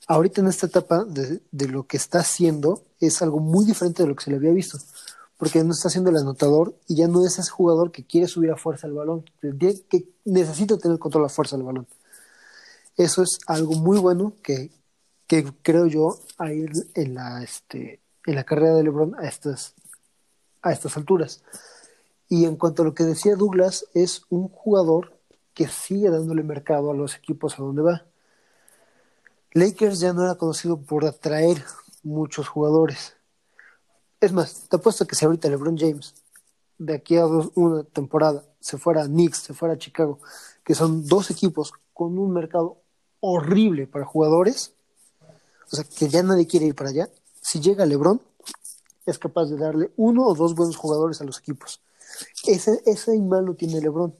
ahorita 0.07 0.41
en 0.41 0.49
esta 0.49 0.67
etapa 0.67 1.05
de, 1.05 1.41
de 1.51 1.69
lo 1.69 1.87
que 1.87 1.97
está 1.97 2.21
haciendo 2.21 2.85
es 3.01 3.23
algo 3.23 3.41
muy 3.41 3.65
diferente 3.65 4.03
de 4.03 4.09
lo 4.09 4.17
que 4.17 4.25
se 4.25 4.31
le 4.31 4.37
había 4.37 4.53
visto, 4.53 4.79
porque 5.43 5.65
no 5.65 5.73
está 5.73 5.89
haciendo 5.89 6.09
el 6.09 6.19
anotador 6.19 6.73
y 6.87 6.95
ya 6.95 7.09
no 7.09 7.27
es 7.27 7.37
ese 7.37 7.51
jugador 7.51 7.91
que 7.91 8.05
quiere 8.05 8.29
subir 8.29 8.53
a 8.53 8.57
fuerza 8.57 8.87
el 8.87 8.93
balón, 8.93 9.25
que, 9.41 10.09
necesita 10.25 10.79
tener 10.79 11.01
control 11.01 11.25
a 11.25 11.29
fuerza 11.29 11.57
del 11.57 11.67
balón. 11.67 11.89
Eso 12.97 13.25
es 13.25 13.41
algo 13.49 13.73
muy 13.73 13.99
bueno 13.99 14.35
que, 14.41 14.71
que 15.27 15.45
creo 15.63 15.87
yo 15.89 16.17
ir 16.49 16.71
en 16.95 17.15
la, 17.17 17.43
este, 17.43 18.01
en 18.25 18.37
la 18.37 18.45
carrera 18.45 18.77
de 18.77 18.85
LeBron 18.85 19.17
a 19.19 19.27
estas, 19.27 19.75
a 20.63 20.71
estas 20.71 20.97
alturas. 20.97 21.43
Y 22.29 22.45
en 22.45 22.55
cuanto 22.55 22.83
a 22.83 22.85
lo 22.85 22.95
que 22.95 23.03
decía 23.03 23.35
Douglas, 23.35 23.87
es 23.95 24.23
un 24.31 24.47
jugador 24.47 25.19
que 25.55 25.67
sigue 25.67 26.09
dándole 26.09 26.45
mercado 26.45 26.93
a 26.93 26.95
los 26.95 27.17
equipos 27.17 27.59
a 27.59 27.65
donde 27.65 27.83
va. 27.83 28.07
Lakers 29.55 29.99
ya 29.99 30.13
no 30.13 30.23
era 30.23 30.37
conocido 30.37 30.81
por 30.81 31.05
atraer 31.05 31.65
muchos 32.05 32.47
jugadores. 32.47 33.17
Es 34.23 34.33
más, 34.33 34.69
te 34.69 34.77
apuesto 34.77 35.05
que 35.05 35.17
si 35.17 35.25
ahorita 35.25 35.49
LeBron 35.49 35.77
James 35.77 36.15
de 36.79 36.95
aquí 36.95 37.17
a 37.17 37.27
una 37.27 37.83
temporada 37.83 38.45
se 38.61 38.79
fuera 38.79 39.03
a 39.03 39.07
Knicks, 39.07 39.39
se 39.39 39.53
fuera 39.53 39.75
a 39.75 39.79
Chicago, 39.79 40.21
que 40.63 40.77
son 40.77 41.05
dos 41.09 41.33
equipos 41.33 41.73
con 41.93 42.17
un 42.17 42.33
mercado 42.33 42.79
horrible 43.19 43.89
para 43.89 44.05
jugadores, 44.05 44.75
o 45.73 45.75
sea, 45.75 45.83
que 45.83 46.09
ya 46.09 46.23
nadie 46.23 46.47
quiere 46.47 46.67
ir 46.67 46.77
para 46.77 46.91
allá, 46.91 47.11
si 47.41 47.59
llega 47.59 47.85
LeBron, 47.85 48.21
es 49.07 49.19
capaz 49.19 49.47
de 49.47 49.57
darle 49.57 49.91
uno 49.97 50.25
o 50.25 50.37
dos 50.37 50.55
buenos 50.55 50.77
jugadores 50.77 51.21
a 51.21 51.25
los 51.25 51.41
equipos. 51.41 51.81
Ese, 52.47 52.81
ese 52.87 53.17
imán 53.17 53.45
lo 53.45 53.55
tiene 53.55 53.81
LeBron. 53.81 54.15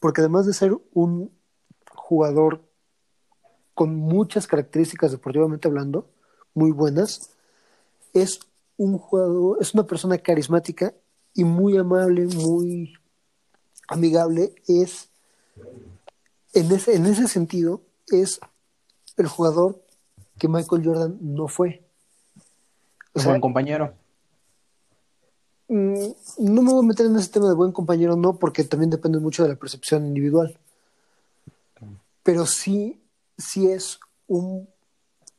Porque 0.00 0.22
además 0.22 0.46
de 0.46 0.54
ser 0.54 0.74
un 0.94 1.30
jugador 1.94 2.62
con 3.74 3.94
muchas 3.94 4.46
características 4.46 5.10
deportivamente 5.10 5.68
hablando, 5.68 6.08
muy 6.54 6.70
buenas, 6.70 7.28
es 8.14 8.40
un 8.76 8.98
jugador, 8.98 9.58
es 9.60 9.74
una 9.74 9.86
persona 9.86 10.18
carismática 10.18 10.94
y 11.32 11.44
muy 11.44 11.76
amable, 11.76 12.26
muy 12.26 12.94
amigable. 13.88 14.54
Es, 14.66 15.08
en 16.52 16.70
ese, 16.72 16.94
en 16.94 17.06
ese 17.06 17.28
sentido, 17.28 17.82
es 18.08 18.40
el 19.16 19.26
jugador 19.26 19.82
que 20.38 20.48
Michael 20.48 20.84
Jordan 20.84 21.18
no 21.20 21.48
fue. 21.48 21.84
O 23.14 23.20
sea, 23.20 23.30
buen 23.30 23.40
compañero. 23.40 23.94
Mm, 25.68 26.08
no 26.38 26.62
me 26.62 26.72
voy 26.72 26.84
a 26.84 26.88
meter 26.88 27.06
en 27.06 27.16
ese 27.16 27.30
tema 27.30 27.48
de 27.48 27.54
buen 27.54 27.72
compañero, 27.72 28.16
no, 28.16 28.38
porque 28.38 28.64
también 28.64 28.90
depende 28.90 29.18
mucho 29.18 29.42
de 29.42 29.50
la 29.50 29.56
percepción 29.56 30.06
individual. 30.06 30.58
Pero 32.22 32.46
sí, 32.46 33.00
sí 33.36 33.70
es 33.70 33.98
un, 34.26 34.68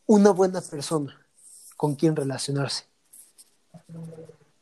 una 0.06 0.32
buena 0.32 0.62
persona 0.62 1.20
con 1.78 1.96
quien 1.96 2.16
relacionarse. 2.16 2.86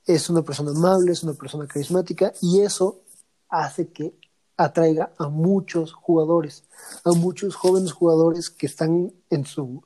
Es 0.05 0.29
una 0.29 0.41
persona 0.41 0.71
amable, 0.71 1.11
es 1.11 1.23
una 1.23 1.33
persona 1.33 1.67
carismática 1.67 2.33
y 2.41 2.61
eso 2.61 3.01
hace 3.49 3.89
que 3.89 4.13
atraiga 4.57 5.13
a 5.17 5.29
muchos 5.29 5.93
jugadores, 5.93 6.63
a 7.03 7.11
muchos 7.11 7.55
jóvenes 7.55 7.91
jugadores 7.91 8.49
que 8.49 8.65
están 8.65 9.13
en 9.29 9.45
su 9.45 9.83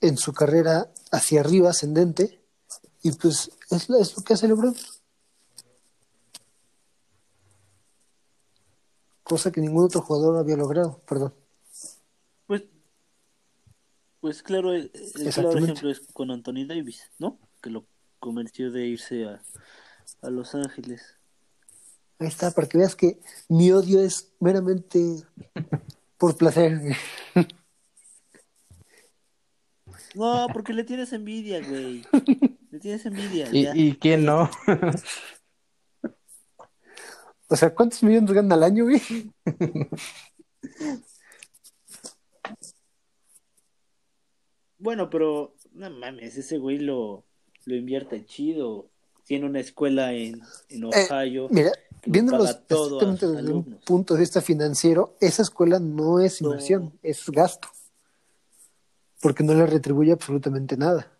en 0.00 0.16
su 0.16 0.32
carrera 0.32 0.92
hacia 1.12 1.40
arriba 1.40 1.70
ascendente 1.70 2.40
y 3.02 3.12
pues 3.12 3.50
es, 3.70 3.88
es 3.88 4.16
lo 4.16 4.22
que 4.24 4.34
hace 4.34 4.48
LeBron. 4.48 4.74
Cosa 9.22 9.52
que 9.52 9.60
ningún 9.60 9.84
otro 9.84 10.02
jugador 10.02 10.38
había 10.38 10.56
logrado, 10.56 11.00
perdón. 11.06 11.32
Pues, 12.46 12.64
pues 14.20 14.42
claro, 14.42 14.72
el, 14.72 14.90
el 14.94 15.32
claro 15.32 15.52
ejemplo 15.52 15.90
es 15.90 16.00
con 16.12 16.30
Anthony 16.30 16.66
Davis, 16.66 17.10
¿no? 17.18 17.38
Que 17.62 17.70
lo 17.70 17.86
convirtió 18.18 18.70
de 18.70 18.86
irse 18.86 19.24
a, 19.24 19.42
a 20.20 20.30
Los 20.30 20.54
Ángeles. 20.54 21.18
Ahí 22.18 22.28
está, 22.28 22.50
para 22.50 22.68
que 22.68 22.78
veas 22.78 22.94
que 22.94 23.18
mi 23.48 23.72
odio 23.72 24.00
es 24.00 24.32
meramente 24.38 25.22
por 26.18 26.36
placer. 26.36 26.80
No, 30.14 30.46
porque 30.52 30.74
le 30.74 30.84
tienes 30.84 31.12
envidia, 31.12 31.60
güey. 31.66 32.04
Le 32.70 32.78
tienes 32.78 33.06
envidia. 33.06 33.48
¿Y, 33.50 33.62
ya. 33.62 33.72
¿y 33.74 33.96
quién 33.96 34.26
no? 34.26 34.50
o 37.48 37.56
sea, 37.56 37.74
¿cuántos 37.74 38.02
millones 38.02 38.30
gana 38.32 38.54
al 38.54 38.62
año, 38.62 38.84
güey? 38.84 39.00
Bueno, 44.78 45.08
pero 45.08 45.54
no 45.72 45.90
mames, 45.90 46.36
ese 46.36 46.58
güey 46.58 46.78
lo, 46.78 47.24
lo 47.64 47.74
invierte 47.76 48.24
chido. 48.24 48.88
Tiene 49.24 49.46
una 49.46 49.60
escuela 49.60 50.12
en, 50.12 50.42
en 50.68 50.84
Ohio. 50.84 51.46
Eh, 51.46 51.48
mira, 51.50 51.72
viéndolo 52.04 52.44
exactamente 52.44 53.26
desde 53.26 53.38
alumnos. 53.38 53.78
un 53.78 53.84
punto 53.84 54.14
de 54.14 54.20
vista 54.20 54.40
financiero, 54.40 55.16
esa 55.20 55.42
escuela 55.42 55.78
no 55.78 56.20
es 56.20 56.40
inversión, 56.40 56.84
no. 56.84 56.92
es 57.02 57.28
gasto. 57.30 57.68
Porque 59.20 59.44
no 59.44 59.54
le 59.54 59.66
retribuye 59.66 60.12
absolutamente 60.12 60.76
nada. 60.76 61.12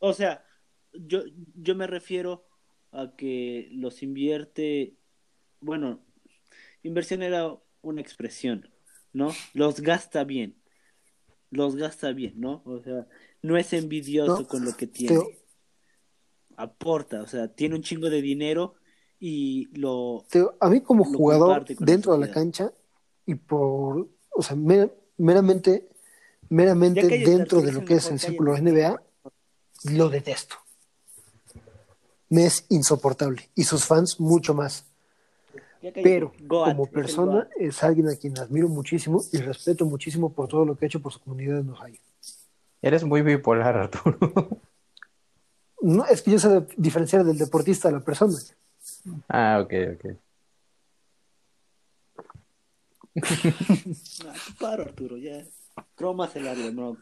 O 0.00 0.12
sea, 0.12 0.44
yo, 0.92 1.22
yo 1.54 1.74
me 1.74 1.86
refiero 1.86 2.44
a 2.92 3.14
que 3.16 3.68
los 3.72 4.02
invierte, 4.02 4.96
bueno, 5.60 6.00
inversión 6.82 7.22
era 7.22 7.56
una 7.82 8.00
expresión, 8.00 8.68
¿no? 9.12 9.32
Los 9.54 9.80
gasta 9.80 10.24
bien, 10.24 10.56
los 11.50 11.76
gasta 11.76 12.12
bien, 12.12 12.34
¿no? 12.36 12.62
O 12.64 12.80
sea, 12.80 13.06
no 13.42 13.56
es 13.56 13.72
envidioso 13.72 14.40
no, 14.40 14.46
con 14.46 14.64
lo 14.64 14.76
que 14.76 14.86
tiene. 14.86 15.38
Aporta, 16.56 17.22
o 17.22 17.26
sea, 17.26 17.48
tiene 17.48 17.74
un 17.74 17.82
chingo 17.82 18.10
de 18.10 18.20
dinero 18.20 18.74
y 19.18 19.68
lo... 19.78 20.24
A 20.60 20.68
mí 20.68 20.80
como 20.82 21.04
jugador 21.04 21.64
dentro 21.78 22.12
de 22.12 22.18
la 22.18 22.30
cancha 22.30 22.72
y 23.24 23.34
por, 23.34 24.08
o 24.30 24.42
sea, 24.42 24.56
mer 24.56 24.94
meramente, 25.20 25.88
meramente 26.48 27.06
dentro 27.06 27.60
de 27.60 27.72
lo 27.72 27.84
que 27.84 27.94
es 27.94 28.10
el 28.10 28.18
círculo 28.18 28.56
NBA, 28.56 29.00
lo 29.92 30.08
detesto. 30.08 30.56
Me 32.28 32.46
es 32.46 32.64
insoportable. 32.68 33.50
Y 33.54 33.64
sus 33.64 33.84
fans 33.84 34.18
mucho 34.18 34.54
más. 34.54 34.86
Pero 35.94 36.32
como 36.46 36.86
persona 36.86 37.48
es 37.58 37.82
alguien 37.82 38.08
a 38.08 38.16
quien 38.16 38.38
admiro 38.38 38.68
muchísimo 38.68 39.22
y 39.32 39.38
respeto 39.38 39.86
muchísimo 39.86 40.32
por 40.32 40.48
todo 40.48 40.64
lo 40.64 40.76
que 40.76 40.84
ha 40.84 40.88
hecho 40.88 41.00
por 41.00 41.12
su 41.12 41.20
comunidad 41.20 41.60
en 41.60 41.70
Ohio. 41.70 42.00
Eres 42.82 43.04
muy 43.04 43.22
bipolar, 43.22 43.76
Arturo. 43.76 44.18
No, 45.82 46.04
es 46.04 46.20
que 46.20 46.32
yo 46.32 46.38
sé 46.38 46.66
diferenciar 46.76 47.24
del 47.24 47.38
deportista 47.38 47.88
a 47.88 47.92
la 47.92 48.00
persona. 48.00 48.36
Ah, 49.30 49.60
ok, 49.62 49.72
ok. 49.94 50.04
no, 54.24 54.32
paro, 54.58 54.82
Arturo, 54.82 55.16
ya. 55.16 55.42
Crómasela, 55.94 56.54
no, 56.54 56.96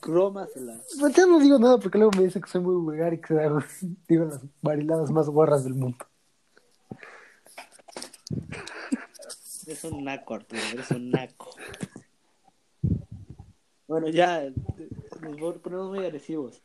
crómasela. 0.00 0.80
Pues 1.00 1.14
ya 1.14 1.26
no 1.26 1.38
digo 1.38 1.58
nada 1.58 1.78
porque 1.78 1.96
luego 1.98 2.12
me 2.18 2.24
dice 2.24 2.40
que 2.40 2.50
soy 2.50 2.60
muy 2.60 2.74
vulgar 2.74 3.14
y 3.14 3.20
que 3.20 3.34
digo 4.08 4.26
las 4.26 4.42
variladas 4.60 5.10
más 5.10 5.28
guarras 5.28 5.64
del 5.64 5.74
mundo. 5.74 6.04
Es 9.66 9.84
un 9.84 10.04
naco, 10.04 10.34
Arturo, 10.34 10.60
eres 10.72 10.90
un 10.90 11.10
naco. 11.10 11.54
Bueno, 13.86 14.08
ya 14.08 14.50
nos 15.20 15.58
ponemos 15.58 15.88
muy 15.88 16.00
agresivos. 16.00 16.62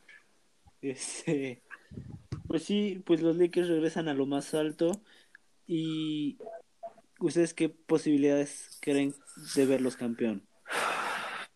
Este, 0.80 1.62
pues 2.46 2.64
sí, 2.64 3.02
pues 3.06 3.22
los 3.22 3.36
Lakers 3.36 3.68
regresan 3.68 4.08
a 4.08 4.14
lo 4.14 4.26
más 4.26 4.54
alto. 4.54 5.00
¿Y 5.66 6.38
ustedes 7.20 7.54
qué 7.54 7.68
posibilidades 7.68 8.78
creen 8.80 9.14
de 9.54 9.66
verlos 9.66 9.96
campeón? 9.96 10.46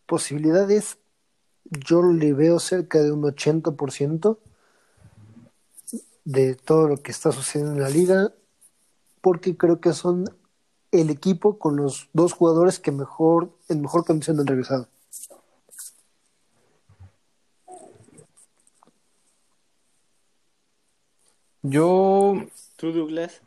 Posibilidades, 0.06 0.98
yo 1.64 2.02
le 2.02 2.32
veo 2.32 2.58
cerca 2.58 3.02
de 3.02 3.12
un 3.12 3.22
80% 3.22 4.38
de 6.24 6.54
todo 6.54 6.88
lo 6.88 6.96
que 6.98 7.10
está 7.10 7.32
sucediendo 7.32 7.74
en 7.74 7.80
la 7.80 7.90
liga, 7.90 8.32
porque 9.20 9.56
creo 9.56 9.80
que 9.80 9.92
son 9.92 10.24
el 10.90 11.10
equipo 11.10 11.58
con 11.58 11.76
los 11.76 12.08
dos 12.12 12.32
jugadores 12.32 12.78
que 12.78 12.92
mejor, 12.92 13.56
en 13.68 13.82
mejor 13.82 14.04
condición 14.04 14.40
han 14.40 14.46
regresado. 14.46 14.88
Yo. 21.62 22.34
¿Tú, 22.76 22.92
Douglas? 22.92 23.40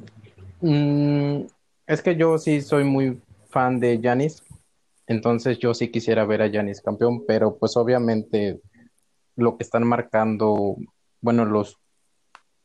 Mmm, 0.62 1.41
es 1.88 2.01
que 2.01 2.16
yo 2.16 2.38
sí 2.38 2.62
soy 2.62 2.84
muy 2.84 3.22
fan 3.49 3.80
de 3.80 3.99
Yanis. 3.99 4.43
Entonces 5.07 5.59
yo 5.59 5.74
sí 5.74 5.89
quisiera 5.89 6.26
ver 6.26 6.41
a 6.41 6.47
Yanis 6.47 6.82
campeón, 6.82 7.26
pero 7.26 7.57
pues 7.57 7.76
obviamente 7.76 8.62
lo 9.36 9.57
que 9.57 9.64
están 9.64 9.86
marcando, 9.86 10.78
bueno, 11.20 11.45
los 11.45 11.78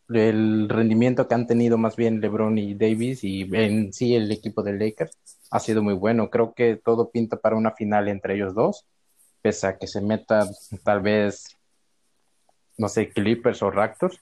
el 0.08 0.68
rendimiento 0.68 1.26
que 1.26 1.34
han 1.34 1.48
tenido 1.48 1.78
más 1.78 1.96
bien 1.96 2.20
LeBron 2.20 2.58
y 2.58 2.74
Davis 2.74 3.24
y 3.24 3.42
en 3.52 3.92
sí 3.92 4.14
el 4.14 4.30
equipo 4.30 4.62
de 4.62 4.78
Lakers 4.78 5.18
ha 5.50 5.58
sido 5.58 5.82
muy 5.82 5.94
bueno. 5.94 6.30
Creo 6.30 6.54
que 6.54 6.76
todo 6.76 7.10
pinta 7.10 7.36
para 7.36 7.56
una 7.56 7.72
final 7.72 8.08
entre 8.08 8.34
ellos 8.36 8.54
dos, 8.54 8.86
pese 9.42 9.66
a 9.66 9.78
que 9.78 9.86
se 9.86 10.00
meta 10.00 10.48
tal 10.84 11.00
vez, 11.00 11.56
no 12.78 12.88
sé, 12.88 13.08
Clippers 13.08 13.62
o 13.62 13.70
Raptors, 13.70 14.20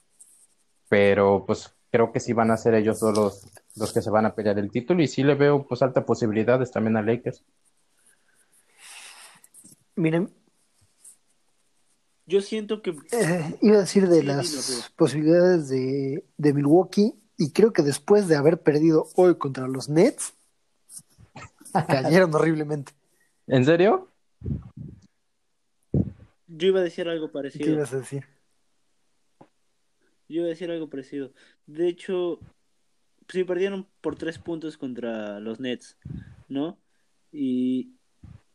pero 0.89 1.45
pues 1.45 1.73
creo 1.91 2.11
que 2.11 2.19
sí 2.19 2.33
van 2.33 2.51
a 2.51 2.57
ser 2.57 2.73
ellos 2.75 2.99
dos 2.99 3.17
los, 3.17 3.47
los 3.75 3.93
que 3.93 4.01
se 4.01 4.09
van 4.09 4.25
a 4.25 4.35
pelear 4.35 4.59
el 4.59 4.71
título 4.71 5.01
y 5.01 5.07
sí 5.07 5.23
le 5.23 5.35
veo 5.35 5.65
pues 5.65 5.81
altas 5.81 6.03
posibilidades 6.03 6.71
también 6.71 6.97
a 6.97 7.01
Lakers. 7.01 7.43
Miren, 9.95 10.29
yo 12.27 12.41
siento 12.41 12.81
que. 12.81 12.91
Eh, 13.11 13.57
iba 13.61 13.77
a 13.77 13.81
decir 13.81 14.07
de 14.07 14.21
sí, 14.21 14.25
las 14.25 14.67
dilo, 14.67 14.83
posibilidades 14.95 15.69
de, 15.69 16.25
de, 16.37 16.53
Milwaukee, 16.53 17.13
y 17.37 17.51
creo 17.51 17.71
que 17.71 17.83
después 17.83 18.27
de 18.27 18.35
haber 18.35 18.61
perdido 18.61 19.07
hoy 19.15 19.37
contra 19.37 19.67
los 19.67 19.89
Nets, 19.89 20.33
cayeron 21.87 22.33
horriblemente. 22.33 22.93
¿En 23.47 23.63
serio? 23.63 24.09
Yo 26.47 26.67
iba 26.67 26.79
a 26.79 26.83
decir 26.83 27.07
algo 27.07 27.31
parecido. 27.31 27.65
¿Qué 27.65 27.71
ibas 27.71 27.93
a 27.93 27.97
decir? 27.97 28.25
Yo 30.27 30.37
iba 30.37 30.45
a 30.45 30.49
decir 30.49 30.71
algo 30.71 30.89
parecido. 30.89 31.31
De 31.65 31.87
hecho, 31.87 32.39
sí 33.29 33.43
perdieron 33.43 33.87
por 34.01 34.15
tres 34.15 34.39
puntos 34.39 34.77
contra 34.77 35.39
los 35.39 35.59
Nets, 35.59 35.97
¿no? 36.47 36.79
Y 37.31 37.91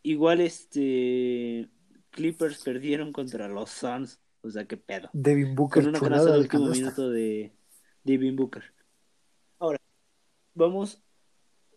igual 0.02 0.40
este 0.40 1.68
Clippers 2.10 2.62
perdieron 2.62 3.12
contra 3.12 3.48
los 3.48 3.70
Suns. 3.70 4.20
O 4.42 4.50
sea, 4.50 4.64
qué 4.64 4.76
pedo. 4.76 5.10
Devin 5.12 5.54
Booker, 5.54 5.82
Con 5.82 5.90
una 5.90 6.00
canasta 6.00 6.32
del 6.32 6.34
de 6.34 6.40
último 6.40 6.66
minuto 6.70 7.10
de 7.10 7.52
Devin 8.04 8.36
Booker. 8.36 8.64
Ahora, 9.58 9.78
vamos, 10.54 11.02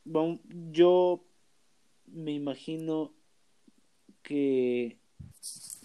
vamos. 0.05 0.39
Yo 0.71 1.25
me 2.07 2.31
imagino 2.31 3.13
que 4.21 4.97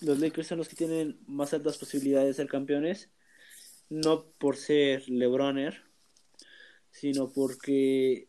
los 0.01 0.21
Lakers 0.21 0.47
son 0.47 0.59
los 0.59 0.69
que 0.69 0.77
tienen 0.77 1.19
más 1.27 1.53
altas 1.53 1.79
posibilidades 1.79 2.29
de 2.29 2.35
ser 2.35 2.49
campeones. 2.49 3.11
No 3.91 4.25
por 4.39 4.57
ser 4.57 5.09
LeBroner, 5.09 5.83
sino 6.91 7.33
porque 7.33 8.29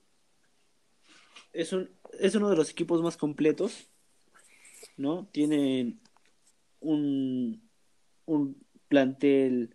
es, 1.53 1.73
un, 1.73 1.89
es 2.19 2.35
uno 2.35 2.49
de 2.49 2.55
los 2.55 2.69
equipos 2.69 3.01
más 3.01 3.17
completos. 3.17 3.87
¿No? 4.95 5.27
Tienen 5.31 5.99
un, 6.81 7.61
un 8.25 8.65
plantel 8.87 9.73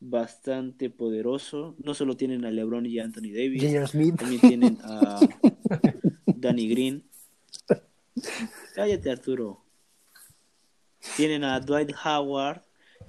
bastante 0.00 0.90
poderoso. 0.90 1.76
No 1.82 1.94
solo 1.94 2.16
tienen 2.16 2.44
a 2.44 2.50
LeBron 2.50 2.86
y 2.86 2.98
a 2.98 3.04
Anthony 3.04 3.32
Davis. 3.32 3.90
Smith. 3.90 4.16
también 4.16 4.40
tienen 4.40 4.78
a 4.82 5.20
Danny 6.26 6.68
Green. 6.68 7.04
Cállate, 8.74 9.10
Arturo. 9.10 9.64
Tienen 11.16 11.44
a 11.44 11.60
Dwight 11.60 11.92
Howard, 12.04 12.62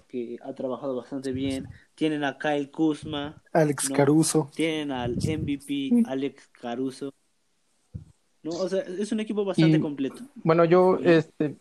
que 0.08 0.38
ha 0.42 0.54
trabajado 0.54 0.96
bastante 0.96 1.32
bien. 1.32 1.68
Tienen 2.02 2.24
a 2.24 2.36
Kyle 2.40 2.72
Kuzma. 2.72 3.44
Alex 3.54 3.92
No. 3.92 3.96
Caruso. 3.96 4.50
Tienen 4.56 4.90
al 4.90 5.18
MVP 5.18 6.02
Alex 6.08 6.48
Caruso. 6.48 7.14
No, 8.42 8.50
o 8.54 8.68
sea, 8.68 8.80
es 8.80 9.12
un 9.12 9.20
equipo 9.20 9.46
bastante 9.46 9.78
Y- 9.78 9.80
completo. 9.82 10.24
Bueno, 10.34 10.66
yo, 10.66 10.98
este, 10.98 11.58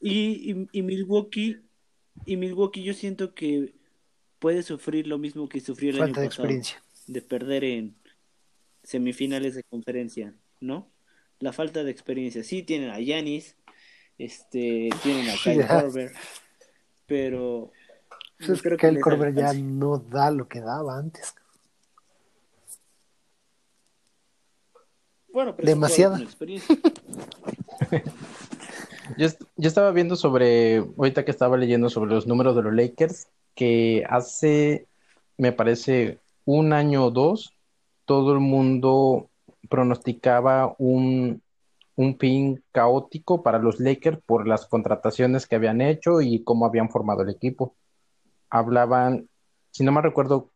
Y, 0.00 0.52
y, 0.52 0.68
y 0.72 0.80
Milwaukee, 0.82 1.58
y 2.24 2.36
Milwaukee 2.38 2.82
yo 2.82 2.94
siento 2.94 3.34
que 3.34 3.74
puede 4.38 4.62
sufrir 4.62 5.06
lo 5.06 5.18
mismo 5.18 5.50
que 5.50 5.60
sufrió 5.60 5.90
el 5.90 5.96
año 5.96 6.04
Falta 6.06 6.20
de 6.22 6.26
pasado, 6.28 6.44
experiencia. 6.44 6.82
de 7.08 7.20
perder 7.20 7.64
en 7.64 7.96
semifinales 8.84 9.54
de 9.54 9.64
conferencia, 9.64 10.34
¿no? 10.60 10.90
La 11.40 11.52
falta 11.52 11.84
de 11.84 11.90
experiencia. 11.90 12.42
Sí 12.42 12.62
tienen 12.62 12.88
a 12.88 13.00
Yanis, 13.00 13.54
este, 14.16 14.88
tienen 15.02 15.28
a 15.28 15.34
Kyle. 15.44 15.66
Korver, 15.66 16.12
pero 17.04 17.70
no 18.38 18.54
Es 18.54 18.62
que 18.62 18.68
creo 18.68 18.78
que 18.78 18.88
el 18.88 19.00
Corber 19.00 19.34
ya 19.34 19.52
no 19.52 19.98
da 19.98 20.30
lo 20.30 20.46
que 20.48 20.60
daba 20.60 20.96
antes. 20.98 21.34
Bueno, 25.32 25.54
pero 25.54 25.66
Demasiada. 25.66 26.18
yo, 29.16 29.26
est- 29.26 29.42
yo 29.56 29.68
estaba 29.68 29.90
viendo 29.92 30.16
sobre, 30.16 30.78
ahorita 30.78 31.24
que 31.24 31.30
estaba 31.30 31.56
leyendo 31.56 31.88
sobre 31.90 32.10
los 32.10 32.26
números 32.26 32.56
de 32.56 32.62
los 32.62 32.74
Lakers, 32.74 33.28
que 33.54 34.04
hace, 34.08 34.86
me 35.36 35.52
parece, 35.52 36.18
un 36.44 36.72
año 36.72 37.04
o 37.06 37.10
dos, 37.10 37.52
todo 38.04 38.32
el 38.32 38.40
mundo 38.40 39.28
pronosticaba 39.68 40.74
un, 40.78 41.42
un 41.96 42.18
fin 42.18 42.62
caótico 42.72 43.42
para 43.42 43.58
los 43.58 43.80
Lakers 43.80 44.18
por 44.24 44.46
las 44.48 44.66
contrataciones 44.66 45.46
que 45.46 45.56
habían 45.56 45.80
hecho 45.80 46.20
y 46.20 46.42
cómo 46.42 46.64
habían 46.66 46.88
formado 46.88 47.22
el 47.22 47.28
equipo. 47.30 47.74
Hablaban, 48.50 49.28
si 49.70 49.84
no 49.84 49.92
me 49.92 50.02
recuerdo, 50.02 50.50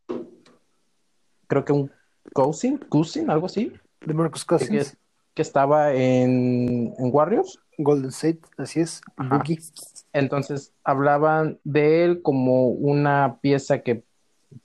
creo 1.47 1.65
que 1.65 1.73
un 1.73 1.91
Cousin, 2.33 2.77
Cousin, 2.77 3.29
algo 3.29 3.47
así, 3.47 3.73
De 4.01 4.13
Marcus 4.13 4.45
Cousins. 4.45 4.97
que 5.33 5.41
estaba 5.41 5.93
en, 5.93 6.93
en 6.97 7.09
Warriors. 7.11 7.59
Golden 7.77 8.09
State, 8.09 8.41
así 8.57 8.81
es. 8.81 9.01
Boogie. 9.17 9.59
Entonces 10.13 10.73
hablaban 10.83 11.59
de 11.63 12.05
él 12.05 12.21
como 12.21 12.67
una 12.67 13.39
pieza 13.41 13.79
que, 13.79 14.03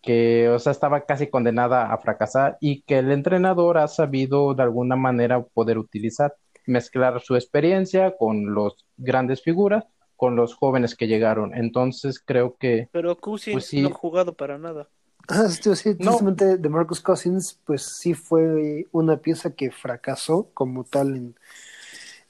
que, 0.02 0.48
o 0.50 0.58
sea, 0.58 0.72
estaba 0.72 1.06
casi 1.06 1.28
condenada 1.28 1.92
a 1.92 1.98
fracasar 1.98 2.58
y 2.60 2.82
que 2.82 2.98
el 2.98 3.10
entrenador 3.10 3.78
ha 3.78 3.88
sabido 3.88 4.54
de 4.54 4.62
alguna 4.62 4.96
manera 4.96 5.42
poder 5.42 5.78
utilizar, 5.78 6.34
mezclar 6.66 7.20
su 7.22 7.34
experiencia 7.34 8.14
con 8.16 8.54
los 8.54 8.84
grandes 8.98 9.42
figuras, 9.42 9.84
con 10.18 10.36
los 10.36 10.54
jóvenes 10.54 10.94
que 10.94 11.06
llegaron. 11.06 11.54
Entonces 11.54 12.20
creo 12.22 12.56
que 12.58 12.88
Pero 12.92 13.16
Cousins 13.16 13.54
Pues 13.54 13.66
sí. 13.66 13.80
no 13.80 13.88
ha 13.88 13.92
jugado 13.94 14.34
para 14.34 14.58
nada. 14.58 14.88
Ah, 15.28 15.48
sí, 15.48 15.74
sí, 15.76 15.96
No. 15.98 16.10
justamente 16.12 16.56
de 16.58 16.68
Marcus 16.68 17.00
Cousins, 17.00 17.58
pues 17.64 17.82
sí 17.82 18.12
fue 18.14 18.86
una 18.92 19.16
pieza 19.18 19.54
que 19.54 19.70
fracasó 19.70 20.50
como 20.54 20.84
tal 20.84 21.16
en, 21.16 21.36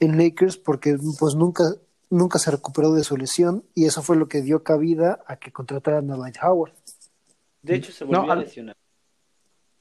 en 0.01 0.19
Lakers 0.19 0.57
porque 0.57 0.97
pues 1.19 1.35
nunca, 1.35 1.65
nunca 2.11 2.39
se 2.39 2.51
recuperó 2.51 2.93
de 2.93 3.05
su 3.05 3.17
lesión 3.17 3.65
y 3.75 3.87
eso 3.87 4.03
fue 4.03 4.17
lo 4.17 4.29
que 4.29 4.43
dio 4.43 4.63
cabida 4.65 5.21
a 5.27 5.37
que 5.37 5.51
contrataran 5.53 6.11
a 6.11 6.17
Dwight 6.17 6.37
Howard. 6.43 6.73
De 7.63 7.77
hecho, 7.77 7.93
se 7.93 8.05
No, 8.05 8.19
volvió 8.19 8.31
a 8.31 8.35
al- 8.35 8.41
lesionar. 8.41 8.77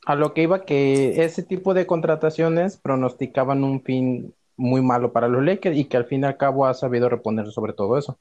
a 0.05 0.16
lo 0.16 0.34
que 0.34 0.43
iba 0.43 0.64
que 0.64 1.24
ese 1.26 1.43
tipo 1.43 1.74
de 1.74 1.86
contrataciones 1.88 2.78
pronosticaban 2.78 3.64
un 3.64 3.82
fin 3.84 4.34
muy 4.58 4.82
malo 4.82 5.14
para 5.14 5.28
los 5.28 5.43
Lakers 5.43 5.78
y 5.78 5.86
que 5.86 5.97
al 5.97 6.05
fin 6.05 6.22
y 6.22 6.26
al 6.26 6.38
cabo 6.38 6.66
ha 6.66 6.74
sabido 6.74 7.08
reponer 7.10 7.51
sobre 7.51 7.74
todo 7.74 7.97
eso. 7.97 8.20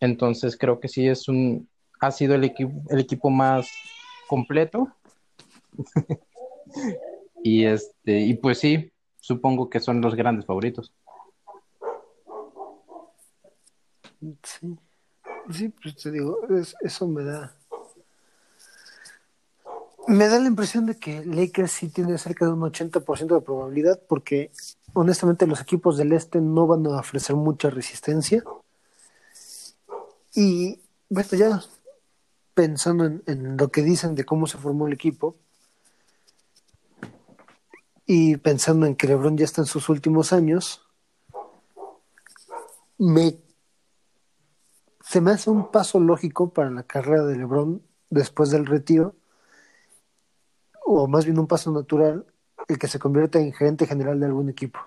Entonces 0.00 0.56
creo 0.56 0.80
que 0.80 0.88
sí 0.88 1.06
es 1.08 1.28
un, 1.28 1.68
ha 2.00 2.10
sido 2.10 2.34
el 2.34 2.44
equipo, 2.44 2.72
el 2.90 3.00
equipo 3.00 3.30
más 3.30 3.68
completo. 4.28 4.88
Y 7.46 7.66
este, 7.66 8.20
y 8.20 8.32
pues 8.34 8.58
sí, 8.58 8.90
supongo 9.20 9.68
que 9.68 9.78
son 9.78 10.00
los 10.00 10.14
grandes 10.14 10.46
favoritos. 10.46 10.94
Sí, 14.42 14.76
sí, 15.50 15.68
pues 15.68 15.94
te 15.96 16.10
digo, 16.10 16.38
es- 16.58 16.74
eso 16.80 17.06
me 17.06 17.22
da. 17.22 17.54
Me 20.06 20.26
da 20.28 20.38
la 20.38 20.48
impresión 20.48 20.86
de 20.86 20.96
que 20.98 21.22
Lakers 21.24 21.70
sí 21.72 21.88
tiene 21.90 22.16
cerca 22.18 22.46
de 22.46 22.52
un 22.52 22.62
80% 22.62 23.34
de 23.34 23.40
probabilidad, 23.42 24.00
porque 24.08 24.50
honestamente 24.94 25.46
los 25.46 25.60
equipos 25.60 25.96
del 25.96 26.12
este 26.12 26.40
no 26.40 26.66
van 26.66 26.86
a 26.86 27.00
ofrecer 27.00 27.36
mucha 27.36 27.70
resistencia. 27.70 28.42
Y 30.34 30.80
bueno, 31.08 31.28
ya 31.32 31.62
pensando 32.54 33.04
en, 33.04 33.22
en 33.26 33.56
lo 33.56 33.68
que 33.70 33.82
dicen 33.82 34.14
de 34.14 34.24
cómo 34.24 34.46
se 34.46 34.58
formó 34.58 34.86
el 34.86 34.94
equipo, 34.94 35.36
y 38.06 38.36
pensando 38.36 38.86
en 38.86 38.96
que 38.96 39.06
LeBron 39.06 39.36
ya 39.36 39.44
está 39.44 39.62
en 39.62 39.66
sus 39.66 39.88
últimos 39.88 40.32
años, 40.32 40.82
me 42.98 43.38
se 45.00 45.20
me 45.20 45.32
hace 45.32 45.50
un 45.50 45.70
paso 45.70 46.00
lógico 46.00 46.52
para 46.52 46.70
la 46.70 46.82
carrera 46.82 47.24
de 47.24 47.36
LeBron 47.36 47.82
después 48.10 48.50
del 48.50 48.66
retiro, 48.66 49.14
o 50.84 51.06
más 51.06 51.24
bien 51.24 51.38
un 51.38 51.46
paso 51.46 51.70
natural, 51.72 52.26
el 52.68 52.78
que 52.78 52.88
se 52.88 52.98
convierta 52.98 53.38
en 53.38 53.52
gerente 53.52 53.86
general 53.86 54.18
de 54.20 54.26
algún 54.26 54.48
equipo. 54.48 54.80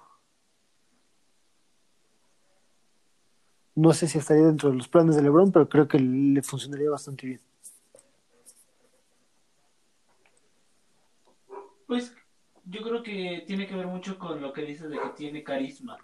No 3.75 3.93
sé 3.93 4.07
si 4.07 4.17
estaría 4.17 4.45
dentro 4.45 4.69
de 4.69 4.75
los 4.75 4.87
planes 4.87 5.15
de 5.15 5.21
LeBron, 5.21 5.51
pero 5.51 5.69
creo 5.69 5.87
que 5.87 5.99
le 5.99 6.41
funcionaría 6.41 6.89
bastante 6.89 7.27
bien. 7.27 7.41
Pues 11.85 12.13
yo 12.65 12.81
creo 12.81 13.03
que 13.03 13.43
tiene 13.45 13.67
que 13.67 13.75
ver 13.75 13.87
mucho 13.87 14.17
con 14.17 14.41
lo 14.41 14.51
que 14.51 14.63
dices 14.63 14.89
de 14.89 14.97
que 14.99 15.09
tiene 15.15 15.43
carisma, 15.43 15.97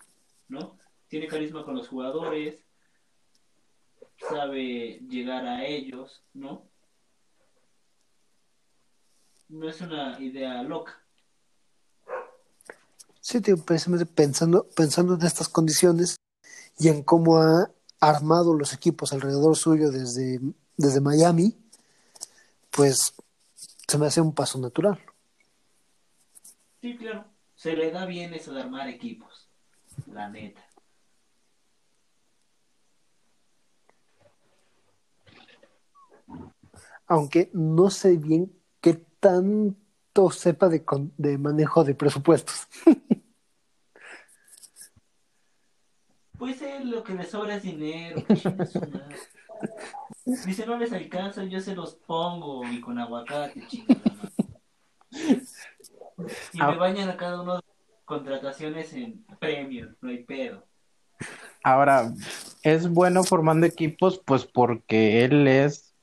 ¿no? 0.48 0.78
Tiene 1.08 1.28
carisma 1.28 1.66
con 1.66 1.76
los 1.76 1.88
jugadores, 1.88 2.64
sabe 4.18 5.00
llegar 5.10 5.46
a 5.46 5.66
ellos, 5.66 6.24
¿no? 6.34 6.70
No 9.50 9.68
es 9.68 9.82
una 9.82 10.20
idea 10.22 10.64
loca. 10.64 11.03
Sí, 13.26 13.40
tío, 13.42 13.56
precisamente 13.58 14.06
pensando, 14.06 14.68
pensando 14.76 15.14
en 15.16 15.22
estas 15.26 15.48
condiciones 15.48 16.18
y 16.80 16.90
en 16.90 17.04
cómo 17.04 17.38
ha 17.38 17.72
armado 18.00 18.54
los 18.54 18.74
equipos 18.74 19.14
alrededor 19.14 19.56
suyo 19.58 19.92
desde, 19.92 20.40
desde 20.78 21.02
Miami, 21.02 21.58
pues 22.72 23.14
se 23.88 23.98
me 23.98 24.08
hace 24.08 24.22
un 24.22 24.34
paso 24.34 24.60
natural. 24.60 25.00
Sí, 26.82 26.98
claro. 26.98 27.26
Se 27.56 27.76
le 27.76 27.92
da 27.92 28.06
bien 28.06 28.34
eso 28.34 28.54
de 28.54 28.62
armar 28.62 28.88
equipos, 28.90 29.50
la 30.08 30.30
neta. 30.30 30.62
aunque 37.08 37.50
no 37.54 37.90
sé 37.90 38.18
bien 38.18 38.52
qué 38.82 38.94
tanto 39.20 40.32
sepa 40.32 40.70
de, 40.70 40.84
con- 40.84 41.14
de 41.18 41.38
manejo 41.38 41.84
de 41.84 41.96
presupuestos. 41.96 42.68
Pues 46.38 46.62
él 46.62 46.90
lo 46.90 47.04
que 47.04 47.14
le 47.14 47.24
sobra 47.24 47.56
es 47.56 47.64
dinero. 47.64 48.22
Dice, 50.46 50.66
no 50.66 50.78
les 50.78 50.92
alcanza, 50.92 51.44
yo 51.46 51.60
se 51.60 51.76
los 51.76 51.96
pongo 51.96 52.68
y 52.70 52.82
con 52.82 52.98
aguacate, 53.00 53.66
chingada. 53.68 54.02
Y 55.12 56.58
me 56.58 56.64
Ah. 56.64 56.72
bañan 56.76 57.10
a 57.10 57.18
cada 57.18 57.42
uno 57.42 57.56
de 57.56 57.62
las 57.66 58.04
contrataciones 58.06 58.94
en 58.94 59.24
premios, 59.40 59.96
no 60.02 60.10
hay 60.10 60.24
pedo. 60.24 60.66
Ahora, 61.64 62.12
es 62.64 62.90
bueno 62.90 63.24
formando 63.24 63.66
equipos, 63.66 64.22
pues 64.26 64.46
porque 64.46 65.24
él 65.24 65.48
es, 65.48 65.94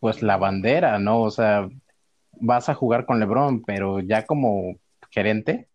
pues 0.00 0.22
la 0.22 0.36
bandera, 0.36 0.98
¿no? 0.98 1.22
O 1.22 1.30
sea, 1.30 1.68
vas 2.32 2.68
a 2.68 2.74
jugar 2.74 3.06
con 3.06 3.18
LeBron, 3.18 3.62
pero 3.62 4.00
ya 4.00 4.26
como 4.26 4.76
gerente, 5.10 5.68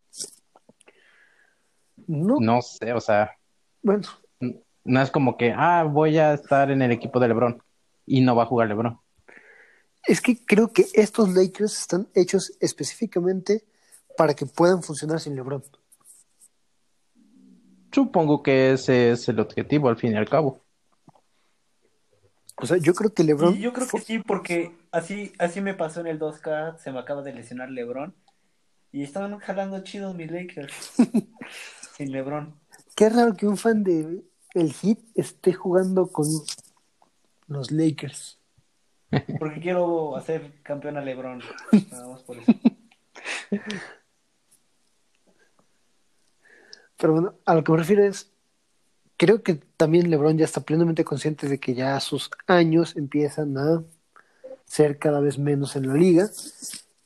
No, 2.07 2.37
no 2.39 2.61
sé, 2.61 2.93
o 2.93 2.99
sea, 3.01 3.37
bueno, 3.81 4.07
no 4.83 5.01
es 5.01 5.11
como 5.11 5.37
que, 5.37 5.53
ah, 5.55 5.83
voy 5.83 6.17
a 6.17 6.33
estar 6.33 6.71
en 6.71 6.81
el 6.81 6.91
equipo 6.91 7.19
de 7.19 7.27
LeBron 7.27 7.61
y 8.05 8.21
no 8.21 8.35
va 8.35 8.43
a 8.43 8.47
jugar 8.47 8.67
LeBron. 8.67 8.99
es 10.07 10.21
que 10.21 10.43
creo 10.43 10.71
que 10.73 10.85
estos 10.93 11.29
Lakers 11.29 11.77
están 11.79 12.07
hechos 12.15 12.53
específicamente 12.59 13.65
para 14.17 14.33
que 14.33 14.45
puedan 14.45 14.81
funcionar 14.81 15.19
sin 15.19 15.35
LeBron. 15.35 15.63
Supongo 17.91 18.43
que 18.43 18.73
ese 18.73 19.11
es 19.11 19.27
el 19.29 19.39
objetivo 19.39 19.89
al 19.89 19.97
fin 19.97 20.13
y 20.13 20.15
al 20.15 20.29
cabo. 20.29 20.61
O 22.61 22.65
sea, 22.65 22.77
yo 22.77 22.93
creo 22.93 23.13
que 23.13 23.23
LeBron 23.23 23.55
Y 23.55 23.61
yo 23.61 23.71
creo 23.71 23.87
que 23.87 23.99
sí, 23.99 24.19
porque 24.19 24.75
así, 24.91 25.31
así 25.39 25.61
me 25.61 25.73
pasó 25.73 26.01
en 26.01 26.07
el 26.07 26.19
2K, 26.19 26.77
se 26.77 26.91
me 26.91 26.99
acaba 26.99 27.21
de 27.21 27.33
lesionar 27.33 27.69
LeBron. 27.69 28.13
Y 28.91 29.03
estaban 29.03 29.37
jalando 29.39 29.83
chidos 29.83 30.15
mis 30.15 30.31
Lakers. 30.31 30.73
Sin 31.95 32.11
LeBron. 32.11 32.58
Qué 32.99 33.07
raro 33.07 33.33
que 33.33 33.47
un 33.47 33.55
fan 33.55 33.81
de 33.81 34.25
el 34.53 34.73
Heat 34.73 34.97
esté 35.15 35.53
jugando 35.53 36.11
con 36.11 36.25
los 37.47 37.71
Lakers. 37.71 38.37
Porque 39.39 39.61
quiero 39.61 40.17
hacer 40.17 40.61
campeón 40.63 40.97
a 40.97 41.01
LeBron. 41.01 41.41
Nada 41.91 42.09
más 42.09 42.23
por 42.23 42.39
eso. 42.39 42.51
Pero 46.97 47.13
bueno, 47.13 47.35
a 47.45 47.55
lo 47.55 47.63
que 47.63 47.71
me 47.71 47.77
refiero 47.77 48.03
es, 48.03 48.33
creo 49.15 49.43
que 49.43 49.53
también 49.77 50.09
LeBron 50.09 50.37
ya 50.37 50.43
está 50.43 50.59
plenamente 50.59 51.05
consciente 51.05 51.47
de 51.47 51.57
que 51.57 51.73
ya 51.73 51.97
sus 52.01 52.29
años 52.47 52.97
empiezan 52.97 53.57
a 53.57 53.81
ser 54.65 54.99
cada 54.99 55.21
vez 55.21 55.39
menos 55.39 55.77
en 55.77 55.87
la 55.87 55.93
liga. 55.93 56.29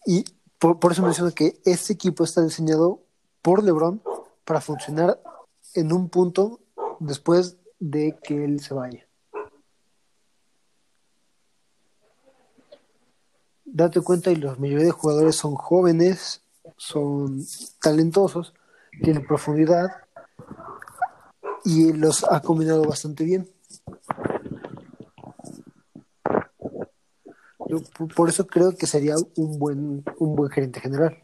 Y 0.07 0.25
por, 0.57 0.79
por 0.79 0.93
eso 0.93 1.03
menciono 1.03 1.29
que 1.35 1.61
este 1.65 1.93
equipo 1.93 2.23
está 2.23 2.41
diseñado 2.41 3.03
por 3.43 3.63
LeBron 3.63 4.01
para 4.43 4.59
funcionar 4.59 5.19
en 5.73 5.91
un 5.91 6.09
punto 6.09 6.59
después 6.99 7.57
de 7.79 8.17
que 8.23 8.45
él 8.45 8.59
se 8.59 8.73
vaya. 8.73 9.07
Date 13.65 14.01
cuenta 14.01 14.31
y 14.31 14.35
la 14.35 14.55
mayoría 14.55 14.85
de 14.85 14.91
jugadores 14.91 15.35
son 15.35 15.55
jóvenes, 15.55 16.43
son 16.77 17.43
talentosos, 17.81 18.53
tienen 19.01 19.25
profundidad 19.25 19.89
y 21.65 21.91
los 21.93 22.23
ha 22.23 22.41
combinado 22.41 22.83
bastante 22.83 23.23
bien. 23.23 23.49
Yo 27.67 27.79
por 28.15 28.29
eso 28.29 28.45
creo 28.45 28.75
que 28.75 28.85
sería 28.85 29.15
un 29.35 29.57
buen, 29.57 30.03
un 30.19 30.35
buen 30.35 30.51
gerente 30.51 30.79
general. 30.79 31.22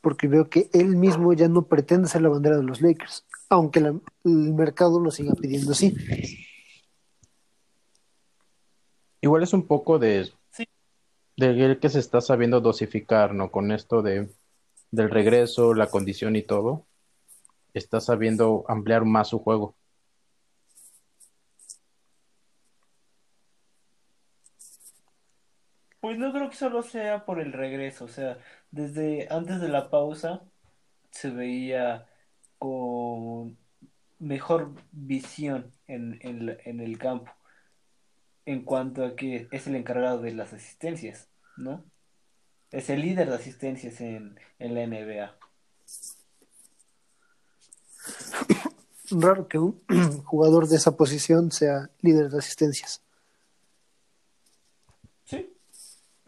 Porque 0.00 0.28
veo 0.28 0.48
que 0.48 0.70
él 0.72 0.96
mismo 0.96 1.32
ya 1.34 1.48
no 1.48 1.66
pretende 1.66 2.08
ser 2.08 2.22
la 2.22 2.28
bandera 2.30 2.56
de 2.56 2.62
los 2.62 2.80
Lakers, 2.80 3.26
aunque 3.50 3.80
la- 3.80 3.94
el 4.24 4.54
mercado 4.54 4.98
lo 5.00 5.10
siga 5.10 5.34
pidiendo 5.34 5.72
así. 5.72 5.94
Igual 9.20 9.42
es 9.42 9.52
un 9.52 9.66
poco 9.66 9.98
de, 9.98 10.30
Sí. 10.50 10.66
de 11.36 11.64
él 11.64 11.78
que 11.78 11.88
se 11.90 11.98
está 11.98 12.20
sabiendo 12.20 12.60
dosificar, 12.60 13.34
¿no? 13.34 13.50
Con 13.50 13.70
esto 13.72 14.02
de, 14.02 14.30
del 14.90 15.10
regreso, 15.10 15.74
la 15.74 15.88
condición 15.88 16.36
y 16.36 16.42
todo. 16.42 16.86
Está 17.74 18.00
sabiendo 18.00 18.64
ampliar 18.68 19.04
más 19.04 19.28
su 19.28 19.38
juego. 19.38 19.74
Pues 26.00 26.18
no 26.18 26.32
creo 26.32 26.48
que 26.48 26.56
solo 26.56 26.82
sea 26.82 27.24
por 27.24 27.40
el 27.40 27.52
regreso. 27.52 28.06
O 28.06 28.08
sea, 28.08 28.38
desde 28.70 29.28
antes 29.30 29.60
de 29.60 29.68
la 29.68 29.90
pausa 29.90 30.42
se 31.10 31.30
veía 31.30 32.06
con 32.58 33.58
mejor 34.18 34.72
visión 34.92 35.72
en, 35.86 36.18
en 36.22 36.80
el 36.80 36.98
campo. 36.98 37.32
En 38.46 38.64
cuanto 38.64 39.04
a 39.04 39.14
que 39.14 39.48
es 39.50 39.66
el 39.66 39.76
encargado 39.76 40.20
de 40.22 40.32
las 40.32 40.52
asistencias, 40.52 41.28
¿no? 41.56 41.84
Es 42.70 42.88
el 42.88 43.02
líder 43.02 43.28
de 43.28 43.34
asistencias 43.34 44.00
en, 44.00 44.38
en 44.58 44.74
la 44.74 44.86
NBA. 44.86 45.34
Raro 49.10 49.48
que 49.48 49.58
un 49.58 49.80
jugador 50.24 50.68
de 50.68 50.76
esa 50.76 50.96
posición 50.96 51.50
sea 51.50 51.90
líder 52.00 52.30
de 52.30 52.38
asistencias. 52.38 53.02
Sí, 55.24 55.52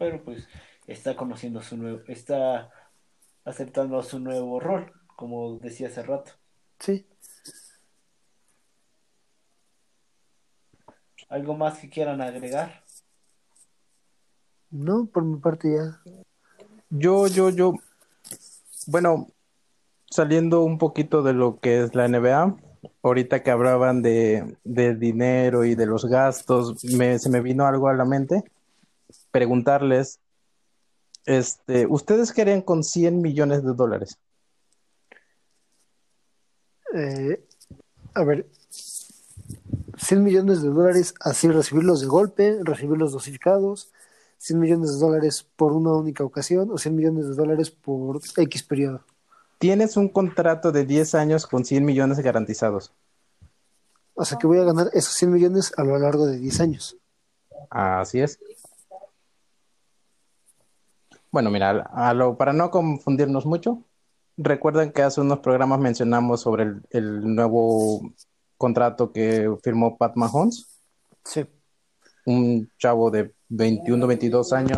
pero 0.03 0.21
pues 0.21 0.49
está 0.85 1.15
conociendo 1.15 1.61
su 1.61 1.77
nuevo, 1.77 2.01
está 2.09 2.69
aceptando 3.45 4.03
su 4.03 4.19
nuevo 4.19 4.59
rol, 4.59 4.91
como 5.15 5.59
decía 5.59 5.87
hace 5.87 6.03
rato. 6.03 6.33
Sí. 6.77 7.07
¿Algo 11.29 11.55
más 11.55 11.79
que 11.79 11.89
quieran 11.89 12.19
agregar? 12.19 12.83
No, 14.71 15.05
por 15.05 15.23
mi 15.23 15.37
parte 15.37 15.73
ya. 15.73 16.01
Yo, 16.89 17.27
yo, 17.27 17.49
yo, 17.49 17.75
bueno, 18.87 19.27
saliendo 20.09 20.63
un 20.63 20.77
poquito 20.79 21.23
de 21.23 21.31
lo 21.31 21.61
que 21.61 21.81
es 21.81 21.95
la 21.95 22.09
NBA, 22.09 22.57
ahorita 23.03 23.41
que 23.41 23.51
hablaban 23.51 24.01
de, 24.01 24.57
de 24.65 24.95
dinero 24.95 25.63
y 25.63 25.75
de 25.75 25.85
los 25.85 26.03
gastos, 26.03 26.83
me, 26.83 27.17
se 27.19 27.29
me 27.29 27.39
vino 27.39 27.65
algo 27.65 27.87
a 27.87 27.93
la 27.93 28.03
mente. 28.03 28.43
Preguntarles, 29.33 30.19
este, 31.25 31.87
¿ustedes 31.87 32.31
qué 32.31 32.43
harían 32.43 32.61
con 32.61 32.83
100 32.83 33.19
millones 33.19 33.63
de 33.63 33.73
dólares? 33.73 34.19
Eh, 36.93 37.43
a 38.13 38.23
ver, 38.23 38.45
100 39.97 40.23
millones 40.23 40.61
de 40.61 40.69
dólares, 40.69 41.15
así 41.19 41.49
recibirlos 41.49 42.01
de 42.01 42.05
golpe, 42.05 42.59
recibirlos 42.61 43.11
dosificados, 43.11 43.91
100 44.37 44.59
millones 44.59 44.93
de 44.93 44.99
dólares 44.99 45.49
por 45.55 45.71
una 45.71 45.93
única 45.93 46.23
ocasión 46.23 46.69
o 46.69 46.77
100 46.77 46.95
millones 46.95 47.27
de 47.27 47.33
dólares 47.33 47.71
por 47.71 48.21
X 48.37 48.61
periodo. 48.61 49.03
Tienes 49.57 49.97
un 49.97 50.09
contrato 50.09 50.71
de 50.71 50.85
10 50.85 51.15
años 51.15 51.47
con 51.47 51.65
100 51.65 51.83
millones 51.83 52.19
garantizados. 52.19 52.93
O 54.13 54.23
sea 54.25 54.37
que 54.37 54.45
voy 54.45 54.59
a 54.59 54.63
ganar 54.63 54.91
esos 54.93 55.15
100 55.15 55.31
millones 55.31 55.71
a 55.75 55.83
lo 55.83 55.97
largo 55.97 56.27
de 56.27 56.37
10 56.37 56.59
años. 56.59 56.97
Así 57.71 58.21
es. 58.21 58.37
Bueno, 61.33 61.49
mira, 61.49 61.71
a 61.91 62.13
lo, 62.13 62.37
para 62.37 62.53
no 62.53 62.69
confundirnos 62.69 63.47
mucho, 63.47 63.83
recuerdan 64.37 64.91
que 64.91 65.01
hace 65.01 65.19
unos 65.19 65.39
programas 65.39 65.79
mencionamos 65.79 66.41
sobre 66.41 66.61
el, 66.61 66.81
el 66.91 67.35
nuevo 67.35 68.13
contrato 68.55 69.11
que 69.11 69.51
firmó 69.63 69.97
Pat 69.97 70.15
Mahomes, 70.15 70.79
Sí. 71.25 71.43
un 72.27 72.69
chavo 72.77 73.09
de 73.09 73.33
21, 73.49 74.05
22 74.05 74.53
años. 74.53 74.77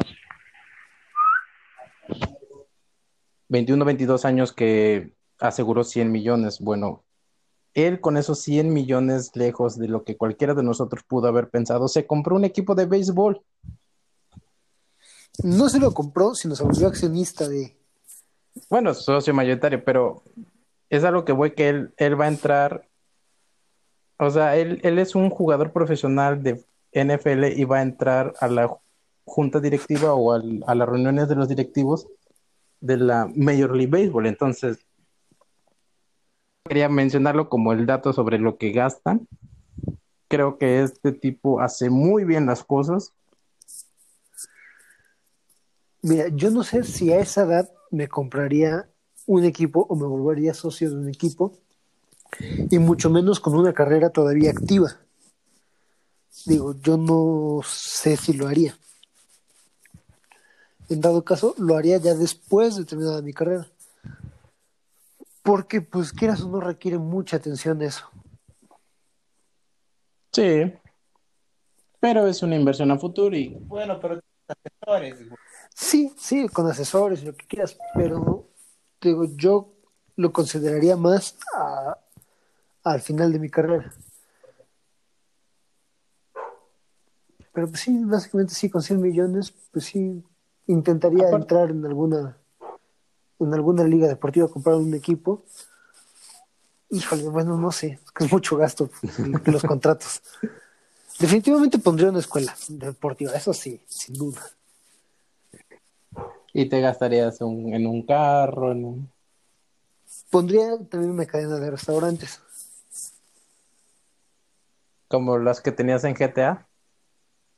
21, 3.50 3.84
22 3.84 4.24
años 4.24 4.54
que 4.54 5.12
aseguró 5.40 5.84
100 5.84 6.10
millones. 6.10 6.62
Bueno, 6.62 7.04
él 7.74 8.00
con 8.00 8.16
esos 8.16 8.40
100 8.40 8.72
millones 8.72 9.36
lejos 9.36 9.78
de 9.78 9.90
lo 9.90 10.06
que 10.06 10.16
cualquiera 10.16 10.54
de 10.54 10.64
nosotros 10.64 11.04
pudo 11.04 11.28
haber 11.28 11.50
pensado, 11.50 11.90
se 11.90 12.08
compró 12.08 12.38
un 12.38 12.46
equipo 12.46 12.76
de 12.76 12.86
béisbol. 12.86 13.42
No 15.44 15.70
se 15.70 15.80
lo 15.80 15.94
compró, 15.94 16.34
sino 16.36 16.56
se 16.56 16.64
volvió 16.64 16.88
accionista 16.88 17.48
de... 17.48 17.78
Bueno, 18.70 18.94
socio 18.94 19.34
mayoritario, 19.34 19.84
pero 19.84 20.24
es 20.90 21.04
a 21.04 21.12
lo 21.12 21.26
que 21.26 21.34
voy 21.34 21.52
que 21.52 21.70
él, 21.70 21.94
él 21.98 22.20
va 22.20 22.26
a 22.26 22.30
entrar. 22.30 22.88
O 24.18 24.30
sea, 24.30 24.56
él, 24.56 24.80
él 24.84 24.98
es 25.00 25.14
un 25.16 25.30
jugador 25.30 25.72
profesional 25.74 26.42
de 26.42 26.64
NFL 26.94 27.48
y 27.56 27.66
va 27.66 27.80
a 27.80 27.82
entrar 27.82 28.34
a 28.40 28.48
la 28.48 28.74
junta 29.26 29.60
directiva 29.60 30.14
o 30.14 30.32
al- 30.32 30.64
a 30.68 30.76
las 30.76 30.88
reuniones 30.88 31.28
de 31.28 31.36
los 31.36 31.50
directivos 31.50 32.08
de 32.80 32.98
la 32.98 33.28
Major 33.36 33.76
League 33.76 33.92
Baseball. 33.92 34.28
Entonces, 34.28 34.80
quería 36.64 36.88
mencionarlo 36.90 37.50
como 37.50 37.74
el 37.74 37.86
dato 37.86 38.14
sobre 38.14 38.38
lo 38.40 38.58
que 38.58 38.72
gastan. 38.72 39.28
Creo 40.28 40.58
que 40.58 40.82
este 40.82 41.12
tipo 41.12 41.60
hace 41.60 41.90
muy 41.90 42.24
bien 42.24 42.46
las 42.46 42.64
cosas. 42.64 43.14
Mira, 46.08 46.28
yo 46.28 46.52
no 46.52 46.64
sé 46.64 46.84
si 46.84 47.12
a 47.12 47.20
esa 47.20 47.46
edad 47.46 47.68
me 47.90 48.08
compraría 48.08 48.88
un 49.26 49.44
equipo 49.44 49.88
o 49.90 49.96
me 49.96 50.06
volvería 50.06 50.54
socio 50.54 50.92
de 50.92 50.98
un 50.98 51.10
equipo, 51.10 51.58
y 52.70 52.78
mucho 52.78 53.10
menos 53.10 53.40
con 53.40 53.56
una 53.56 53.74
carrera 53.74 54.12
todavía 54.12 54.52
activa. 54.52 55.00
Digo, 56.46 56.76
yo 56.80 56.98
no 56.98 57.62
sé 57.66 58.18
si 58.18 58.34
lo 58.34 58.48
haría. 58.48 58.78
En 60.90 61.02
dado 61.02 61.26
caso, 61.26 61.56
lo 61.58 61.76
haría 61.76 61.98
ya 61.98 62.14
después 62.14 62.76
de 62.76 62.86
terminada 62.86 63.24
mi 63.24 63.34
carrera. 63.34 63.68
Porque, 65.42 65.82
pues, 65.82 66.14
quieras 66.14 66.42
o 66.42 66.50
no, 66.50 66.60
requiere 66.60 67.00
mucha 67.00 67.38
atención 67.38 67.82
eso. 67.82 68.08
Sí. 70.32 70.72
Pero 72.00 72.28
es 72.28 72.44
una 72.44 72.56
inversión 72.56 72.92
a 72.92 73.00
futuro 73.00 73.36
y 73.36 73.58
Bueno, 73.62 74.00
pero. 74.00 74.22
Sí, 75.78 76.14
sí, 76.18 76.48
con 76.48 76.68
asesores, 76.68 77.24
lo 77.26 77.36
que 77.36 77.46
quieras, 77.48 77.78
pero 77.94 78.48
digo, 79.02 79.26
yo 79.36 79.74
lo 80.16 80.32
consideraría 80.32 80.96
más 80.96 81.36
a- 81.54 81.98
al 82.84 83.02
final 83.02 83.34
de 83.34 83.40
mi 83.40 83.50
carrera. 83.50 83.94
Pero 87.52 87.68
pues 87.68 87.82
sí, 87.82 88.02
básicamente 88.06 88.54
sí, 88.54 88.70
con 88.70 88.82
100 88.82 89.02
millones, 89.02 89.54
pues 89.72 89.86
sí, 89.86 90.24
intentaría 90.68 91.30
entrar 91.30 91.70
en 91.72 91.86
alguna 91.86 92.38
en 93.38 93.54
alguna 93.54 93.84
liga 93.84 94.08
deportiva, 94.08 94.48
comprar 94.48 94.78
un 94.78 94.94
equipo. 94.94 95.44
Híjole, 96.90 97.24
bueno, 97.28 97.58
no 97.58 97.70
sé, 97.74 98.00
es 98.04 98.12
que 98.12 98.24
es 98.24 98.32
mucho 98.32 98.56
gasto 98.56 98.90
los 99.46 99.62
contratos. 99.64 100.22
Definitivamente 101.20 101.80
pondría 101.80 102.10
una 102.10 102.20
escuela 102.20 102.56
deportiva, 102.70 103.34
eso 103.34 103.54
sí, 103.54 103.82
sin 103.88 104.16
duda. 104.16 104.42
Y 106.58 106.70
te 106.70 106.80
gastarías 106.80 107.42
un- 107.42 107.74
en 107.74 107.86
un 107.86 108.02
carro, 108.04 108.72
en 108.72 108.86
un- 108.86 109.12
Pondría 110.30 110.78
también 110.90 111.12
una 111.12 111.26
cadena 111.26 111.60
de 111.60 111.70
restaurantes. 111.72 112.42
como 115.08 115.38
las 115.38 115.62
que 115.62 115.72
tenías 115.72 116.04
en 116.04 116.16
GTA. 116.16 116.68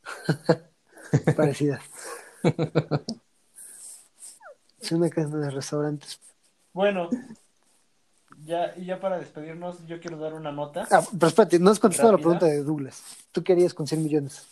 parecidas. 1.35 1.81
Es 4.79 4.91
una 4.91 5.09
cadena 5.09 5.37
de 5.37 5.49
restaurantes. 5.51 6.19
Bueno, 6.73 7.09
ya, 8.45 8.73
y 8.77 8.85
ya 8.85 8.99
para 8.99 9.17
despedirnos, 9.19 9.85
yo 9.87 9.99
quiero 9.99 10.17
dar 10.17 10.33
una 10.33 10.51
nota. 10.51 10.87
Ah, 10.91 11.01
pero 11.11 11.27
espérate, 11.27 11.57
no 11.59 11.71
has 11.71 11.79
contestado 11.79 12.11
la 12.11 12.17
pregunta 12.19 12.45
de 12.45 12.63
Douglas. 12.63 13.01
¿Tú 13.31 13.43
qué 13.43 13.53
harías 13.53 13.73
con 13.73 13.87
100 13.87 14.03
millones? 14.03 14.45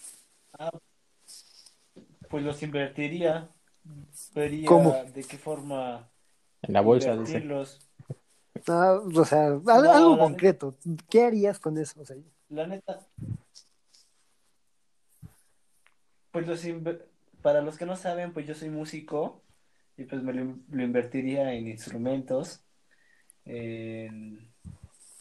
Pues 2.29 2.43
los 2.43 2.61
invertiría. 2.63 3.49
Vería 4.33 4.67
¿Cómo? 4.67 4.93
de 5.13 5.23
qué 5.23 5.37
forma 5.37 6.09
En 6.61 6.73
la 6.73 6.81
bolsa, 6.81 7.15
dice. 7.15 7.43
Ah, 8.67 8.99
o 9.03 9.25
sea, 9.25 9.49
No, 9.49 9.91
algo 9.91 10.17
concreto. 10.17 10.75
¿Qué 11.09 11.23
harías 11.25 11.59
con 11.59 11.77
eso? 11.77 12.01
O 12.01 12.05
sea, 12.05 12.17
La 12.49 12.67
neta. 12.67 13.05
Pues 16.31 16.47
los 16.47 16.61
para 17.41 17.61
los 17.61 17.77
que 17.77 17.85
no 17.85 17.95
saben, 17.95 18.33
pues 18.33 18.47
yo 18.47 18.55
soy 18.55 18.69
músico 18.69 19.43
y 19.97 20.05
pues 20.05 20.21
me 20.23 20.33
lo, 20.33 20.41
in- 20.41 20.65
lo 20.71 20.83
invertiría 20.83 21.53
en 21.53 21.67
instrumentos. 21.67 22.61
en- 23.45 24.51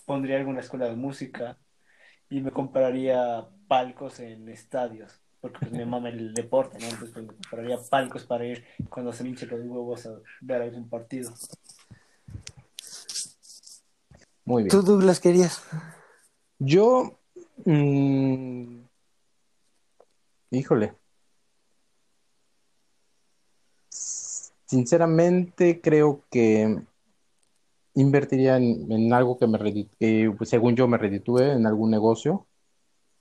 Pondría 0.06 0.36
alguna 0.36 0.60
escuela 0.60 0.86
de 0.86 0.96
música 0.96 1.58
y 2.28 2.40
me 2.42 2.50
compraría 2.50 3.48
palcos 3.68 4.20
en 4.20 4.48
estadios. 4.50 5.23
Porque 5.44 5.58
pues 5.60 5.72
me 5.72 5.84
mama 5.84 6.08
el 6.08 6.32
deporte, 6.32 6.78
¿no? 6.78 6.86
Entonces 6.86 7.10
pues, 7.12 7.26
me 7.26 7.34
compraría 7.34 7.78
palcos 7.90 8.24
para 8.24 8.46
ir 8.46 8.64
cuando 8.88 9.12
se 9.12 9.22
me 9.22 9.28
hinche 9.28 9.44
los 9.44 9.60
huevos 9.60 10.06
a 10.06 10.18
ver 10.40 10.62
algún 10.62 10.88
partido. 10.88 11.34
Muy 14.46 14.62
bien. 14.62 14.70
¿Tú, 14.70 14.80
Douglas, 14.80 15.20
qué 15.20 15.28
harías? 15.28 15.62
Yo, 16.58 17.18
mm, 17.66 18.84
híjole. 20.48 20.94
Sinceramente 23.90 25.82
creo 25.82 26.22
que 26.30 26.80
invertiría 27.92 28.56
en, 28.56 28.90
en 28.90 29.12
algo 29.12 29.38
que 29.38 29.46
me 29.46 29.58
que, 30.00 30.32
pues, 30.38 30.48
según 30.48 30.74
yo 30.74 30.88
me 30.88 30.96
reditúe 30.96 31.40
en 31.40 31.66
algún 31.66 31.90
negocio. 31.90 32.46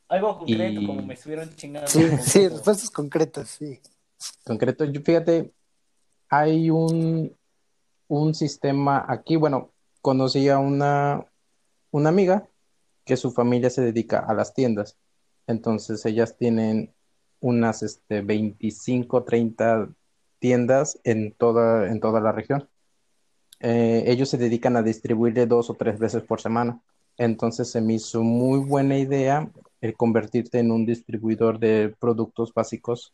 Algo 0.09 0.37
concreto, 0.39 0.81
Y- 0.81 0.85
como 0.85 1.01
me 1.01 1.13
estuvieron 1.13 1.49
chingando. 1.55 1.87
Sí, 1.89 2.09
sí, 2.19 2.47
respuestas 2.47 2.89
concretas, 2.89 3.49
sí. 3.49 3.79
Concreto, 4.45 4.85
yo, 4.85 5.01
fíjate, 5.01 5.51
hay 6.29 6.69
un, 6.69 7.35
un 8.07 8.33
sistema 8.33 9.05
aquí, 9.07 9.35
bueno, 9.35 9.71
conocí 10.01 10.49
a 10.49 10.59
una, 10.59 11.25
una 11.91 12.09
amiga 12.09 12.47
que 13.05 13.17
su 13.17 13.31
familia 13.31 13.69
se 13.69 13.81
dedica 13.81 14.19
a 14.19 14.33
las 14.33 14.53
tiendas. 14.53 14.97
Entonces 15.47 16.05
ellas 16.05 16.37
tienen 16.37 16.93
unas 17.41 17.83
este, 17.83 18.21
25, 18.21 19.23
30 19.23 19.89
tiendas 20.39 20.99
en 21.03 21.33
toda, 21.33 21.87
en 21.89 21.99
toda 21.99 22.21
la 22.21 22.31
región. 22.31 22.69
Eh, 23.59 24.03
ellos 24.07 24.29
se 24.29 24.37
dedican 24.37 24.75
a 24.77 24.83
distribuirle 24.83 25.45
dos 25.45 25.69
o 25.69 25.73
tres 25.73 25.99
veces 25.99 26.23
por 26.23 26.41
semana. 26.41 26.81
Entonces 27.17 27.69
se 27.69 27.81
me 27.81 27.93
hizo 27.93 28.23
muy 28.23 28.59
buena 28.59 28.97
idea 28.97 29.49
el 29.83 29.97
convertirte 29.97 30.59
en 30.59 30.71
un 30.71 30.85
distribuidor 30.85 31.59
de 31.59 31.93
productos 31.99 32.53
básicos 32.53 33.13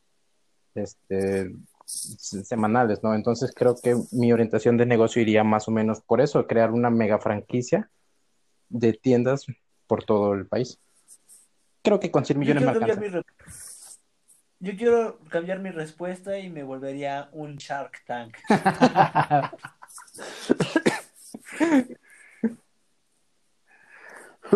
este, 0.76 1.52
semanales, 1.84 3.02
¿no? 3.02 3.16
Entonces 3.16 3.52
creo 3.56 3.76
que 3.82 3.96
mi 4.12 4.32
orientación 4.32 4.78
de 4.78 4.86
negocio 4.86 5.20
iría 5.20 5.44
más 5.44 5.68
o 5.68 5.72
menos 5.72 6.02
por 6.02 6.22
eso, 6.22 6.46
crear 6.46 6.72
una 6.72 6.92
mega 6.92 7.18
franquicia 7.18 7.90
de 8.70 8.94
tiendas 8.94 9.48
por 9.88 10.04
todo 10.04 10.36
el 10.36 10.46
país. 10.46 10.80
Creo 11.82 12.00
que 12.00 12.12
con 12.12 12.24
100 12.24 12.36
Yo 12.36 12.40
millones 12.40 12.64
me 12.64 12.72
quiero, 12.72 12.80
cambiar 12.86 13.16
alcanza. 13.16 13.98
mi 14.60 14.68
Yo 14.72 14.78
quiero 14.78 15.20
cambiar 15.30 15.58
mi 15.58 15.72
respuesta 15.72 16.38
y 16.38 16.52
me 16.52 16.62
volvería 16.62 17.30
un 17.32 17.56
Shark 17.56 18.04
Tank. 18.06 18.38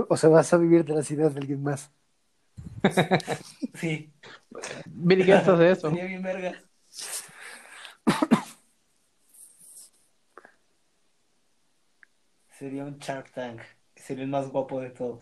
O 0.10 0.18
sea, 0.18 0.30
vas 0.30 0.52
a 0.52 0.58
vivir 0.58 0.84
de 0.84 0.96
las 0.96 1.12
ideas 1.12 1.36
de 1.36 1.42
alguien 1.42 1.62
más. 1.62 1.92
Sí. 3.76 4.12
Bill 4.86 5.26
Gates 5.26 5.48
hace 5.48 5.72
eso. 5.72 5.90
Sería 5.90 6.06
bien 6.06 6.22
verga. 6.22 6.54
Sería 12.58 12.86
un 12.86 12.98
Shark 13.00 13.32
Tank. 13.34 13.62
Sería 13.96 14.24
el 14.24 14.30
más 14.30 14.50
guapo 14.50 14.80
de 14.80 14.90
todos. 14.90 15.22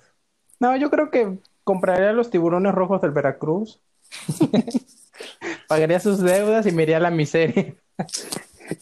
No, 0.60 0.76
yo 0.76 0.90
creo 0.90 1.10
que 1.10 1.40
compraría 1.64 2.14
los 2.14 2.30
tiburones 2.30 2.74
rojos 2.74 3.02
del 3.02 3.12
Veracruz. 3.12 3.80
Pagaría 5.68 6.00
sus 6.00 6.20
deudas 6.20 6.66
y 6.68 6.72
me 6.72 6.84
iría 6.84 6.98
a 6.98 7.02
la 7.02 7.12
miseria. 7.12 7.76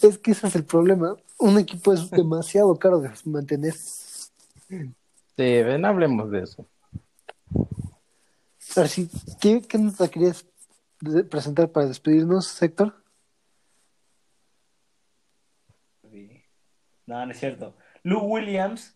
Es 0.02 0.18
que 0.18 0.32
ese 0.32 0.48
es 0.48 0.56
el 0.56 0.66
problema. 0.66 1.16
Un 1.38 1.58
equipo 1.58 1.94
es 1.94 2.10
demasiado 2.10 2.76
caro 2.78 3.00
de 3.00 3.12
mantener. 3.26 3.74
Sí, 3.74 4.84
ven, 5.38 5.86
hablemos 5.86 6.30
de 6.32 6.44
eso. 6.44 6.66
A 8.76 8.82
ver, 8.82 8.90
sí, 8.90 9.10
¿qué, 9.42 9.62
qué 9.62 9.78
nota 9.78 10.10
querías 10.10 10.46
presentar 11.30 11.72
para 11.72 11.88
despedirnos, 11.88 12.62
Héctor? 12.62 12.94
No, 17.10 17.26
no 17.26 17.32
es 17.32 17.40
cierto. 17.40 17.76
Lou 18.04 18.20
Williams 18.20 18.96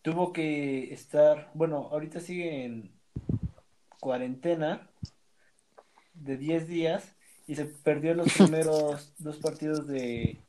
tuvo 0.00 0.32
que 0.32 0.94
estar, 0.94 1.50
bueno, 1.54 1.88
ahorita 1.90 2.20
sigue 2.20 2.64
en 2.64 2.92
cuarentena 3.98 4.88
de 6.14 6.36
10 6.36 6.68
días 6.68 7.16
y 7.48 7.56
se 7.56 7.64
perdió 7.64 8.14
los 8.14 8.32
primeros 8.38 9.12
dos 9.18 9.38
partidos 9.38 9.88
de, 9.88 10.40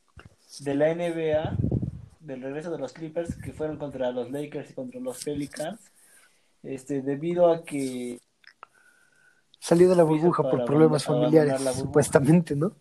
de 0.60 0.76
la 0.76 0.94
NBA, 0.94 1.58
del 2.20 2.42
regreso 2.44 2.70
de 2.72 2.78
los 2.78 2.94
Clippers, 2.94 3.36
que 3.38 3.54
fueron 3.54 3.78
contra 3.78 4.12
los 4.12 4.30
Lakers 4.30 4.70
y 4.70 4.74
contra 4.76 5.02
los 5.02 5.24
Pelicans, 5.24 5.92
este, 6.64 7.02
debido 7.02 7.52
a 7.52 7.64
que 7.64 8.20
Salió 9.60 9.90
de 9.90 9.96
la 9.96 10.04
burbuja 10.04 10.42
por 10.42 10.66
problemas 10.66 11.04
familiares, 11.06 11.54
burbuja. 11.54 11.74
supuestamente, 11.74 12.56
¿no? 12.56 12.76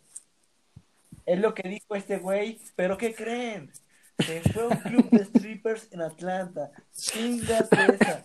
es 1.26 1.38
lo 1.38 1.54
que 1.54 1.68
dijo 1.68 1.94
este 1.94 2.18
güey, 2.18 2.60
pero 2.74 2.96
¿qué 2.98 3.14
creen? 3.14 3.70
Se 4.18 4.40
fue 4.52 4.64
a 4.64 4.68
un 4.68 4.76
club 4.78 5.10
de 5.10 5.24
strippers 5.24 5.92
en 5.92 6.02
Atlanta. 6.02 6.72
Chingate 6.92 7.76
esa. 7.94 8.22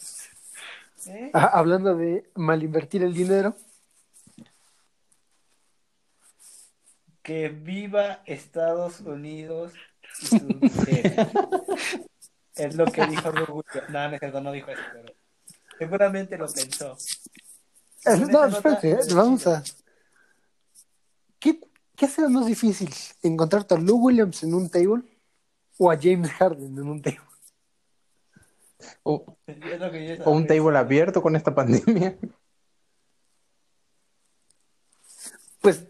¿Eh? 1.08 1.30
Ah, 1.34 1.52
hablando 1.54 1.96
de 1.96 2.30
mal 2.36 2.64
invertir 2.64 3.04
el 3.04 3.14
dinero, 3.14 3.56
Que 7.22 7.50
viva 7.50 8.22
Estados 8.26 9.02
Unidos 9.02 9.74
y 10.22 10.26
sus 10.26 10.44
mujeres. 10.62 11.28
Es 12.56 12.76
lo 12.76 12.86
que 12.86 13.06
dijo 13.08 13.30
Williams. 13.30 13.90
No, 13.90 14.10
no, 14.10 14.42
no 14.42 14.52
dijo 14.52 14.72
eso, 14.72 14.82
pero 14.94 15.14
seguramente 15.78 16.38
lo 16.38 16.48
pensó. 16.48 16.98
Eh, 18.06 18.18
No, 18.32 18.46
espérate, 18.46 18.92
eh, 18.92 18.98
vamos 19.14 19.48
a. 19.48 19.64
¿Qué, 21.40 21.60
¿Qué 21.96 22.08
será 22.08 22.30
más 22.30 22.46
difícil? 22.46 22.90
¿Encontrarte 23.24 23.76
a 23.76 23.78
Lou 23.78 23.98
Williams 23.98 24.44
en 24.44 24.54
un 24.54 24.70
table 24.70 25.04
o 25.78 25.92
a 25.92 25.98
James 26.00 26.32
Harden 26.32 26.78
en 26.78 26.88
un 26.88 27.02
table? 27.02 27.20
O, 29.04 29.38
un 30.26 30.46
table 30.46 30.78
abierto 30.78 31.22
con 31.22 31.36
esta 31.36 31.54
pandemia. 31.56 32.18
Pues 35.62 35.88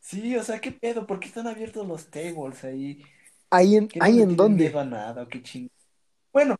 Sí, 0.00 0.34
o 0.36 0.42
sea, 0.42 0.58
¿qué 0.58 0.72
pedo? 0.72 1.06
¿Por 1.06 1.20
qué 1.20 1.28
están 1.28 1.46
abiertos 1.46 1.86
los 1.86 2.10
tables 2.10 2.64
ahí? 2.64 3.04
¿Ahí 3.50 3.76
en, 3.76 3.88
Que 3.88 4.00
no 4.00 4.06
ahí 4.06 4.16
le 4.16 4.22
en 4.22 4.36
dónde? 4.36 4.64
miedo 4.64 4.80
a 4.80 4.84
nada, 4.84 5.28
qué 5.28 5.42
ching. 5.42 5.68
Bueno, 6.32 6.56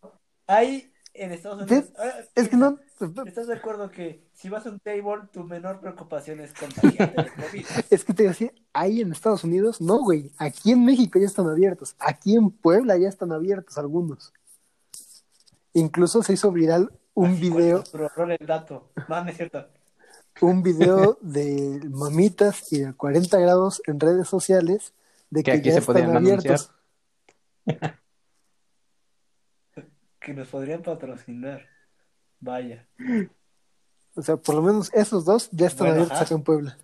ahí 0.47 0.93
en 1.19 1.32
Estados 1.32 1.69
¿Sí? 1.69 1.74
Unidos. 1.74 1.93
ahora, 1.99 2.24
Es 2.35 2.49
que 2.49 2.57
no, 2.57 2.78
¿Estás 3.27 3.47
de 3.47 3.55
acuerdo 3.55 3.90
que 3.90 4.24
si 4.35 4.49
vas 4.49 4.66
a 4.66 4.70
un 4.70 4.81
table, 4.81 5.28
tu 5.32 5.45
menor 5.45 5.81
preocupación 5.81 6.40
es 6.40 6.53
contagiarte 6.53 7.23
de 7.23 7.31
COVID? 7.31 7.66
es 7.90 8.05
que 8.05 8.12
te 8.12 8.24
decía, 8.24 8.53
ahí 8.73 9.01
en 9.01 9.12
Estados 9.12 9.45
Unidos, 9.45 9.81
no, 9.81 10.03
güey. 10.03 10.32
Aquí 10.39 10.73
en 10.73 10.85
México 10.85 11.19
ya 11.19 11.27
están 11.27 11.49
abiertos. 11.49 11.95
Aquí 11.99 12.35
en 12.35 12.51
Puebla 12.51 12.97
ya 12.97 13.09
están 13.09 13.32
abiertos 13.32 13.78
algunos. 13.78 14.32
Incluso 15.74 16.23
se 16.23 16.32
hizo 16.32 16.51
viral 16.51 16.90
un 17.15 17.32
Así, 17.32 17.40
video, 17.40 17.85
rol 18.16 18.32
el 18.32 18.47
dato. 18.47 18.90
No, 19.09 19.23
no 19.23 19.31
es 19.31 19.36
cierto. 19.36 19.66
un 20.40 20.62
video 20.62 21.19
de 21.20 21.81
mamitas 21.90 22.73
y 22.73 22.81
de 22.81 22.93
40 22.95 23.39
grados 23.39 23.82
en 23.86 24.01
redes 24.01 24.28
sociales 24.28 24.93
de 25.31 25.43
Que 25.43 25.53
que, 25.53 25.59
aquí 25.59 25.69
ya 25.69 25.74
se 25.74 25.78
están 25.81 25.95
podían 25.95 26.16
abiertos. 26.16 26.73
Que 30.28 30.34
nos 30.34 30.48
podrían 30.48 30.82
patrocinar. 30.82 31.62
Vaya. 32.38 32.86
O 34.14 34.20
sea, 34.20 34.36
por 34.36 34.56
lo 34.56 34.60
menos 34.60 34.92
esos 34.92 35.24
dos 35.24 35.48
ya 35.52 35.68
están 35.68 35.86
Bueno, 35.86 36.02
abiertos 36.02 36.20
acá 36.20 36.34
en 36.34 36.42
Puebla. 36.42 36.78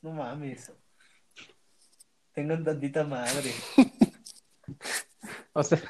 No 0.00 0.12
mames. 0.12 0.70
Tengan 2.32 2.62
tantita 2.62 3.02
madre. 3.02 3.50
O 5.52 5.64
sea, 5.64 5.80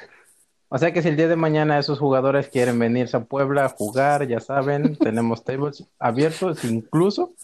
o 0.67 0.79
sea 0.79 0.91
que 0.91 1.03
si 1.03 1.09
el 1.09 1.15
día 1.15 1.27
de 1.27 1.35
mañana 1.35 1.77
esos 1.77 1.99
jugadores 1.99 2.47
quieren 2.49 2.79
venirse 2.79 3.15
a 3.15 3.23
Puebla 3.23 3.65
a 3.65 3.69
jugar, 3.69 4.27
ya 4.27 4.39
saben, 4.39 4.95
tenemos 4.97 5.43
tables 5.43 5.85
abiertos, 5.99 6.63
incluso 6.63 7.35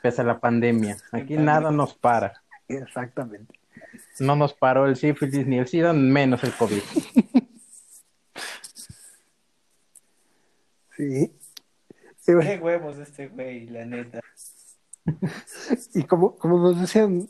pese 0.00 0.22
a 0.22 0.24
la 0.24 0.40
pandemia. 0.40 0.94
Aquí 1.12 1.34
pandemia. 1.34 1.44
nada 1.44 1.70
nos 1.70 1.92
para. 1.92 2.42
Exactamente. 2.66 3.59
No 4.20 4.36
nos 4.36 4.54
paró 4.54 4.86
el 4.86 4.96
sífilis 4.96 5.46
ni 5.46 5.58
el 5.58 5.66
SIDA, 5.66 5.92
menos 5.92 6.44
el 6.44 6.52
COVID. 6.52 6.82
Sí. 10.96 11.32
Bueno, 12.26 12.40
Qué 12.42 12.58
huevos 12.58 12.98
este 12.98 13.28
güey, 13.28 13.66
la 13.66 13.86
neta. 13.86 14.20
y 15.94 16.02
como, 16.04 16.36
como 16.36 16.58
nos 16.58 16.78
decían, 16.80 17.26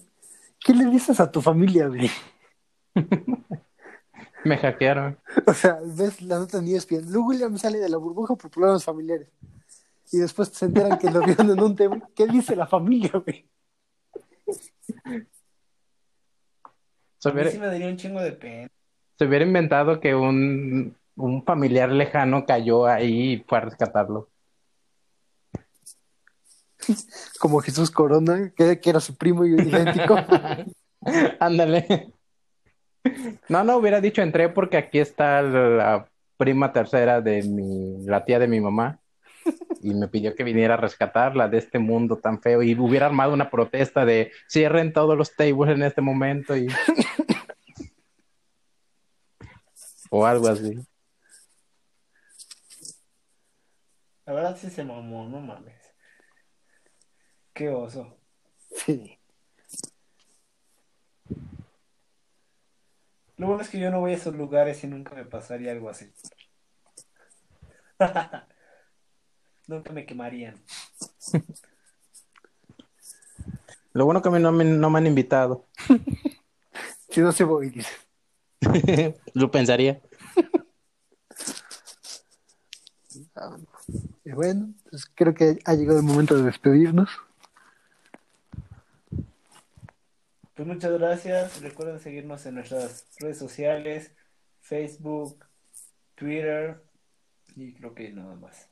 ¿qué 0.59 0.75
le 0.75 0.87
dices 0.87 1.21
a 1.21 1.31
tu 1.31 1.41
familia, 1.41 1.87
güey? 1.87 2.11
Me 4.45 4.59
hackearon. 4.59 5.19
O 5.47 5.55
sea, 5.55 5.79
ves 5.85 6.21
la 6.23 6.39
nota 6.39 6.59
en 6.59 6.69
ESPN. 6.69 7.13
Lou 7.13 7.29
Williams 7.29 7.61
sale 7.61 7.79
de 7.79 7.89
la 7.89 7.99
burbuja 7.99 8.35
por 8.35 8.51
problemas 8.51 8.85
familiares. 8.85 9.29
Y 10.13 10.19
después 10.19 10.49
se 10.49 10.65
enteran 10.65 10.99
que 10.99 11.11
lo 11.11 11.21
vieron 11.21 11.51
en 11.51 11.63
un 11.63 11.77
tema. 11.77 12.01
¿Qué 12.17 12.27
dice 12.27 12.57
la 12.57 12.67
familia, 12.67 13.13
güey? 13.13 13.49
Se 17.21 17.29
A 17.29 17.33
mí 17.33 17.37
hubiera, 17.37 17.51
sí 17.51 17.59
me 17.59 17.67
daría 17.67 17.87
un 17.87 17.97
chingo 17.97 18.21
de 18.21 18.33
pena. 18.33 18.69
se 19.19 19.25
hubiera 19.27 19.45
inventado 19.45 20.01
que 20.01 20.15
un, 20.15 20.97
un 21.17 21.45
familiar 21.45 21.93
lejano 21.93 22.45
cayó 22.47 22.87
ahí 22.87 23.35
y 23.35 23.45
fue 23.47 23.59
a 23.59 23.63
rescatarlo. 23.63 24.29
Como 27.39 27.61
Jesús 27.61 27.91
Corona, 27.91 28.53
que, 28.57 28.81
que 28.81 28.91
era 28.91 29.01
su 29.01 29.17
primo 29.17 29.45
y 29.45 29.51
idéntico. 29.51 30.17
Ándale. 31.41 32.13
No, 33.49 33.65
no, 33.65 33.77
hubiera 33.77 34.01
dicho 34.01 34.23
entré 34.23 34.49
porque 34.49 34.77
aquí 34.77 34.99
está 34.99 35.43
la 35.43 36.09
prima 36.37 36.73
tercera 36.73 37.21
de 37.21 37.43
mi, 37.43 38.05
la 38.07 38.25
tía 38.25 38.39
de 38.39 38.49
mi 38.49 38.61
mamá. 38.61 39.00
Y 39.81 39.95
me 39.95 40.09
pidió 40.09 40.35
que 40.35 40.45
viniera 40.45 40.75
a 40.75 40.77
rescatarla 40.77 41.49
de 41.49 41.59
este 41.59 41.79
mundo 41.79 42.19
tan 42.19 42.41
feo. 42.41 42.63
Y 42.63 42.79
hubiera 42.79 43.07
armado 43.07 43.33
una 43.33 43.51
protesta 43.51 44.05
de 44.05 44.31
cierren 44.49 44.93
todos 44.93 45.17
los 45.17 45.35
tables 45.35 45.75
en 45.75 45.83
este 45.83 46.03
momento 46.03 46.57
y. 46.57 46.69
O 50.13 50.27
algo 50.27 50.49
así. 50.49 50.77
La 54.27 54.33
verdad 54.33 54.57
sí 54.57 54.69
se 54.69 54.85
mamó, 54.85 55.29
no 55.29 55.41
mames. 55.41 55.81
Qué 57.55 57.69
oso. 57.69 58.19
Sí. 58.75 59.19
Lo 63.37 63.47
bueno 63.47 63.63
es 63.63 63.71
que 63.71 63.81
yo 63.81 63.91
no 63.91 64.01
voy 64.01 64.13
a 64.13 64.17
esos 64.17 64.35
lugares 64.35 64.85
y 64.85 64.87
nunca 64.87 65.15
me 65.15 65.25
pasaría 65.25 65.73
algo 65.73 65.89
así. 65.89 66.13
nunca 69.71 69.93
me 69.93 70.05
quemarían. 70.05 70.55
Lo 73.93 74.05
bueno 74.05 74.23
que 74.23 74.29
a 74.29 74.33
mí 74.33 74.39
no 74.39 74.53
me, 74.53 74.65
no 74.65 74.91
me 74.91 74.99
han 74.99 75.07
invitado. 75.07 75.67
Si 77.11 77.21
no 77.21 77.33
se 77.33 77.43
voy, 77.43 77.71
dice. 77.71 77.91
Lo 79.35 79.51
pensaría. 79.51 80.01
Y 84.25 84.33
bueno, 84.33 84.73
pues 84.89 85.07
creo 85.13 85.35
que 85.35 85.59
ha 85.65 85.75
llegado 85.75 85.99
el 85.99 86.05
momento 86.05 86.37
de 86.37 86.45
despedirnos. 86.45 87.11
Pues 90.55 90.69
muchas 90.69 90.93
gracias. 90.93 91.61
Recuerden 91.61 91.99
seguirnos 91.99 92.47
en 92.47 92.55
nuestras 92.57 93.07
redes 93.19 93.39
sociales, 93.39 94.13
Facebook, 94.61 95.45
Twitter 96.15 96.81
y 97.57 97.73
creo 97.73 97.95
que 97.95 98.13
nada 98.13 98.37
más. 98.37 98.70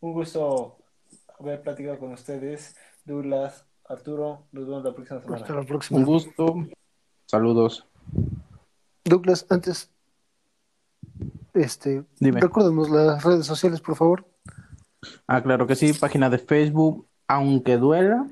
Un 0.00 0.12
gusto 0.12 0.78
haber 1.38 1.62
platicado 1.62 1.98
con 1.98 2.12
ustedes, 2.12 2.76
Douglas, 3.04 3.66
Arturo. 3.88 4.46
Nos 4.52 4.66
vemos 4.66 4.84
la 4.84 4.94
próxima 4.94 5.18
Hasta 5.20 5.36
semana. 5.38 5.60
la 5.60 5.66
próxima. 5.66 5.98
Un 6.00 6.06
gusto. 6.06 6.54
Saludos. 7.26 7.86
Douglas, 9.04 9.46
antes, 9.50 9.90
este, 11.54 12.04
Dime. 12.20 12.40
recuérdanos 12.40 12.90
las 12.90 13.24
redes 13.24 13.46
sociales, 13.46 13.80
por 13.80 13.96
favor. 13.96 14.26
Ah, 15.26 15.42
claro 15.42 15.66
que 15.66 15.74
sí, 15.74 15.92
página 15.92 16.30
de 16.30 16.38
Facebook, 16.38 17.06
aunque 17.26 17.76
duela, 17.76 18.26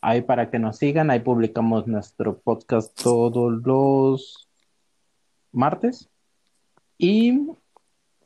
ahí 0.00 0.22
para 0.22 0.50
que 0.50 0.58
nos 0.58 0.78
sigan, 0.78 1.10
ahí 1.10 1.20
publicamos 1.20 1.86
nuestro 1.86 2.38
podcast 2.38 3.00
todos 3.00 3.62
los 3.64 4.48
martes 5.52 6.08
y 6.98 7.48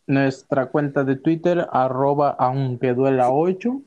nuestra 0.09 0.67
cuenta 0.67 1.05
de 1.05 1.17
Twitter, 1.17 1.69
arroba 1.71 2.31
aunque 2.31 2.95
duela 2.95 3.31
8, 3.31 3.83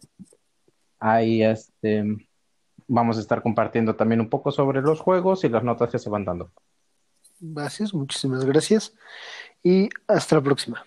ahí 0.99 1.43
este, 1.43 2.05
vamos 2.87 3.17
a 3.17 3.21
estar 3.21 3.41
compartiendo 3.41 3.95
también 3.95 4.21
un 4.21 4.29
poco 4.29 4.51
sobre 4.51 4.81
los 4.81 5.01
juegos 5.01 5.43
y 5.43 5.49
las 5.49 5.63
notas 5.63 5.89
que 5.89 5.99
se 5.99 6.09
van 6.09 6.23
dando. 6.23 6.51
Gracias, 7.39 7.93
muchísimas 7.93 8.45
gracias. 8.45 8.93
Y 9.63 9.89
hasta 10.07 10.35
la 10.35 10.41
próxima. 10.41 10.85